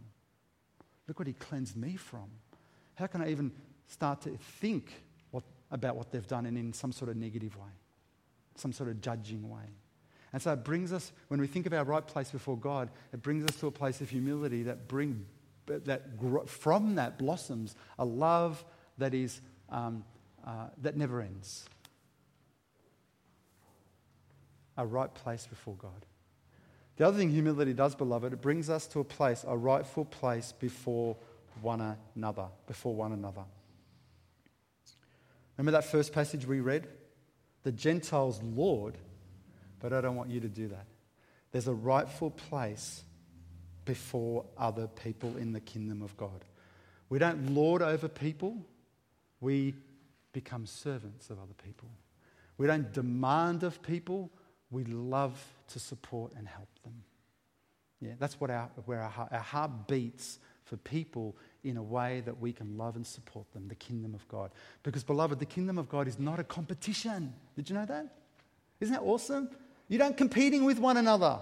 Look 1.07 1.19
what 1.19 1.27
he 1.27 1.33
cleansed 1.33 1.75
me 1.75 1.97
from. 1.97 2.29
How 2.95 3.07
can 3.07 3.21
I 3.21 3.29
even 3.29 3.51
start 3.87 4.21
to 4.21 4.37
think 4.61 4.91
what, 5.31 5.43
about 5.69 5.97
what 5.97 6.11
they've 6.11 6.25
done 6.25 6.45
and 6.45 6.57
in 6.57 6.71
some 6.71 6.93
sort 6.93 7.11
of 7.11 7.17
negative 7.17 7.57
way, 7.57 7.71
some 8.55 8.71
sort 8.71 8.89
of 8.89 9.01
judging 9.01 9.49
way? 9.49 9.69
And 10.31 10.41
so 10.41 10.53
it 10.53 10.63
brings 10.63 10.93
us, 10.93 11.11
when 11.27 11.41
we 11.41 11.47
think 11.47 11.65
of 11.65 11.73
our 11.73 11.83
right 11.83 12.05
place 12.05 12.31
before 12.31 12.57
God, 12.57 12.89
it 13.11 13.21
brings 13.21 13.43
us 13.43 13.55
to 13.57 13.67
a 13.67 13.71
place 13.71 13.99
of 13.99 14.09
humility 14.09 14.63
that 14.63 14.87
bring, 14.87 15.25
that 15.65 16.03
from 16.47 16.95
that 16.95 17.17
blossoms 17.17 17.75
a 17.97 18.05
love 18.05 18.63
that 18.97 19.13
is 19.13 19.41
um, 19.69 20.03
uh, 20.45 20.67
that 20.81 20.97
never 20.97 21.21
ends. 21.21 21.65
A 24.77 24.85
right 24.85 25.13
place 25.13 25.45
before 25.45 25.75
God. 25.75 26.05
The 26.97 27.07
other 27.07 27.17
thing 27.17 27.29
humility 27.29 27.73
does, 27.73 27.95
beloved, 27.95 28.33
it 28.33 28.41
brings 28.41 28.69
us 28.69 28.85
to 28.87 28.99
a 28.99 29.03
place, 29.03 29.45
a 29.47 29.57
rightful 29.57 30.05
place 30.05 30.51
before 30.51 31.15
one 31.61 31.95
another, 32.15 32.47
before 32.67 32.93
one 32.93 33.13
another. 33.13 33.43
Remember 35.57 35.71
that 35.71 35.85
first 35.85 36.13
passage 36.13 36.45
we 36.45 36.59
read? 36.59 36.87
The 37.63 37.71
Gentiles 37.71 38.41
Lord, 38.43 38.97
but 39.79 39.93
I 39.93 40.01
don't 40.01 40.15
want 40.15 40.29
you 40.29 40.39
to 40.39 40.49
do 40.49 40.67
that. 40.67 40.85
There's 41.51 41.67
a 41.67 41.73
rightful 41.73 42.31
place 42.31 43.03
before 43.85 44.45
other 44.57 44.87
people 44.87 45.37
in 45.37 45.51
the 45.53 45.59
kingdom 45.59 46.01
of 46.01 46.15
God. 46.17 46.45
We 47.09 47.19
don't 47.19 47.53
lord 47.53 47.81
over 47.81 48.07
people, 48.07 48.57
we 49.41 49.75
become 50.31 50.65
servants 50.65 51.29
of 51.29 51.37
other 51.37 51.53
people. 51.63 51.89
We 52.57 52.67
don't 52.67 52.91
demand 52.93 53.63
of 53.63 53.81
people, 53.81 54.31
we 54.71 54.83
love 54.85 55.43
to 55.69 55.79
support 55.79 56.33
and 56.37 56.47
help 56.47 56.69
them. 56.83 57.03
Yeah, 58.01 58.13
that's 58.19 58.39
what 58.39 58.49
our, 58.49 58.69
where 58.85 59.01
our 59.01 59.09
heart, 59.09 59.29
our 59.31 59.39
heart 59.39 59.87
beats 59.87 60.39
for 60.65 60.77
people 60.77 61.35
in 61.63 61.77
a 61.77 61.83
way 61.83 62.21
that 62.25 62.39
we 62.39 62.51
can 62.51 62.77
love 62.77 62.95
and 62.95 63.05
support 63.05 63.51
them, 63.53 63.67
the 63.67 63.75
kingdom 63.75 64.13
of 64.13 64.27
God. 64.27 64.51
Because, 64.83 65.03
beloved, 65.03 65.39
the 65.39 65.45
kingdom 65.45 65.77
of 65.77 65.89
God 65.89 66.07
is 66.07 66.19
not 66.19 66.39
a 66.39 66.43
competition. 66.43 67.33
Did 67.55 67.69
you 67.69 67.75
know 67.75 67.85
that? 67.85 68.15
Isn't 68.79 68.93
that 68.93 69.03
awesome? 69.03 69.49
You 69.87 69.97
don't 69.97 70.17
competing 70.17 70.65
with 70.65 70.79
one 70.79 70.97
another. 70.97 71.39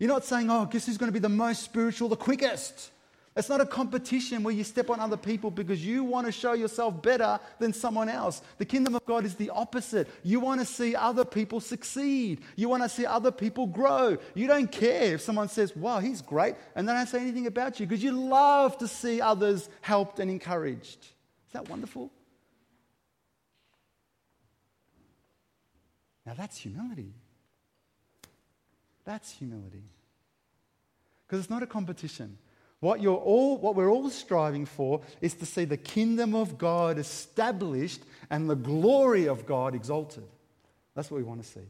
You're 0.00 0.08
not 0.08 0.24
saying, 0.24 0.50
oh, 0.50 0.64
guess 0.64 0.86
who's 0.86 0.96
going 0.96 1.08
to 1.08 1.12
be 1.12 1.20
the 1.20 1.28
most 1.28 1.62
spiritual, 1.62 2.08
the 2.08 2.16
quickest? 2.16 2.90
It's 3.36 3.50
not 3.50 3.60
a 3.60 3.66
competition 3.66 4.42
where 4.42 4.52
you 4.52 4.64
step 4.64 4.90
on 4.90 4.98
other 4.98 5.18
people 5.18 5.50
because 5.50 5.84
you 5.84 6.02
want 6.02 6.26
to 6.26 6.32
show 6.32 6.54
yourself 6.54 7.00
better 7.00 7.38
than 7.58 7.72
someone 7.72 8.08
else. 8.08 8.42
The 8.56 8.64
kingdom 8.64 8.94
of 8.94 9.04
God 9.04 9.24
is 9.26 9.34
the 9.34 9.50
opposite. 9.50 10.08
You 10.24 10.40
want 10.40 10.60
to 10.60 10.66
see 10.66 10.96
other 10.96 11.24
people 11.24 11.60
succeed. 11.60 12.40
You 12.56 12.70
want 12.70 12.82
to 12.82 12.88
see 12.88 13.04
other 13.04 13.30
people 13.30 13.66
grow. 13.66 14.16
You 14.34 14.46
don't 14.46 14.72
care 14.72 15.14
if 15.14 15.20
someone 15.20 15.48
says, 15.48 15.76
wow, 15.76 16.00
he's 16.00 16.22
great, 16.22 16.56
and 16.74 16.88
they 16.88 16.92
don't 16.94 17.06
say 17.06 17.20
anything 17.20 17.46
about 17.46 17.78
you 17.78 17.86
because 17.86 18.02
you 18.02 18.12
love 18.12 18.78
to 18.78 18.88
see 18.88 19.20
others 19.20 19.68
helped 19.82 20.18
and 20.18 20.30
encouraged. 20.30 20.98
Is 21.00 21.52
that 21.52 21.68
wonderful? 21.68 22.10
Now 26.24 26.32
that's 26.34 26.56
humility. 26.56 27.12
That's 29.10 29.32
humility. 29.32 29.82
Because 31.26 31.40
it's 31.40 31.50
not 31.50 31.64
a 31.64 31.66
competition. 31.66 32.38
What, 32.78 33.02
you're 33.02 33.16
all, 33.16 33.58
what 33.58 33.74
we're 33.74 33.90
all 33.90 34.08
striving 34.08 34.66
for 34.66 35.00
is 35.20 35.34
to 35.34 35.46
see 35.46 35.64
the 35.64 35.76
kingdom 35.76 36.32
of 36.32 36.58
God 36.58 36.96
established 36.96 38.02
and 38.30 38.48
the 38.48 38.54
glory 38.54 39.26
of 39.26 39.46
God 39.46 39.74
exalted. 39.74 40.22
That's 40.94 41.10
what 41.10 41.16
we 41.16 41.24
want 41.24 41.42
to 41.42 41.48
see. 41.48 41.66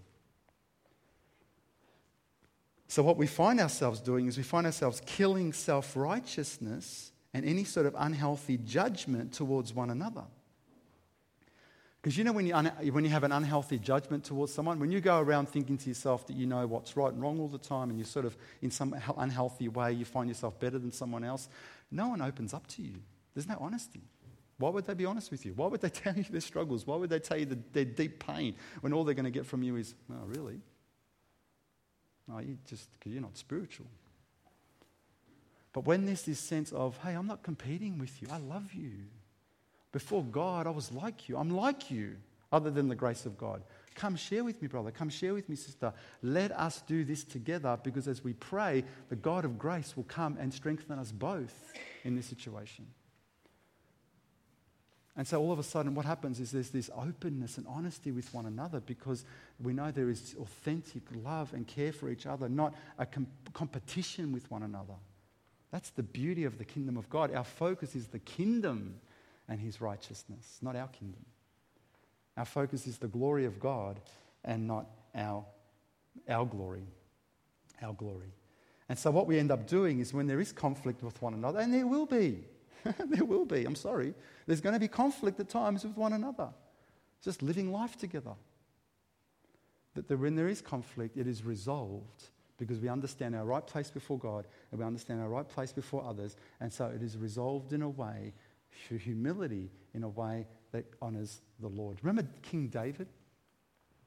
So, 2.88 3.03
what 3.03 3.16
we 3.16 3.26
find 3.26 3.59
ourselves 3.59 4.01
doing 4.01 4.26
is 4.26 4.36
we 4.36 4.43
find 4.43 4.66
ourselves 4.66 5.01
killing 5.07 5.55
self 5.55 5.97
righteousness 5.97 7.11
and 7.32 7.47
any 7.47 7.64
sort 7.64 7.86
of 7.86 7.95
unhealthy 7.97 8.59
judgment 8.59 9.32
towards 9.32 9.72
one 9.72 9.88
another. 9.88 10.24
Because 12.01 12.16
you 12.16 12.24
know, 12.24 12.32
when 12.32 12.46
you, 12.46 12.55
un- 12.55 12.72
when 12.92 13.05
you 13.05 13.11
have 13.11 13.24
an 13.24 13.32
unhealthy 13.32 13.78
judgment 13.78 14.24
towards 14.24 14.55
someone, 14.55 14.80
when 14.80 14.90
you 14.90 15.01
go 15.01 15.20
around 15.20 15.51
thinking 15.51 15.76
to 15.78 15.88
yourself 15.88 16.26
that 16.28 16.36
you 16.36 16.46
know 16.46 16.66
what's 16.66 16.96
right 16.96 17.12
and 17.12 17.20
wrong 17.20 17.38
all 17.38 17.48
the 17.48 17.59
time, 17.59 17.90
and 17.90 17.98
you 17.98 18.05
sort 18.05 18.24
of, 18.24 18.36
in 18.62 18.70
some 18.70 18.94
unhealthy 19.18 19.68
way, 19.68 19.92
you 19.92 20.07
find 20.07 20.28
yourself 20.28 20.59
better 20.59 20.78
than 20.78 20.92
someone 20.92 21.24
else, 21.24 21.48
no 21.90 22.09
one 22.09 22.22
opens 22.22 22.55
up 22.55 22.66
to 22.68 22.82
you. 22.82 22.94
There's 23.34 23.48
no 23.48 23.59
honesty. 23.61 24.01
Why 24.57 24.70
would 24.70 24.86
they 24.86 24.94
be 24.94 25.05
honest 25.05 25.30
with 25.30 25.44
you? 25.44 25.53
Why 25.55 25.66
would 25.66 25.80
they 25.82 25.88
tell 25.90 26.14
you 26.16 26.24
their 26.24 26.40
struggles? 26.40 26.86
Why 26.86 26.96
would 26.96 27.11
they 27.11 27.18
tell 27.18 27.36
you 27.36 27.46
the, 27.46 27.59
their 27.72 27.84
deep 27.84 28.24
pain 28.24 28.55
when 28.80 28.92
all 28.94 29.05
they're 29.05 29.14
going 29.14 29.24
to 29.24 29.30
get 29.30 29.44
from 29.44 29.62
you 29.62 29.76
is, 29.76 29.94
oh, 30.11 30.24
really? 30.24 30.61
No, 32.26 32.38
you 32.38 32.57
just, 32.66 32.88
because 32.98 33.12
you're 33.12 33.22
not 33.22 33.36
spiritual. 33.36 33.86
But 35.72 35.84
when 35.84 36.07
there's 36.07 36.22
this 36.22 36.40
sense 36.40 36.72
of, 36.72 36.96
hey, 36.98 37.12
I'm 37.12 37.26
not 37.26 37.42
competing 37.42 37.98
with 37.98 38.22
you, 38.22 38.28
I 38.30 38.38
love 38.38 38.72
you. 38.72 38.92
Before 39.93 40.22
God, 40.22 40.66
I 40.66 40.70
was 40.70 40.93
like 40.93 41.28
you. 41.28 41.36
I'm 41.36 41.51
like 41.51 41.91
you, 41.91 42.16
other 42.53 42.70
than 42.70 42.88
the 42.88 42.95
grace 42.95 43.26
of 43.26 43.36
God. 43.36 43.62
Come 43.95 44.16
share 44.16 44.45
with 44.45 44.62
me, 44.62 44.68
brother. 44.68 44.91
Come 44.91 45.11
share 45.11 45.34
with 45.34 45.49
me, 45.49 45.57
sister. 45.57 45.93
Let 46.22 46.53
us 46.53 46.82
do 46.86 47.05
this 47.05 47.24
together 47.24 47.78
because 47.82 48.07
as 48.09 48.22
we 48.22 48.34
pray, 48.34 48.84
the 49.09 49.16
God 49.16 49.45
of 49.45 49.59
grace 49.59 49.97
will 49.97 50.05
come 50.05 50.36
and 50.41 50.55
strengthen 50.55 50.99
us 50.99 51.12
both 51.12 51.72
in 52.05 52.16
this 52.16 52.26
situation. 52.26 52.86
And 55.16 55.26
so 55.26 55.41
all 55.41 55.53
of 55.53 55.59
a 55.59 55.64
sudden, 55.64 55.95
what 55.95 56.07
happens 56.07 56.41
is 56.41 56.53
there's 56.53 56.70
this 56.70 56.88
openness 56.97 57.59
and 57.59 57.66
honesty 57.68 58.12
with 58.12 58.32
one 58.32 58.47
another 58.47 58.80
because 58.80 59.24
we 59.61 59.72
know 59.72 59.91
there 59.91 60.09
is 60.09 60.36
authentic 60.41 61.03
love 61.24 61.53
and 61.53 61.66
care 61.66 61.93
for 61.93 62.11
each 62.11 62.26
other, 62.26 62.49
not 62.49 62.74
a 62.97 63.05
com- 63.05 63.26
competition 63.53 64.32
with 64.32 64.49
one 64.51 64.62
another. 64.62 64.95
That's 65.72 65.91
the 65.91 66.03
beauty 66.03 66.45
of 66.45 66.59
the 66.59 66.64
kingdom 66.64 66.97
of 66.97 67.11
God. 67.11 67.34
Our 67.34 67.45
focus 67.45 67.95
is 67.95 68.07
the 68.07 68.18
kingdom 68.20 69.01
and 69.51 69.61
his 69.61 69.80
righteousness, 69.80 70.59
not 70.62 70.76
our 70.76 70.88
kingdom. 70.88 71.26
Our 72.36 72.44
focus 72.46 72.86
is 72.86 72.96
the 72.96 73.09
glory 73.09 73.44
of 73.44 73.61
God 73.61 74.01
and 74.44 74.66
not 74.66 74.86
our, 75.14 75.44
our 76.28 76.46
glory. 76.46 76.86
Our 77.82 77.92
glory. 77.92 78.32
And 78.88 78.98
so, 78.98 79.11
what 79.11 79.26
we 79.26 79.38
end 79.38 79.51
up 79.51 79.66
doing 79.66 80.01
is 80.01 80.14
when 80.14 80.26
there 80.26 80.40
is 80.40 80.53
conflict 80.53 81.03
with 81.03 81.20
one 81.20 81.34
another, 81.34 81.61
and 81.61 81.72
there 81.72 81.86
will 81.86 82.07
be, 82.07 82.44
there 83.07 83.24
will 83.24 83.44
be, 83.44 83.64
I'm 83.64 83.76
sorry, 83.76 84.14
there's 84.46 84.61
going 84.61 84.72
to 84.72 84.80
be 84.80 84.88
conflict 84.88 85.38
at 85.40 85.48
times 85.48 85.84
with 85.84 85.96
one 85.96 86.12
another, 86.12 86.48
just 87.22 87.42
living 87.42 87.72
life 87.72 87.96
together. 87.96 88.34
That 89.94 90.18
when 90.18 90.36
there 90.36 90.48
is 90.48 90.61
conflict, 90.61 91.16
it 91.16 91.26
is 91.26 91.44
resolved 91.44 92.30
because 92.61 92.78
we 92.78 92.88
understand 92.88 93.34
our 93.34 93.44
right 93.44 93.66
place 93.66 93.90
before 93.90 94.18
God 94.18 94.46
and 94.70 94.78
we 94.78 94.86
understand 94.86 95.20
our 95.20 95.28
right 95.28 95.48
place 95.48 95.72
before 95.72 96.05
others. 96.05 96.36
And 96.61 96.72
so 96.72 96.86
it 96.86 97.03
is 97.03 97.16
resolved 97.16 97.72
in 97.72 97.82
a 97.82 97.88
way, 97.88 98.34
humility, 98.71 99.71
in 99.95 100.03
a 100.03 100.09
way 100.09 100.47
that 100.73 100.85
honors 101.03 101.41
the 101.61 101.68
Lord. 101.68 101.99
Remember 102.03 102.29
King 102.43 102.68
David? 102.68 103.09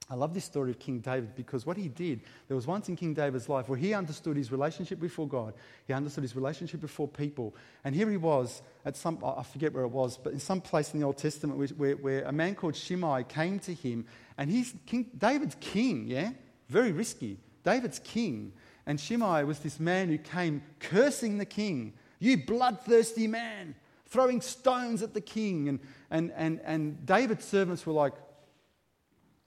I 0.10 0.16
love 0.16 0.34
this 0.34 0.44
story 0.44 0.70
of 0.70 0.80
King 0.80 1.00
David 1.00 1.34
because 1.34 1.66
what 1.66 1.78
he 1.78 1.88
did, 1.88 2.22
there 2.48 2.56
was 2.56 2.68
once 2.68 2.90
in 2.90 2.96
King 2.96 3.14
David's 3.14 3.48
life 3.48 3.70
where 3.70 3.78
he 3.78 3.94
understood 3.94 4.36
his 4.36 4.52
relationship 4.52 5.00
before 5.00 5.28
God, 5.28 5.54
he 5.88 5.94
understood 5.94 6.24
his 6.24 6.36
relationship 6.36 6.82
before 6.82 7.08
people. 7.08 7.56
And 7.86 7.96
here 7.96 8.10
he 8.10 8.18
was 8.18 8.62
at 8.86 8.98
some, 8.98 9.24
I 9.24 9.44
forget 9.44 9.74
where 9.74 9.86
it 9.86 9.90
was, 9.90 10.18
but 10.18 10.34
in 10.34 10.40
some 10.40 10.60
place 10.60 10.94
in 10.94 11.00
the 11.00 11.06
Old 11.06 11.18
Testament 11.18 11.78
where, 11.78 11.96
where 11.96 12.24
a 12.26 12.34
man 12.34 12.56
called 12.56 12.76
Shimei 12.76 13.24
came 13.24 13.60
to 13.60 13.74
him, 13.74 14.06
and 14.38 14.52
he's 14.52 14.74
King, 14.86 15.10
David's 15.18 15.56
king, 15.62 16.08
yeah? 16.08 16.32
Very 16.68 16.92
risky. 16.92 17.40
David's 17.64 18.00
king. 18.00 18.52
And 18.86 19.00
Shimei 19.00 19.46
was 19.46 19.60
this 19.60 19.80
man 19.80 20.10
who 20.10 20.18
came 20.18 20.64
cursing 20.80 21.38
the 21.38 21.46
king. 21.46 21.94
You 22.20 22.38
bloodthirsty 22.46 23.28
man, 23.28 23.76
throwing 24.14 24.40
stones 24.40 25.02
at 25.02 25.14
the 25.14 25.22
king. 25.22 25.68
And, 25.68 25.80
and, 26.10 26.32
and, 26.36 26.62
and 26.64 27.06
David's 27.06 27.44
servants 27.46 27.86
were 27.86 27.94
like, 27.94 28.14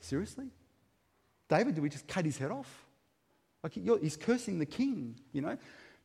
Seriously? 0.00 0.46
David, 1.48 1.74
did 1.74 1.80
we 1.80 1.88
just 1.88 2.06
cut 2.06 2.24
his 2.24 2.36
head 2.36 2.50
off? 2.50 2.84
Like 3.62 3.72
he's 3.72 4.16
cursing 4.16 4.58
the 4.58 4.66
king, 4.66 5.16
you 5.32 5.40
know? 5.40 5.56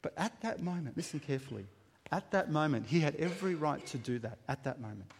But 0.01 0.13
at 0.15 0.39
that 0.41 0.61
moment, 0.61 0.95
listen 0.95 1.19
carefully. 1.19 1.65
At 2.11 2.31
that 2.31 2.49
moment, 2.49 2.87
he 2.87 3.01
had 3.01 3.15
every 3.15 3.55
right 3.55 3.85
to 3.87 3.97
do 3.97 4.19
that, 4.19 4.37
at 4.47 4.63
that 4.63 4.79
moment. 4.79 5.11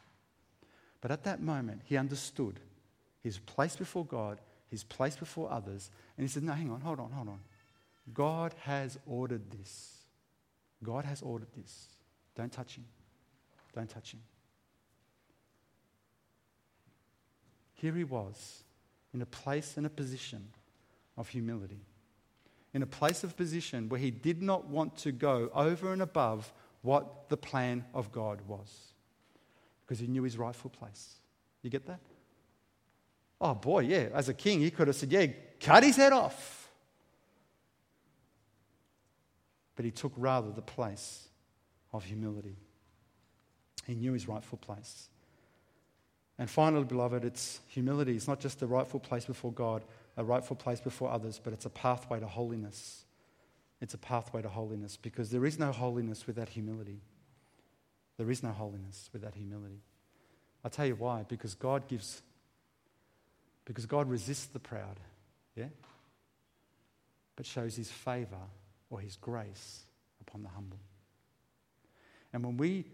But 1.01 1.11
at 1.11 1.23
that 1.25 1.41
moment, 1.41 1.81
he 1.85 1.97
understood 1.97 2.59
his 3.21 3.39
place 3.39 3.75
before 3.75 4.05
God 4.05 4.39
his 4.71 4.85
place 4.85 5.17
before 5.17 5.51
others. 5.51 5.91
And 6.17 6.23
he 6.23 6.31
said, 6.31 6.43
No, 6.43 6.53
hang 6.53 6.71
on, 6.71 6.81
hold 6.81 6.99
on, 6.99 7.11
hold 7.11 7.27
on. 7.27 7.39
God 8.13 8.55
has 8.61 8.97
ordered 9.05 9.51
this. 9.51 9.97
God 10.81 11.05
has 11.05 11.21
ordered 11.21 11.49
this. 11.55 11.89
Don't 12.35 12.51
touch 12.51 12.77
him. 12.77 12.85
Don't 13.73 13.89
touch 13.89 14.13
him. 14.13 14.21
Here 17.73 17.93
he 17.93 18.03
was 18.03 18.63
in 19.13 19.21
a 19.21 19.25
place 19.25 19.77
and 19.77 19.85
a 19.85 19.89
position 19.89 20.47
of 21.17 21.29
humility, 21.29 21.81
in 22.73 22.83
a 22.83 22.87
place 22.87 23.23
of 23.23 23.35
position 23.35 23.89
where 23.89 23.99
he 23.99 24.11
did 24.11 24.41
not 24.41 24.67
want 24.67 24.97
to 24.97 25.11
go 25.11 25.49
over 25.53 25.91
and 25.91 26.01
above 26.01 26.51
what 26.81 27.29
the 27.29 27.37
plan 27.37 27.85
of 27.93 28.11
God 28.11 28.41
was 28.47 28.91
because 29.81 29.99
he 29.99 30.07
knew 30.07 30.23
his 30.23 30.37
rightful 30.37 30.69
place. 30.69 31.15
You 31.63 31.69
get 31.69 31.85
that? 31.87 31.99
Oh 33.39 33.55
boy, 33.55 33.79
yeah, 33.79 34.07
as 34.13 34.29
a 34.29 34.33
king, 34.33 34.61
he 34.61 34.71
could 34.71 34.87
have 34.87 34.95
said, 34.95 35.11
yeah, 35.11 35.27
cut 35.59 35.83
his 35.83 35.95
head 35.95 36.13
off. 36.13 36.69
But 39.75 39.85
he 39.85 39.91
took 39.91 40.13
rather 40.15 40.51
the 40.51 40.61
place 40.61 41.27
of 41.91 42.05
humility. 42.05 42.55
He 43.85 43.95
knew 43.95 44.13
his 44.13 44.27
rightful 44.27 44.57
place. 44.57 45.09
And 46.37 46.49
finally, 46.49 46.85
beloved, 46.85 47.23
it's 47.23 47.59
humility. 47.67 48.15
It's 48.15 48.27
not 48.27 48.39
just 48.39 48.61
a 48.61 48.67
rightful 48.67 48.99
place 48.99 49.25
before 49.25 49.51
God, 49.51 49.83
a 50.17 50.23
rightful 50.23 50.55
place 50.55 50.79
before 50.79 51.11
others, 51.11 51.39
but 51.43 51.53
it's 51.53 51.65
a 51.65 51.69
pathway 51.69 52.19
to 52.19 52.27
holiness. 52.27 53.05
It's 53.79 53.93
a 53.93 53.97
pathway 53.97 54.41
to 54.41 54.49
holiness 54.49 54.97
because 54.97 55.29
there 55.29 55.45
is 55.45 55.59
no 55.59 55.71
holiness 55.71 56.27
without 56.27 56.49
humility. 56.49 57.01
There 58.17 58.29
is 58.29 58.43
no 58.43 58.51
holiness 58.51 59.09
without 59.13 59.35
humility. 59.35 59.81
I'll 60.63 60.71
tell 60.71 60.85
you 60.85 60.95
why. 60.95 61.25
Because 61.27 61.55
God 61.55 61.87
gives 61.87 62.21
because 63.65 63.85
God 63.85 64.09
resists 64.09 64.47
the 64.47 64.59
proud, 64.59 64.99
yeah? 65.55 65.69
But 67.35 67.45
shows 67.45 67.75
his 67.75 67.89
favor 67.89 68.49
or 68.89 68.99
his 68.99 69.15
grace 69.15 69.83
upon 70.19 70.43
the 70.43 70.49
humble. 70.49 70.79
And 72.33 72.43
when 72.43 72.57
we 72.57 72.85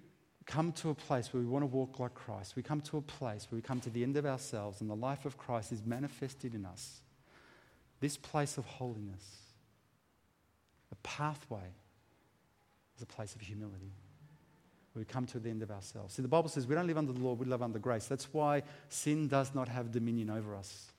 come 0.47 0.71
to 0.71 0.89
a 0.89 0.95
place 0.95 1.31
where 1.33 1.41
we 1.41 1.47
want 1.47 1.61
to 1.61 1.67
walk 1.67 1.99
like 1.99 2.13
Christ, 2.15 2.55
we 2.55 2.63
come 2.63 2.81
to 2.81 2.97
a 2.97 3.01
place 3.01 3.47
where 3.49 3.57
we 3.57 3.61
come 3.61 3.79
to 3.81 3.89
the 3.89 4.01
end 4.01 4.17
of 4.17 4.25
ourselves 4.25 4.81
and 4.81 4.89
the 4.89 4.95
life 4.95 5.25
of 5.25 5.37
Christ 5.37 5.71
is 5.71 5.85
manifested 5.85 6.55
in 6.55 6.65
us, 6.65 7.01
this 7.99 8.17
place 8.17 8.57
of 8.57 8.65
holiness, 8.65 9.25
the 10.89 10.95
pathway, 11.03 11.73
is 12.95 13.03
a 13.03 13.05
place 13.05 13.35
of 13.35 13.41
humility 13.41 13.91
we 14.97 15.05
come 15.05 15.25
to 15.27 15.39
the 15.39 15.49
end 15.49 15.61
of 15.61 15.71
ourselves. 15.71 16.15
See, 16.15 16.21
the 16.21 16.27
Bible 16.27 16.49
says 16.49 16.67
we 16.67 16.75
don't 16.75 16.87
live 16.87 16.97
under 16.97 17.13
the 17.13 17.19
law, 17.19 17.33
we 17.33 17.45
live 17.45 17.61
under 17.61 17.79
grace. 17.79 18.07
That's 18.07 18.33
why 18.33 18.63
sin 18.89 19.27
does 19.27 19.53
not 19.53 19.67
have 19.67 19.91
dominion 19.91 20.29
over 20.29 20.55
us. 20.55 20.91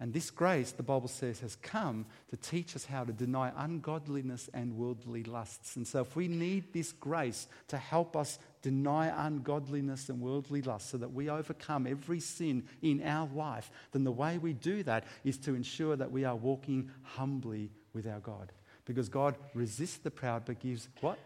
And 0.00 0.12
this 0.12 0.30
grace, 0.30 0.70
the 0.70 0.84
Bible 0.84 1.08
says, 1.08 1.40
has 1.40 1.56
come 1.56 2.06
to 2.30 2.36
teach 2.36 2.76
us 2.76 2.84
how 2.84 3.02
to 3.02 3.12
deny 3.12 3.52
ungodliness 3.56 4.48
and 4.54 4.76
worldly 4.76 5.24
lusts. 5.24 5.74
And 5.74 5.84
so, 5.84 6.02
if 6.02 6.14
we 6.14 6.28
need 6.28 6.72
this 6.72 6.92
grace 6.92 7.48
to 7.66 7.76
help 7.76 8.16
us 8.16 8.38
deny 8.62 9.26
ungodliness 9.26 10.08
and 10.08 10.20
worldly 10.20 10.62
lusts 10.62 10.90
so 10.90 10.98
that 10.98 11.12
we 11.12 11.28
overcome 11.28 11.84
every 11.84 12.20
sin 12.20 12.62
in 12.80 13.02
our 13.02 13.28
life, 13.34 13.72
then 13.90 14.04
the 14.04 14.12
way 14.12 14.38
we 14.38 14.52
do 14.52 14.84
that 14.84 15.04
is 15.24 15.36
to 15.38 15.56
ensure 15.56 15.96
that 15.96 16.12
we 16.12 16.24
are 16.24 16.36
walking 16.36 16.90
humbly 17.02 17.72
with 17.92 18.06
our 18.06 18.20
God. 18.20 18.52
Because 18.84 19.08
God 19.08 19.34
resists 19.52 19.98
the 19.98 20.12
proud 20.12 20.44
but 20.44 20.60
gives 20.60 20.88
what? 21.00 21.18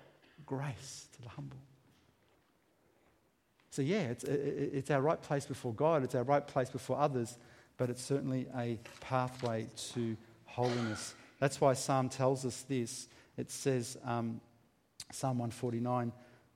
Grace 0.46 1.08
to 1.12 1.22
the 1.22 1.28
humble. 1.28 1.60
So, 3.68 3.82
yeah, 3.82 4.02
it's, 4.02 4.24
it's 4.24 4.90
our 4.90 5.00
right 5.00 5.20
place 5.20 5.44
before 5.44 5.74
God, 5.74 6.04
it's 6.04 6.14
our 6.14 6.24
right 6.24 6.46
place 6.46 6.70
before 6.70 6.98
others, 6.98 7.36
but 7.82 7.90
it's 7.90 8.04
certainly 8.04 8.46
a 8.56 8.78
pathway 9.00 9.66
to 9.74 10.16
holiness. 10.44 11.16
That's 11.40 11.60
why 11.60 11.72
Psalm 11.72 12.08
tells 12.08 12.46
us 12.46 12.62
this. 12.68 13.08
It 13.36 13.50
says, 13.50 13.98
um, 14.04 14.40
Psalm 15.10 15.38
149, 15.38 16.12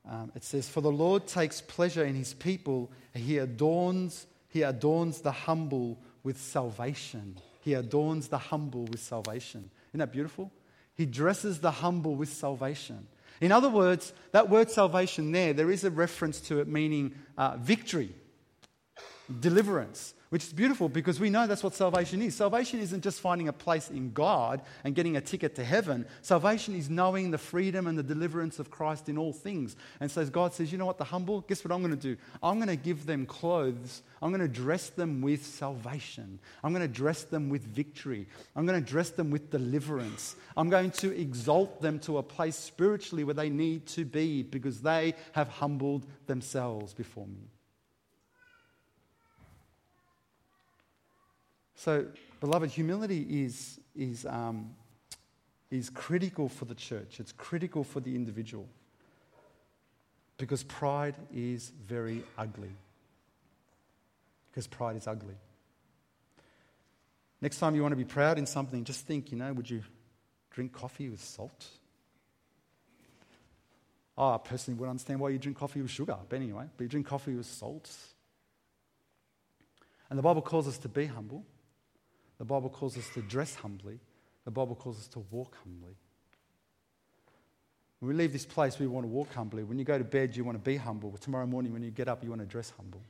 um, 0.08 0.30
it 0.36 0.44
says, 0.44 0.68
For 0.68 0.80
the 0.80 0.92
Lord 0.92 1.26
takes 1.26 1.60
pleasure 1.60 2.04
in 2.04 2.14
his 2.14 2.32
people, 2.32 2.92
he 3.12 3.38
adorns, 3.38 4.28
he 4.50 4.62
adorns 4.62 5.20
the 5.20 5.32
humble 5.32 5.98
with 6.22 6.40
salvation. 6.40 7.38
He 7.60 7.74
adorns 7.74 8.28
the 8.28 8.38
humble 8.38 8.84
with 8.84 9.00
salvation. 9.00 9.68
Isn't 9.90 9.98
that 9.98 10.12
beautiful? 10.12 10.52
He 10.94 11.06
dresses 11.06 11.58
the 11.58 11.72
humble 11.72 12.14
with 12.14 12.28
salvation. 12.28 13.08
In 13.40 13.50
other 13.50 13.68
words, 13.68 14.12
that 14.30 14.48
word 14.48 14.70
salvation 14.70 15.32
there, 15.32 15.52
there 15.52 15.72
is 15.72 15.82
a 15.82 15.90
reference 15.90 16.40
to 16.42 16.60
it 16.60 16.68
meaning 16.68 17.16
uh, 17.36 17.56
victory, 17.56 18.14
deliverance, 19.40 20.14
which 20.30 20.44
is 20.44 20.52
beautiful 20.52 20.88
because 20.88 21.20
we 21.20 21.30
know 21.30 21.46
that's 21.46 21.62
what 21.62 21.74
salvation 21.74 22.20
is. 22.22 22.34
Salvation 22.34 22.80
isn't 22.80 23.02
just 23.02 23.20
finding 23.20 23.48
a 23.48 23.52
place 23.52 23.90
in 23.90 24.12
God 24.12 24.62
and 24.84 24.94
getting 24.94 25.16
a 25.16 25.20
ticket 25.20 25.54
to 25.56 25.64
heaven. 25.64 26.06
Salvation 26.22 26.74
is 26.74 26.90
knowing 26.90 27.30
the 27.30 27.38
freedom 27.38 27.86
and 27.86 27.96
the 27.96 28.02
deliverance 28.02 28.58
of 28.58 28.70
Christ 28.70 29.08
in 29.08 29.18
all 29.18 29.32
things. 29.32 29.76
And 30.00 30.10
so 30.10 30.24
God 30.26 30.52
says, 30.52 30.72
you 30.72 30.78
know 30.78 30.86
what, 30.86 30.98
the 30.98 31.04
humble, 31.04 31.42
guess 31.42 31.64
what 31.64 31.72
I'm 31.72 31.80
going 31.80 31.96
to 31.96 31.96
do? 31.96 32.16
I'm 32.42 32.56
going 32.56 32.68
to 32.68 32.76
give 32.76 33.06
them 33.06 33.26
clothes. 33.26 34.02
I'm 34.20 34.30
going 34.30 34.40
to 34.40 34.48
dress 34.48 34.90
them 34.90 35.20
with 35.20 35.44
salvation. 35.44 36.38
I'm 36.64 36.72
going 36.72 36.86
to 36.86 36.92
dress 36.92 37.24
them 37.24 37.48
with 37.48 37.62
victory. 37.62 38.26
I'm 38.54 38.66
going 38.66 38.82
to 38.82 38.90
dress 38.90 39.10
them 39.10 39.30
with 39.30 39.50
deliverance. 39.50 40.36
I'm 40.56 40.70
going 40.70 40.90
to 40.92 41.18
exalt 41.18 41.80
them 41.80 41.98
to 42.00 42.18
a 42.18 42.22
place 42.22 42.56
spiritually 42.56 43.24
where 43.24 43.34
they 43.34 43.50
need 43.50 43.86
to 43.88 44.04
be 44.04 44.42
because 44.42 44.80
they 44.80 45.14
have 45.32 45.48
humbled 45.48 46.06
themselves 46.26 46.94
before 46.94 47.26
me. 47.26 47.50
So, 51.76 52.06
beloved, 52.40 52.70
humility 52.70 53.44
is, 53.44 53.78
is, 53.94 54.24
um, 54.26 54.74
is 55.70 55.90
critical 55.90 56.48
for 56.48 56.64
the 56.64 56.74
church, 56.74 57.20
it's 57.20 57.32
critical 57.32 57.84
for 57.84 58.00
the 58.00 58.14
individual. 58.14 58.66
Because 60.38 60.64
pride 60.64 61.14
is 61.34 61.72
very 61.86 62.22
ugly. 62.36 62.72
Because 64.50 64.66
pride 64.66 64.96
is 64.96 65.06
ugly. 65.06 65.34
Next 67.40 67.58
time 67.58 67.74
you 67.74 67.82
want 67.82 67.92
to 67.92 67.96
be 67.96 68.04
proud 68.04 68.38
in 68.38 68.46
something, 68.46 68.84
just 68.84 69.06
think, 69.06 69.30
you 69.30 69.38
know, 69.38 69.52
would 69.52 69.68
you 69.68 69.82
drink 70.50 70.72
coffee 70.72 71.08
with 71.08 71.22
salt? 71.22 71.66
Oh, 74.16 74.34
I 74.34 74.38
personally 74.38 74.78
wouldn't 74.78 74.90
understand 74.90 75.20
why 75.20 75.28
you 75.28 75.38
drink 75.38 75.58
coffee 75.58 75.82
with 75.82 75.90
sugar, 75.90 76.16
but 76.28 76.36
anyway, 76.36 76.64
but 76.76 76.84
you 76.84 76.88
drink 76.88 77.06
coffee 77.06 77.34
with 77.34 77.46
salt. 77.46 77.94
And 80.08 80.18
the 80.18 80.22
Bible 80.22 80.40
calls 80.40 80.66
us 80.66 80.78
to 80.78 80.88
be 80.88 81.06
humble. 81.06 81.44
The 82.38 82.44
Bible 82.44 82.68
calls 82.68 82.96
us 82.98 83.08
to 83.14 83.22
dress 83.22 83.54
humbly. 83.54 83.98
The 84.44 84.50
Bible 84.50 84.74
calls 84.74 84.98
us 84.98 85.08
to 85.08 85.20
walk 85.30 85.56
humbly. 85.64 85.96
When 88.00 88.10
we 88.10 88.14
leave 88.14 88.32
this 88.32 88.44
place, 88.44 88.78
we 88.78 88.86
want 88.86 89.04
to 89.04 89.08
walk 89.08 89.32
humbly. 89.32 89.64
When 89.64 89.78
you 89.78 89.84
go 89.84 89.96
to 89.96 90.04
bed, 90.04 90.36
you 90.36 90.44
want 90.44 90.56
to 90.56 90.62
be 90.62 90.76
humble. 90.76 91.16
Tomorrow 91.16 91.46
morning, 91.46 91.72
when 91.72 91.82
you 91.82 91.90
get 91.90 92.08
up, 92.08 92.22
you 92.22 92.30
want 92.30 92.42
to 92.42 92.46
dress 92.46 92.72
humble. 92.76 93.00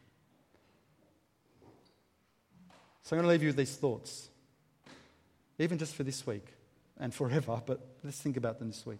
So 3.02 3.16
I'm 3.16 3.22
going 3.22 3.28
to 3.28 3.30
leave 3.30 3.42
you 3.42 3.48
with 3.48 3.56
these 3.56 3.76
thoughts, 3.76 4.28
even 5.58 5.78
just 5.78 5.94
for 5.94 6.02
this 6.02 6.26
week 6.26 6.46
and 6.98 7.12
forever, 7.12 7.60
but 7.66 7.80
let's 8.04 8.20
think 8.20 8.36
about 8.36 8.58
them 8.58 8.68
this 8.68 8.86
week. 8.86 8.98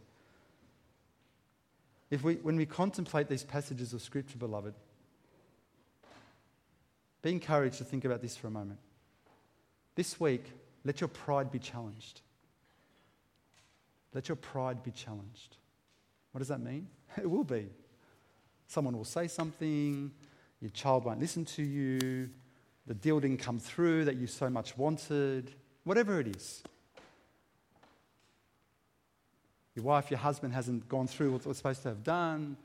If 2.10 2.22
we, 2.22 2.34
when 2.34 2.56
we 2.56 2.66
contemplate 2.66 3.28
these 3.28 3.42
passages 3.42 3.92
of 3.92 4.02
Scripture, 4.02 4.38
beloved, 4.38 4.74
be 7.22 7.32
encouraged 7.32 7.78
to 7.78 7.84
think 7.84 8.04
about 8.04 8.22
this 8.22 8.36
for 8.36 8.46
a 8.46 8.50
moment. 8.50 8.78
This 9.96 10.20
week, 10.20 10.44
let 10.84 11.00
your 11.00 11.08
pride 11.08 11.50
be 11.50 11.58
challenged. 11.58 12.20
Let 14.14 14.28
your 14.28 14.36
pride 14.36 14.82
be 14.82 14.92
challenged. 14.92 15.56
What 16.30 16.38
does 16.38 16.48
that 16.48 16.60
mean? 16.60 16.86
It 17.16 17.30
will 17.30 17.44
be. 17.44 17.66
Someone 18.68 18.96
will 18.96 19.04
say 19.04 19.26
something, 19.26 20.12
your 20.60 20.70
child 20.70 21.04
won't 21.04 21.20
listen 21.20 21.44
to 21.46 21.62
you, 21.62 22.28
the 22.86 22.94
deal 22.94 23.20
didn't 23.20 23.38
come 23.38 23.58
through 23.58 24.04
that 24.04 24.16
you 24.16 24.26
so 24.26 24.50
much 24.50 24.76
wanted, 24.76 25.52
whatever 25.84 26.20
it 26.20 26.28
is. 26.28 26.62
Your 29.74 29.84
wife, 29.84 30.10
your 30.10 30.18
husband 30.18 30.52
hasn't 30.52 30.88
gone 30.88 31.06
through 31.06 31.32
what 31.32 31.42
they're 31.42 31.54
supposed 31.54 31.82
to 31.82 31.88
have 31.88 32.02
done. 32.02 32.56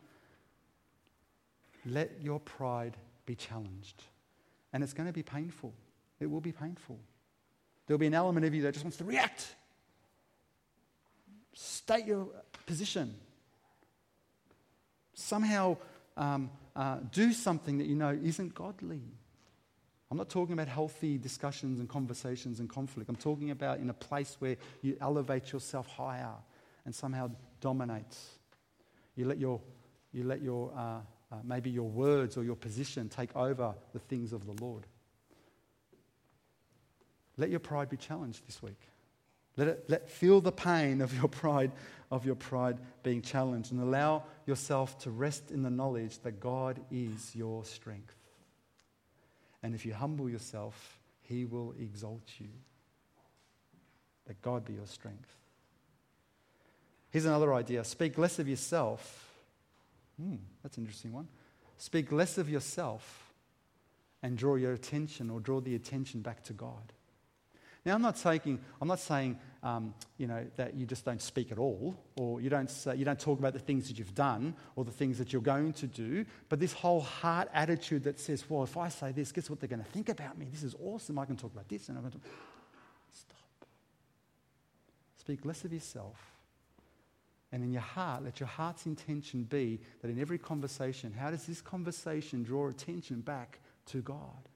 Let 1.86 2.22
your 2.22 2.40
pride 2.40 2.98
be 3.26 3.36
challenged. 3.36 4.04
And 4.74 4.84
it's 4.84 4.94
going 4.94 5.08
to 5.08 5.14
be 5.14 5.24
painful. 5.24 5.74
It 6.20 6.30
will 6.30 6.42
be 6.42 6.52
painful. 6.52 7.00
There'll 7.86 8.00
be 8.00 8.08
an 8.08 8.14
element 8.14 8.46
of 8.46 8.54
you 8.54 8.62
that 8.64 8.74
just 8.74 8.86
wants 8.86 8.98
to 8.98 9.04
react. 9.04 9.56
State 11.54 12.06
your 12.06 12.28
position. 12.66 13.14
Somehow 15.14 15.78
um, 16.18 16.50
uh, 16.76 16.98
do 17.12 17.34
something 17.34 17.78
that 17.80 17.88
you 17.88 17.96
know 17.96 18.18
isn't 18.24 18.56
godly. 18.56 19.02
I'm 20.10 20.18
not 20.18 20.30
talking 20.30 20.54
about 20.54 20.68
healthy 20.68 21.18
discussions 21.18 21.80
and 21.80 21.88
conversations 21.88 22.60
and 22.60 22.70
conflict. 22.70 23.10
I'm 23.10 23.16
talking 23.16 23.52
about 23.52 23.80
in 23.80 23.90
a 23.90 23.94
place 23.94 24.36
where 24.40 24.58
you 24.82 24.98
elevate 25.00 25.54
yourself 25.54 25.88
higher 25.88 26.34
and 26.86 26.94
somehow 26.94 27.32
dominates. 27.62 28.32
You 29.16 29.26
let 29.26 29.38
your, 29.38 29.62
you 30.12 30.24
let 30.26 30.42
your 30.42 30.74
uh, 30.76 31.00
uh, 31.32 31.36
maybe 31.44 31.70
your 31.70 31.88
words 31.88 32.36
or 32.36 32.44
your 32.44 32.56
position 32.56 33.08
take 33.08 33.36
over 33.36 33.74
the 33.94 34.00
things 34.00 34.34
of 34.34 34.46
the 34.46 34.64
Lord. 34.64 34.86
Let 37.42 37.50
your 37.50 37.60
pride 37.60 37.90
be 37.90 37.98
challenged 37.98 38.46
this 38.46 38.62
week. 38.62 38.80
Let 39.58 39.68
it 39.68 39.86
let, 39.88 40.08
feel 40.08 40.42
the 40.42 40.52
pain 40.52 41.02
of 41.02 41.12
your 41.18 41.28
pride, 41.28 41.72
of 42.12 42.24
your 42.24 42.36
pride 42.36 42.78
being 43.02 43.24
challenged, 43.24 43.72
and 43.72 43.82
allow 43.82 44.26
yourself 44.46 45.00
to 45.00 45.10
rest 45.10 45.50
in 45.50 45.64
the 45.64 45.72
knowledge 45.72 46.20
that 46.20 46.40
God 46.40 46.80
is 46.92 47.36
your 47.36 47.66
strength. 47.66 48.14
And 49.64 49.74
if 49.74 49.88
you 49.88 49.94
humble 49.96 50.30
yourself, 50.30 51.00
He 51.24 51.46
will 51.46 51.74
exalt 51.80 52.22
you. 52.38 52.50
That 54.28 54.40
God 54.44 54.64
be 54.64 54.74
your 54.74 54.86
strength. 54.86 55.36
Here's 57.10 57.26
another 57.26 57.56
idea 57.56 57.84
speak 57.84 58.20
less 58.20 58.38
of 58.38 58.48
yourself. 58.48 59.34
Hmm, 60.22 60.36
that's 60.62 60.78
an 60.78 60.84
interesting 60.84 61.12
one. 61.12 61.28
Speak 61.80 62.12
less 62.12 62.38
of 62.38 62.52
yourself 62.52 63.34
and 64.22 64.38
draw 64.38 64.58
your 64.58 64.74
attention 64.74 65.32
or 65.32 65.40
draw 65.40 65.60
the 65.60 65.74
attention 65.74 66.22
back 66.22 66.44
to 66.44 66.54
God. 66.54 66.94
Now, 67.86 67.96
I'm 67.96 68.02
not 68.02 68.18
saying, 68.18 68.60
I'm 68.80 68.88
not 68.88 69.00
saying 69.00 69.40
um, 69.64 69.94
you 70.18 70.28
know, 70.28 70.46
that 70.56 70.76
you 70.76 70.86
just 70.86 71.06
don't 71.06 71.22
speak 71.22 71.52
at 71.52 71.58
all, 71.58 71.96
or 72.16 72.42
you 72.42 72.50
don't, 72.50 72.70
say, 72.70 72.96
you 72.96 73.06
don't 73.06 73.20
talk 73.20 73.40
about 73.40 73.54
the 73.54 73.60
things 73.60 73.88
that 73.88 74.00
you've 74.00 74.16
done 74.16 74.56
or 74.76 74.84
the 74.84 74.92
things 74.92 75.18
that 75.20 75.32
you're 75.32 75.42
going 75.42 75.74
to 75.74 75.88
do, 75.88 76.26
but 76.50 76.60
this 76.60 76.74
whole 76.74 77.02
heart 77.02 77.50
attitude 77.54 78.04
that 78.04 78.20
says, 78.20 78.44
well, 78.50 78.64
if 78.64 78.78
I 78.78 78.90
say 78.90 79.12
this, 79.12 79.32
guess 79.32 79.50
what 79.50 79.60
they're 79.60 79.70
going 79.70 79.84
to 79.84 79.92
think 79.92 80.10
about 80.10 80.38
me? 80.38 80.48
This 80.52 80.64
is 80.64 80.76
awesome. 80.84 81.20
I 81.20 81.26
can 81.26 81.38
talk 81.38 81.54
about 81.54 81.70
this 81.70 81.90
and 81.90 81.98
I'm 81.98 82.04
going 82.04 82.14
to. 82.14 82.20
Stop. 83.14 83.68
Speak 85.20 85.46
less 85.46 85.64
of 85.64 85.74
yourself. 85.74 86.18
And 87.52 87.64
in 87.64 87.72
your 87.72 87.82
heart, 87.82 88.24
let 88.24 88.40
your 88.40 88.48
heart's 88.48 88.86
intention 88.86 89.44
be 89.44 89.80
that 90.02 90.10
in 90.10 90.20
every 90.20 90.38
conversation, 90.38 91.14
how 91.14 91.32
does 91.32 91.46
this 91.46 91.62
conversation 91.62 92.44
draw 92.44 92.70
attention 92.70 93.22
back 93.22 93.60
to 93.88 94.02
God? 94.02 94.48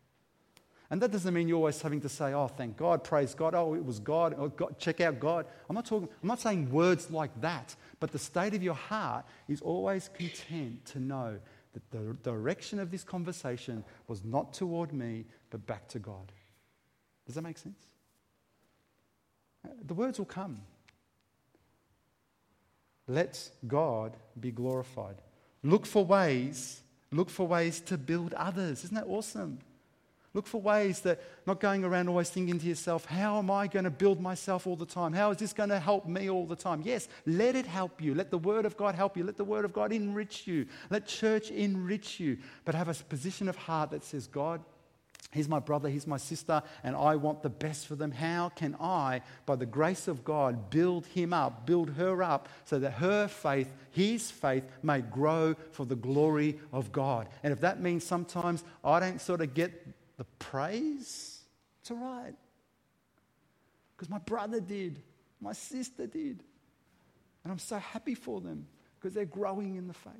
And 0.91 1.01
that 1.01 1.11
doesn't 1.11 1.33
mean 1.33 1.47
you're 1.47 1.57
always 1.57 1.81
having 1.81 2.01
to 2.01 2.09
say, 2.09 2.33
oh, 2.33 2.47
thank 2.47 2.77
God, 2.77 3.03
praise 3.03 3.33
God, 3.33 3.55
oh, 3.55 3.73
it 3.73 3.83
was 3.83 3.99
God, 3.99 4.35
oh, 4.37 4.49
God 4.49 4.77
check 4.77 5.01
out 5.01 5.19
God. 5.19 5.47
I'm 5.67 5.75
not, 5.75 5.85
talking, 5.85 6.07
I'm 6.21 6.27
not 6.27 6.39
saying 6.39 6.71
words 6.71 7.09
like 7.09 7.31
that, 7.41 7.75
but 7.99 8.11
the 8.11 8.19
state 8.19 8.53
of 8.53 8.61
your 8.61 8.75
heart 8.75 9.25
is 9.47 9.61
always 9.61 10.09
content 10.13 10.85
to 10.85 10.99
know 10.99 11.39
that 11.73 11.91
the 11.91 12.13
direction 12.21 12.79
of 12.79 12.91
this 12.91 13.03
conversation 13.03 13.83
was 14.07 14.23
not 14.23 14.53
toward 14.53 14.93
me, 14.93 15.25
but 15.49 15.65
back 15.65 15.87
to 15.89 15.99
God. 15.99 16.31
Does 17.25 17.35
that 17.35 17.41
make 17.41 17.57
sense? 17.57 17.81
Uh, 19.65 19.71
the 19.85 19.95
words 19.95 20.19
will 20.19 20.25
come. 20.25 20.61
Let 23.07 23.49
God 23.67 24.15
be 24.39 24.51
glorified. 24.51 25.15
Look 25.63 25.85
for 25.87 26.05
ways, 26.05 26.81
look 27.11 27.29
for 27.29 27.47
ways 27.47 27.81
to 27.81 27.97
build 27.97 28.33
others. 28.35 28.83
Isn't 28.83 28.95
that 28.95 29.07
awesome? 29.07 29.59
Look 30.35 30.47
for 30.47 30.59
ways 30.59 30.99
that 30.99 31.21
not 31.47 31.61
going 31.61 31.85
around 31.85 32.09
always 32.09 32.29
thinking 32.29 32.59
to 32.59 32.67
yourself, 32.67 33.05
how 33.05 33.39
am 33.39 33.49
I 33.49 33.67
going 33.67 33.85
to 33.85 33.89
build 33.89 34.19
myself 34.19 34.67
all 34.67 34.75
the 34.75 34.85
time? 34.85 35.13
How 35.13 35.31
is 35.31 35.37
this 35.37 35.53
going 35.53 35.69
to 35.69 35.79
help 35.79 36.05
me 36.05 36.29
all 36.29 36.45
the 36.45 36.57
time? 36.57 36.81
Yes, 36.83 37.07
let 37.25 37.55
it 37.55 37.65
help 37.65 38.01
you. 38.01 38.13
Let 38.13 38.31
the 38.31 38.37
Word 38.37 38.65
of 38.65 38.75
God 38.75 38.95
help 38.95 39.15
you. 39.15 39.23
Let 39.23 39.37
the 39.37 39.45
Word 39.45 39.63
of 39.63 39.71
God 39.71 39.93
enrich 39.93 40.45
you. 40.45 40.67
Let 40.89 41.07
church 41.07 41.51
enrich 41.51 42.19
you. 42.19 42.37
But 42.65 42.75
have 42.75 42.89
a 42.89 42.93
position 43.05 43.47
of 43.47 43.55
heart 43.55 43.91
that 43.91 44.03
says, 44.03 44.27
God, 44.27 44.59
He's 45.31 45.49
my 45.49 45.59
brother, 45.59 45.89
he's 45.89 46.07
my 46.07 46.15
sister, 46.15 46.63
and 46.81 46.95
I 46.95 47.17
want 47.17 47.43
the 47.43 47.49
best 47.49 47.87
for 47.87 47.95
them. 47.95 48.11
How 48.11 48.49
can 48.55 48.73
I, 48.79 49.19
by 49.45 49.57
the 49.57 49.65
grace 49.65 50.07
of 50.07 50.23
God, 50.23 50.69
build 50.69 51.05
him 51.07 51.33
up, 51.33 51.65
build 51.65 51.89
her 51.95 52.23
up, 52.23 52.47
so 52.63 52.79
that 52.79 52.91
her 52.91 53.27
faith, 53.27 53.73
his 53.91 54.31
faith, 54.31 54.63
may 54.81 55.01
grow 55.01 55.55
for 55.71 55.85
the 55.85 55.97
glory 55.97 56.57
of 56.71 56.93
God? 56.93 57.27
And 57.43 57.51
if 57.51 57.59
that 57.61 57.81
means 57.81 58.05
sometimes 58.05 58.63
I 58.81 59.01
don't 59.01 59.19
sort 59.19 59.41
of 59.41 59.53
get 59.53 59.85
the 60.17 60.23
praise, 60.39 61.41
it's 61.81 61.91
all 61.91 61.97
right. 61.97 62.33
Because 63.95 64.09
my 64.09 64.19
brother 64.19 64.59
did, 64.59 65.01
my 65.39 65.53
sister 65.53 66.07
did. 66.07 66.43
And 67.43 67.51
I'm 67.51 67.59
so 67.59 67.77
happy 67.77 68.15
for 68.15 68.41
them 68.41 68.67
because 68.99 69.13
they're 69.13 69.25
growing 69.25 69.75
in 69.75 69.87
the 69.87 69.93
faith. 69.93 70.13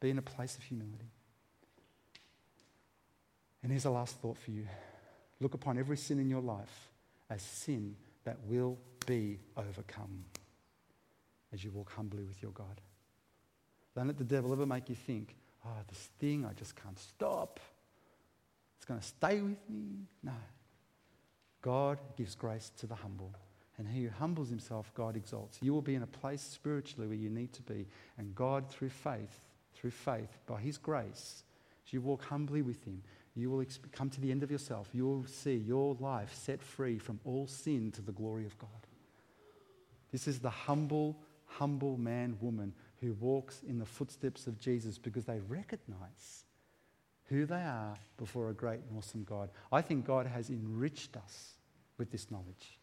Be 0.00 0.10
in 0.10 0.18
a 0.18 0.22
place 0.22 0.56
of 0.56 0.62
humility. 0.62 1.10
And 3.62 3.70
here's 3.70 3.84
a 3.84 3.90
last 3.90 4.16
thought 4.16 4.38
for 4.38 4.50
you 4.50 4.66
look 5.40 5.54
upon 5.54 5.78
every 5.78 5.96
sin 5.96 6.20
in 6.20 6.30
your 6.30 6.40
life 6.40 6.90
as 7.28 7.42
sin 7.42 7.96
that 8.24 8.36
will 8.46 8.78
be 9.06 9.38
overcome 9.56 10.24
as 11.52 11.64
you 11.64 11.70
walk 11.70 11.92
humbly 11.92 12.22
with 12.22 12.40
your 12.42 12.52
God. 12.52 12.80
Don't 13.96 14.06
let 14.06 14.18
the 14.18 14.24
devil 14.24 14.52
ever 14.52 14.66
make 14.66 14.88
you 14.88 14.94
think, 14.94 15.34
oh, 15.66 15.82
this 15.88 16.10
thing, 16.18 16.44
I 16.44 16.52
just 16.52 16.76
can't 16.76 16.98
stop. 16.98 17.60
It's 18.76 18.84
going 18.84 19.00
to 19.00 19.06
stay 19.06 19.40
with 19.40 19.58
me. 19.68 20.06
No. 20.22 20.32
God 21.60 21.98
gives 22.16 22.34
grace 22.34 22.72
to 22.78 22.86
the 22.86 22.94
humble. 22.94 23.32
And 23.78 23.88
he 23.88 24.04
who 24.04 24.10
humbles 24.10 24.48
himself, 24.48 24.92
God 24.94 25.16
exalts. 25.16 25.58
You 25.62 25.72
will 25.72 25.82
be 25.82 25.94
in 25.94 26.02
a 26.02 26.06
place 26.06 26.42
spiritually 26.42 27.06
where 27.06 27.16
you 27.16 27.30
need 27.30 27.52
to 27.54 27.62
be. 27.62 27.86
And 28.18 28.34
God, 28.34 28.68
through 28.68 28.90
faith, 28.90 29.40
through 29.74 29.92
faith, 29.92 30.36
by 30.46 30.60
his 30.60 30.78
grace, 30.78 31.44
as 31.86 31.92
you 31.92 32.00
walk 32.00 32.24
humbly 32.24 32.62
with 32.62 32.84
him, 32.84 33.02
you 33.34 33.50
will 33.50 33.64
come 33.92 34.10
to 34.10 34.20
the 34.20 34.30
end 34.30 34.42
of 34.42 34.50
yourself. 34.50 34.88
You 34.92 35.06
will 35.06 35.24
see 35.24 35.56
your 35.56 35.96
life 36.00 36.34
set 36.34 36.62
free 36.62 36.98
from 36.98 37.18
all 37.24 37.46
sin 37.46 37.90
to 37.92 38.02
the 38.02 38.12
glory 38.12 38.44
of 38.44 38.58
God. 38.58 38.68
This 40.10 40.28
is 40.28 40.40
the 40.40 40.50
humble, 40.50 41.16
humble 41.46 41.96
man, 41.96 42.36
woman 42.40 42.74
who 43.02 43.12
walks 43.14 43.62
in 43.68 43.78
the 43.78 43.84
footsteps 43.84 44.46
of 44.46 44.58
Jesus 44.58 44.96
because 44.96 45.24
they 45.24 45.40
recognize 45.48 46.44
who 47.24 47.44
they 47.44 47.62
are 47.62 47.96
before 48.16 48.48
a 48.48 48.54
great 48.54 48.80
and 48.88 48.96
awesome 48.96 49.24
God. 49.24 49.50
I 49.70 49.82
think 49.82 50.06
God 50.06 50.26
has 50.26 50.50
enriched 50.50 51.16
us 51.16 51.54
with 51.98 52.10
this 52.10 52.30
knowledge. 52.30 52.78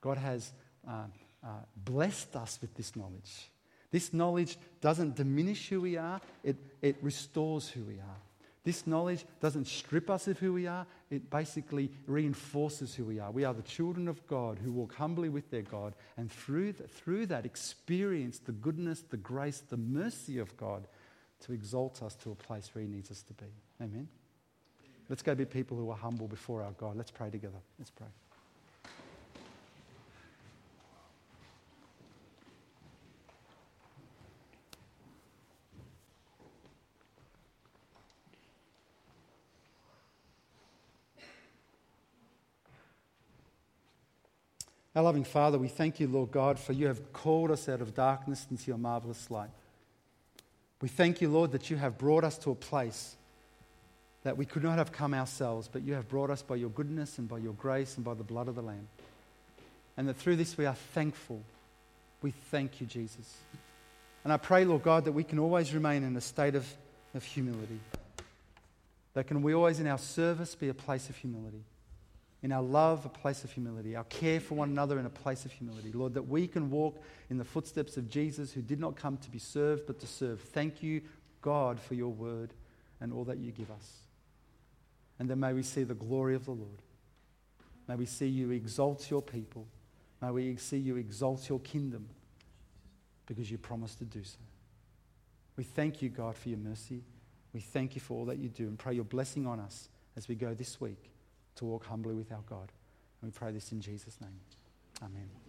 God 0.00 0.18
has 0.18 0.52
uh, 0.88 1.04
uh, 1.42 1.48
blessed 1.76 2.36
us 2.36 2.58
with 2.60 2.74
this 2.74 2.94
knowledge. 2.94 3.50
This 3.90 4.12
knowledge 4.12 4.58
doesn't 4.80 5.16
diminish 5.16 5.68
who 5.68 5.80
we 5.80 5.96
are, 5.96 6.20
it, 6.44 6.56
it 6.82 6.96
restores 7.02 7.68
who 7.68 7.82
we 7.82 7.94
are. 7.94 8.20
This 8.66 8.84
knowledge 8.84 9.24
doesn't 9.40 9.68
strip 9.68 10.10
us 10.10 10.26
of 10.26 10.40
who 10.40 10.52
we 10.52 10.66
are, 10.66 10.84
it 11.08 11.30
basically 11.30 11.88
reinforces 12.08 12.96
who 12.96 13.04
we 13.04 13.20
are. 13.20 13.30
We 13.30 13.44
are 13.44 13.54
the 13.54 13.62
children 13.62 14.08
of 14.08 14.26
God 14.26 14.58
who 14.58 14.72
walk 14.72 14.96
humbly 14.96 15.28
with 15.28 15.48
their 15.52 15.62
God, 15.62 15.94
and 16.16 16.28
through, 16.28 16.72
the, 16.72 16.88
through 16.88 17.26
that 17.26 17.46
experience 17.46 18.40
the 18.40 18.50
goodness, 18.50 19.04
the 19.08 19.18
grace, 19.18 19.60
the 19.60 19.76
mercy 19.76 20.40
of 20.40 20.56
God 20.56 20.88
to 21.42 21.52
exalt 21.52 22.02
us 22.02 22.16
to 22.16 22.32
a 22.32 22.34
place 22.34 22.68
where 22.74 22.82
He 22.82 22.90
needs 22.90 23.12
us 23.12 23.22
to 23.22 23.34
be. 23.34 23.46
Amen. 23.80 24.08
Let's 25.08 25.22
go 25.22 25.36
be 25.36 25.44
people 25.44 25.76
who 25.76 25.88
are 25.90 25.96
humble 25.96 26.26
before 26.26 26.60
our 26.64 26.72
God. 26.72 26.96
Let's 26.96 27.12
pray 27.12 27.30
together. 27.30 27.60
Let's 27.78 27.92
pray. 27.92 28.08
Our 44.96 45.02
loving 45.02 45.24
Father, 45.24 45.58
we 45.58 45.68
thank 45.68 46.00
you, 46.00 46.08
Lord 46.08 46.30
God, 46.30 46.58
for 46.58 46.72
you 46.72 46.86
have 46.86 47.12
called 47.12 47.50
us 47.50 47.68
out 47.68 47.82
of 47.82 47.94
darkness 47.94 48.46
into 48.50 48.68
your 48.68 48.78
marvelous 48.78 49.30
light. 49.30 49.50
We 50.80 50.88
thank 50.88 51.20
you, 51.20 51.28
Lord, 51.28 51.52
that 51.52 51.68
you 51.68 51.76
have 51.76 51.98
brought 51.98 52.24
us 52.24 52.38
to 52.38 52.50
a 52.50 52.54
place 52.54 53.14
that 54.22 54.38
we 54.38 54.46
could 54.46 54.62
not 54.62 54.78
have 54.78 54.92
come 54.92 55.12
ourselves, 55.12 55.68
but 55.70 55.82
you 55.82 55.92
have 55.92 56.08
brought 56.08 56.30
us 56.30 56.40
by 56.40 56.56
your 56.56 56.70
goodness 56.70 57.18
and 57.18 57.28
by 57.28 57.36
your 57.36 57.52
grace 57.52 57.96
and 57.96 58.06
by 58.06 58.14
the 58.14 58.24
blood 58.24 58.48
of 58.48 58.54
the 58.54 58.62
Lamb. 58.62 58.88
And 59.98 60.08
that 60.08 60.16
through 60.16 60.36
this 60.36 60.56
we 60.56 60.64
are 60.64 60.74
thankful. 60.74 61.42
We 62.22 62.30
thank 62.30 62.80
you, 62.80 62.86
Jesus. 62.86 63.36
And 64.24 64.32
I 64.32 64.38
pray, 64.38 64.64
Lord 64.64 64.82
God, 64.82 65.04
that 65.04 65.12
we 65.12 65.24
can 65.24 65.38
always 65.38 65.74
remain 65.74 66.04
in 66.04 66.16
a 66.16 66.22
state 66.22 66.54
of, 66.54 66.66
of 67.14 67.22
humility. 67.22 67.80
That 69.12 69.26
can 69.26 69.42
we 69.42 69.52
always 69.52 69.78
in 69.78 69.86
our 69.88 69.98
service 69.98 70.54
be 70.54 70.70
a 70.70 70.74
place 70.74 71.10
of 71.10 71.16
humility 71.16 71.64
in 72.42 72.52
our 72.52 72.62
love, 72.62 73.04
a 73.06 73.08
place 73.08 73.44
of 73.44 73.50
humility, 73.50 73.96
our 73.96 74.04
care 74.04 74.40
for 74.40 74.54
one 74.54 74.70
another 74.70 74.98
in 74.98 75.06
a 75.06 75.10
place 75.10 75.44
of 75.44 75.52
humility. 75.52 75.90
Lord, 75.92 76.14
that 76.14 76.28
we 76.28 76.46
can 76.46 76.70
walk 76.70 77.02
in 77.30 77.38
the 77.38 77.44
footsteps 77.44 77.96
of 77.96 78.08
Jesus 78.08 78.52
who 78.52 78.62
did 78.62 78.78
not 78.78 78.96
come 78.96 79.16
to 79.18 79.30
be 79.30 79.38
served 79.38 79.86
but 79.86 79.98
to 80.00 80.06
serve. 80.06 80.40
Thank 80.40 80.82
you, 80.82 81.00
God, 81.40 81.80
for 81.80 81.94
your 81.94 82.12
word 82.12 82.52
and 83.00 83.12
all 83.12 83.24
that 83.24 83.38
you 83.38 83.52
give 83.52 83.70
us. 83.70 84.00
And 85.18 85.30
then 85.30 85.40
may 85.40 85.54
we 85.54 85.62
see 85.62 85.82
the 85.82 85.94
glory 85.94 86.34
of 86.34 86.44
the 86.44 86.52
Lord. 86.52 86.82
May 87.88 87.94
we 87.94 88.06
see 88.06 88.26
you 88.26 88.50
exalt 88.50 89.10
your 89.10 89.22
people. 89.22 89.66
May 90.20 90.30
we 90.30 90.56
see 90.56 90.78
you 90.78 90.96
exalt 90.96 91.48
your 91.48 91.60
kingdom 91.60 92.06
because 93.26 93.50
you 93.50 93.58
promised 93.58 93.98
to 93.98 94.04
do 94.04 94.22
so. 94.22 94.38
We 95.56 95.64
thank 95.64 96.02
you, 96.02 96.10
God, 96.10 96.36
for 96.36 96.50
your 96.50 96.58
mercy. 96.58 97.02
We 97.54 97.60
thank 97.60 97.94
you 97.94 98.00
for 98.00 98.14
all 98.14 98.26
that 98.26 98.38
you 98.38 98.50
do 98.50 98.64
and 98.64 98.78
pray 98.78 98.94
your 98.94 99.04
blessing 99.04 99.46
on 99.46 99.58
us 99.58 99.88
as 100.16 100.28
we 100.28 100.34
go 100.34 100.52
this 100.52 100.80
week 100.80 101.10
to 101.56 101.64
walk 101.64 101.86
humbly 101.86 102.14
with 102.14 102.32
our 102.32 102.42
God. 102.48 102.72
And 103.20 103.30
we 103.32 103.38
pray 103.38 103.52
this 103.52 103.72
in 103.72 103.80
Jesus' 103.80 104.20
name. 104.20 104.40
Amen. 105.02 105.45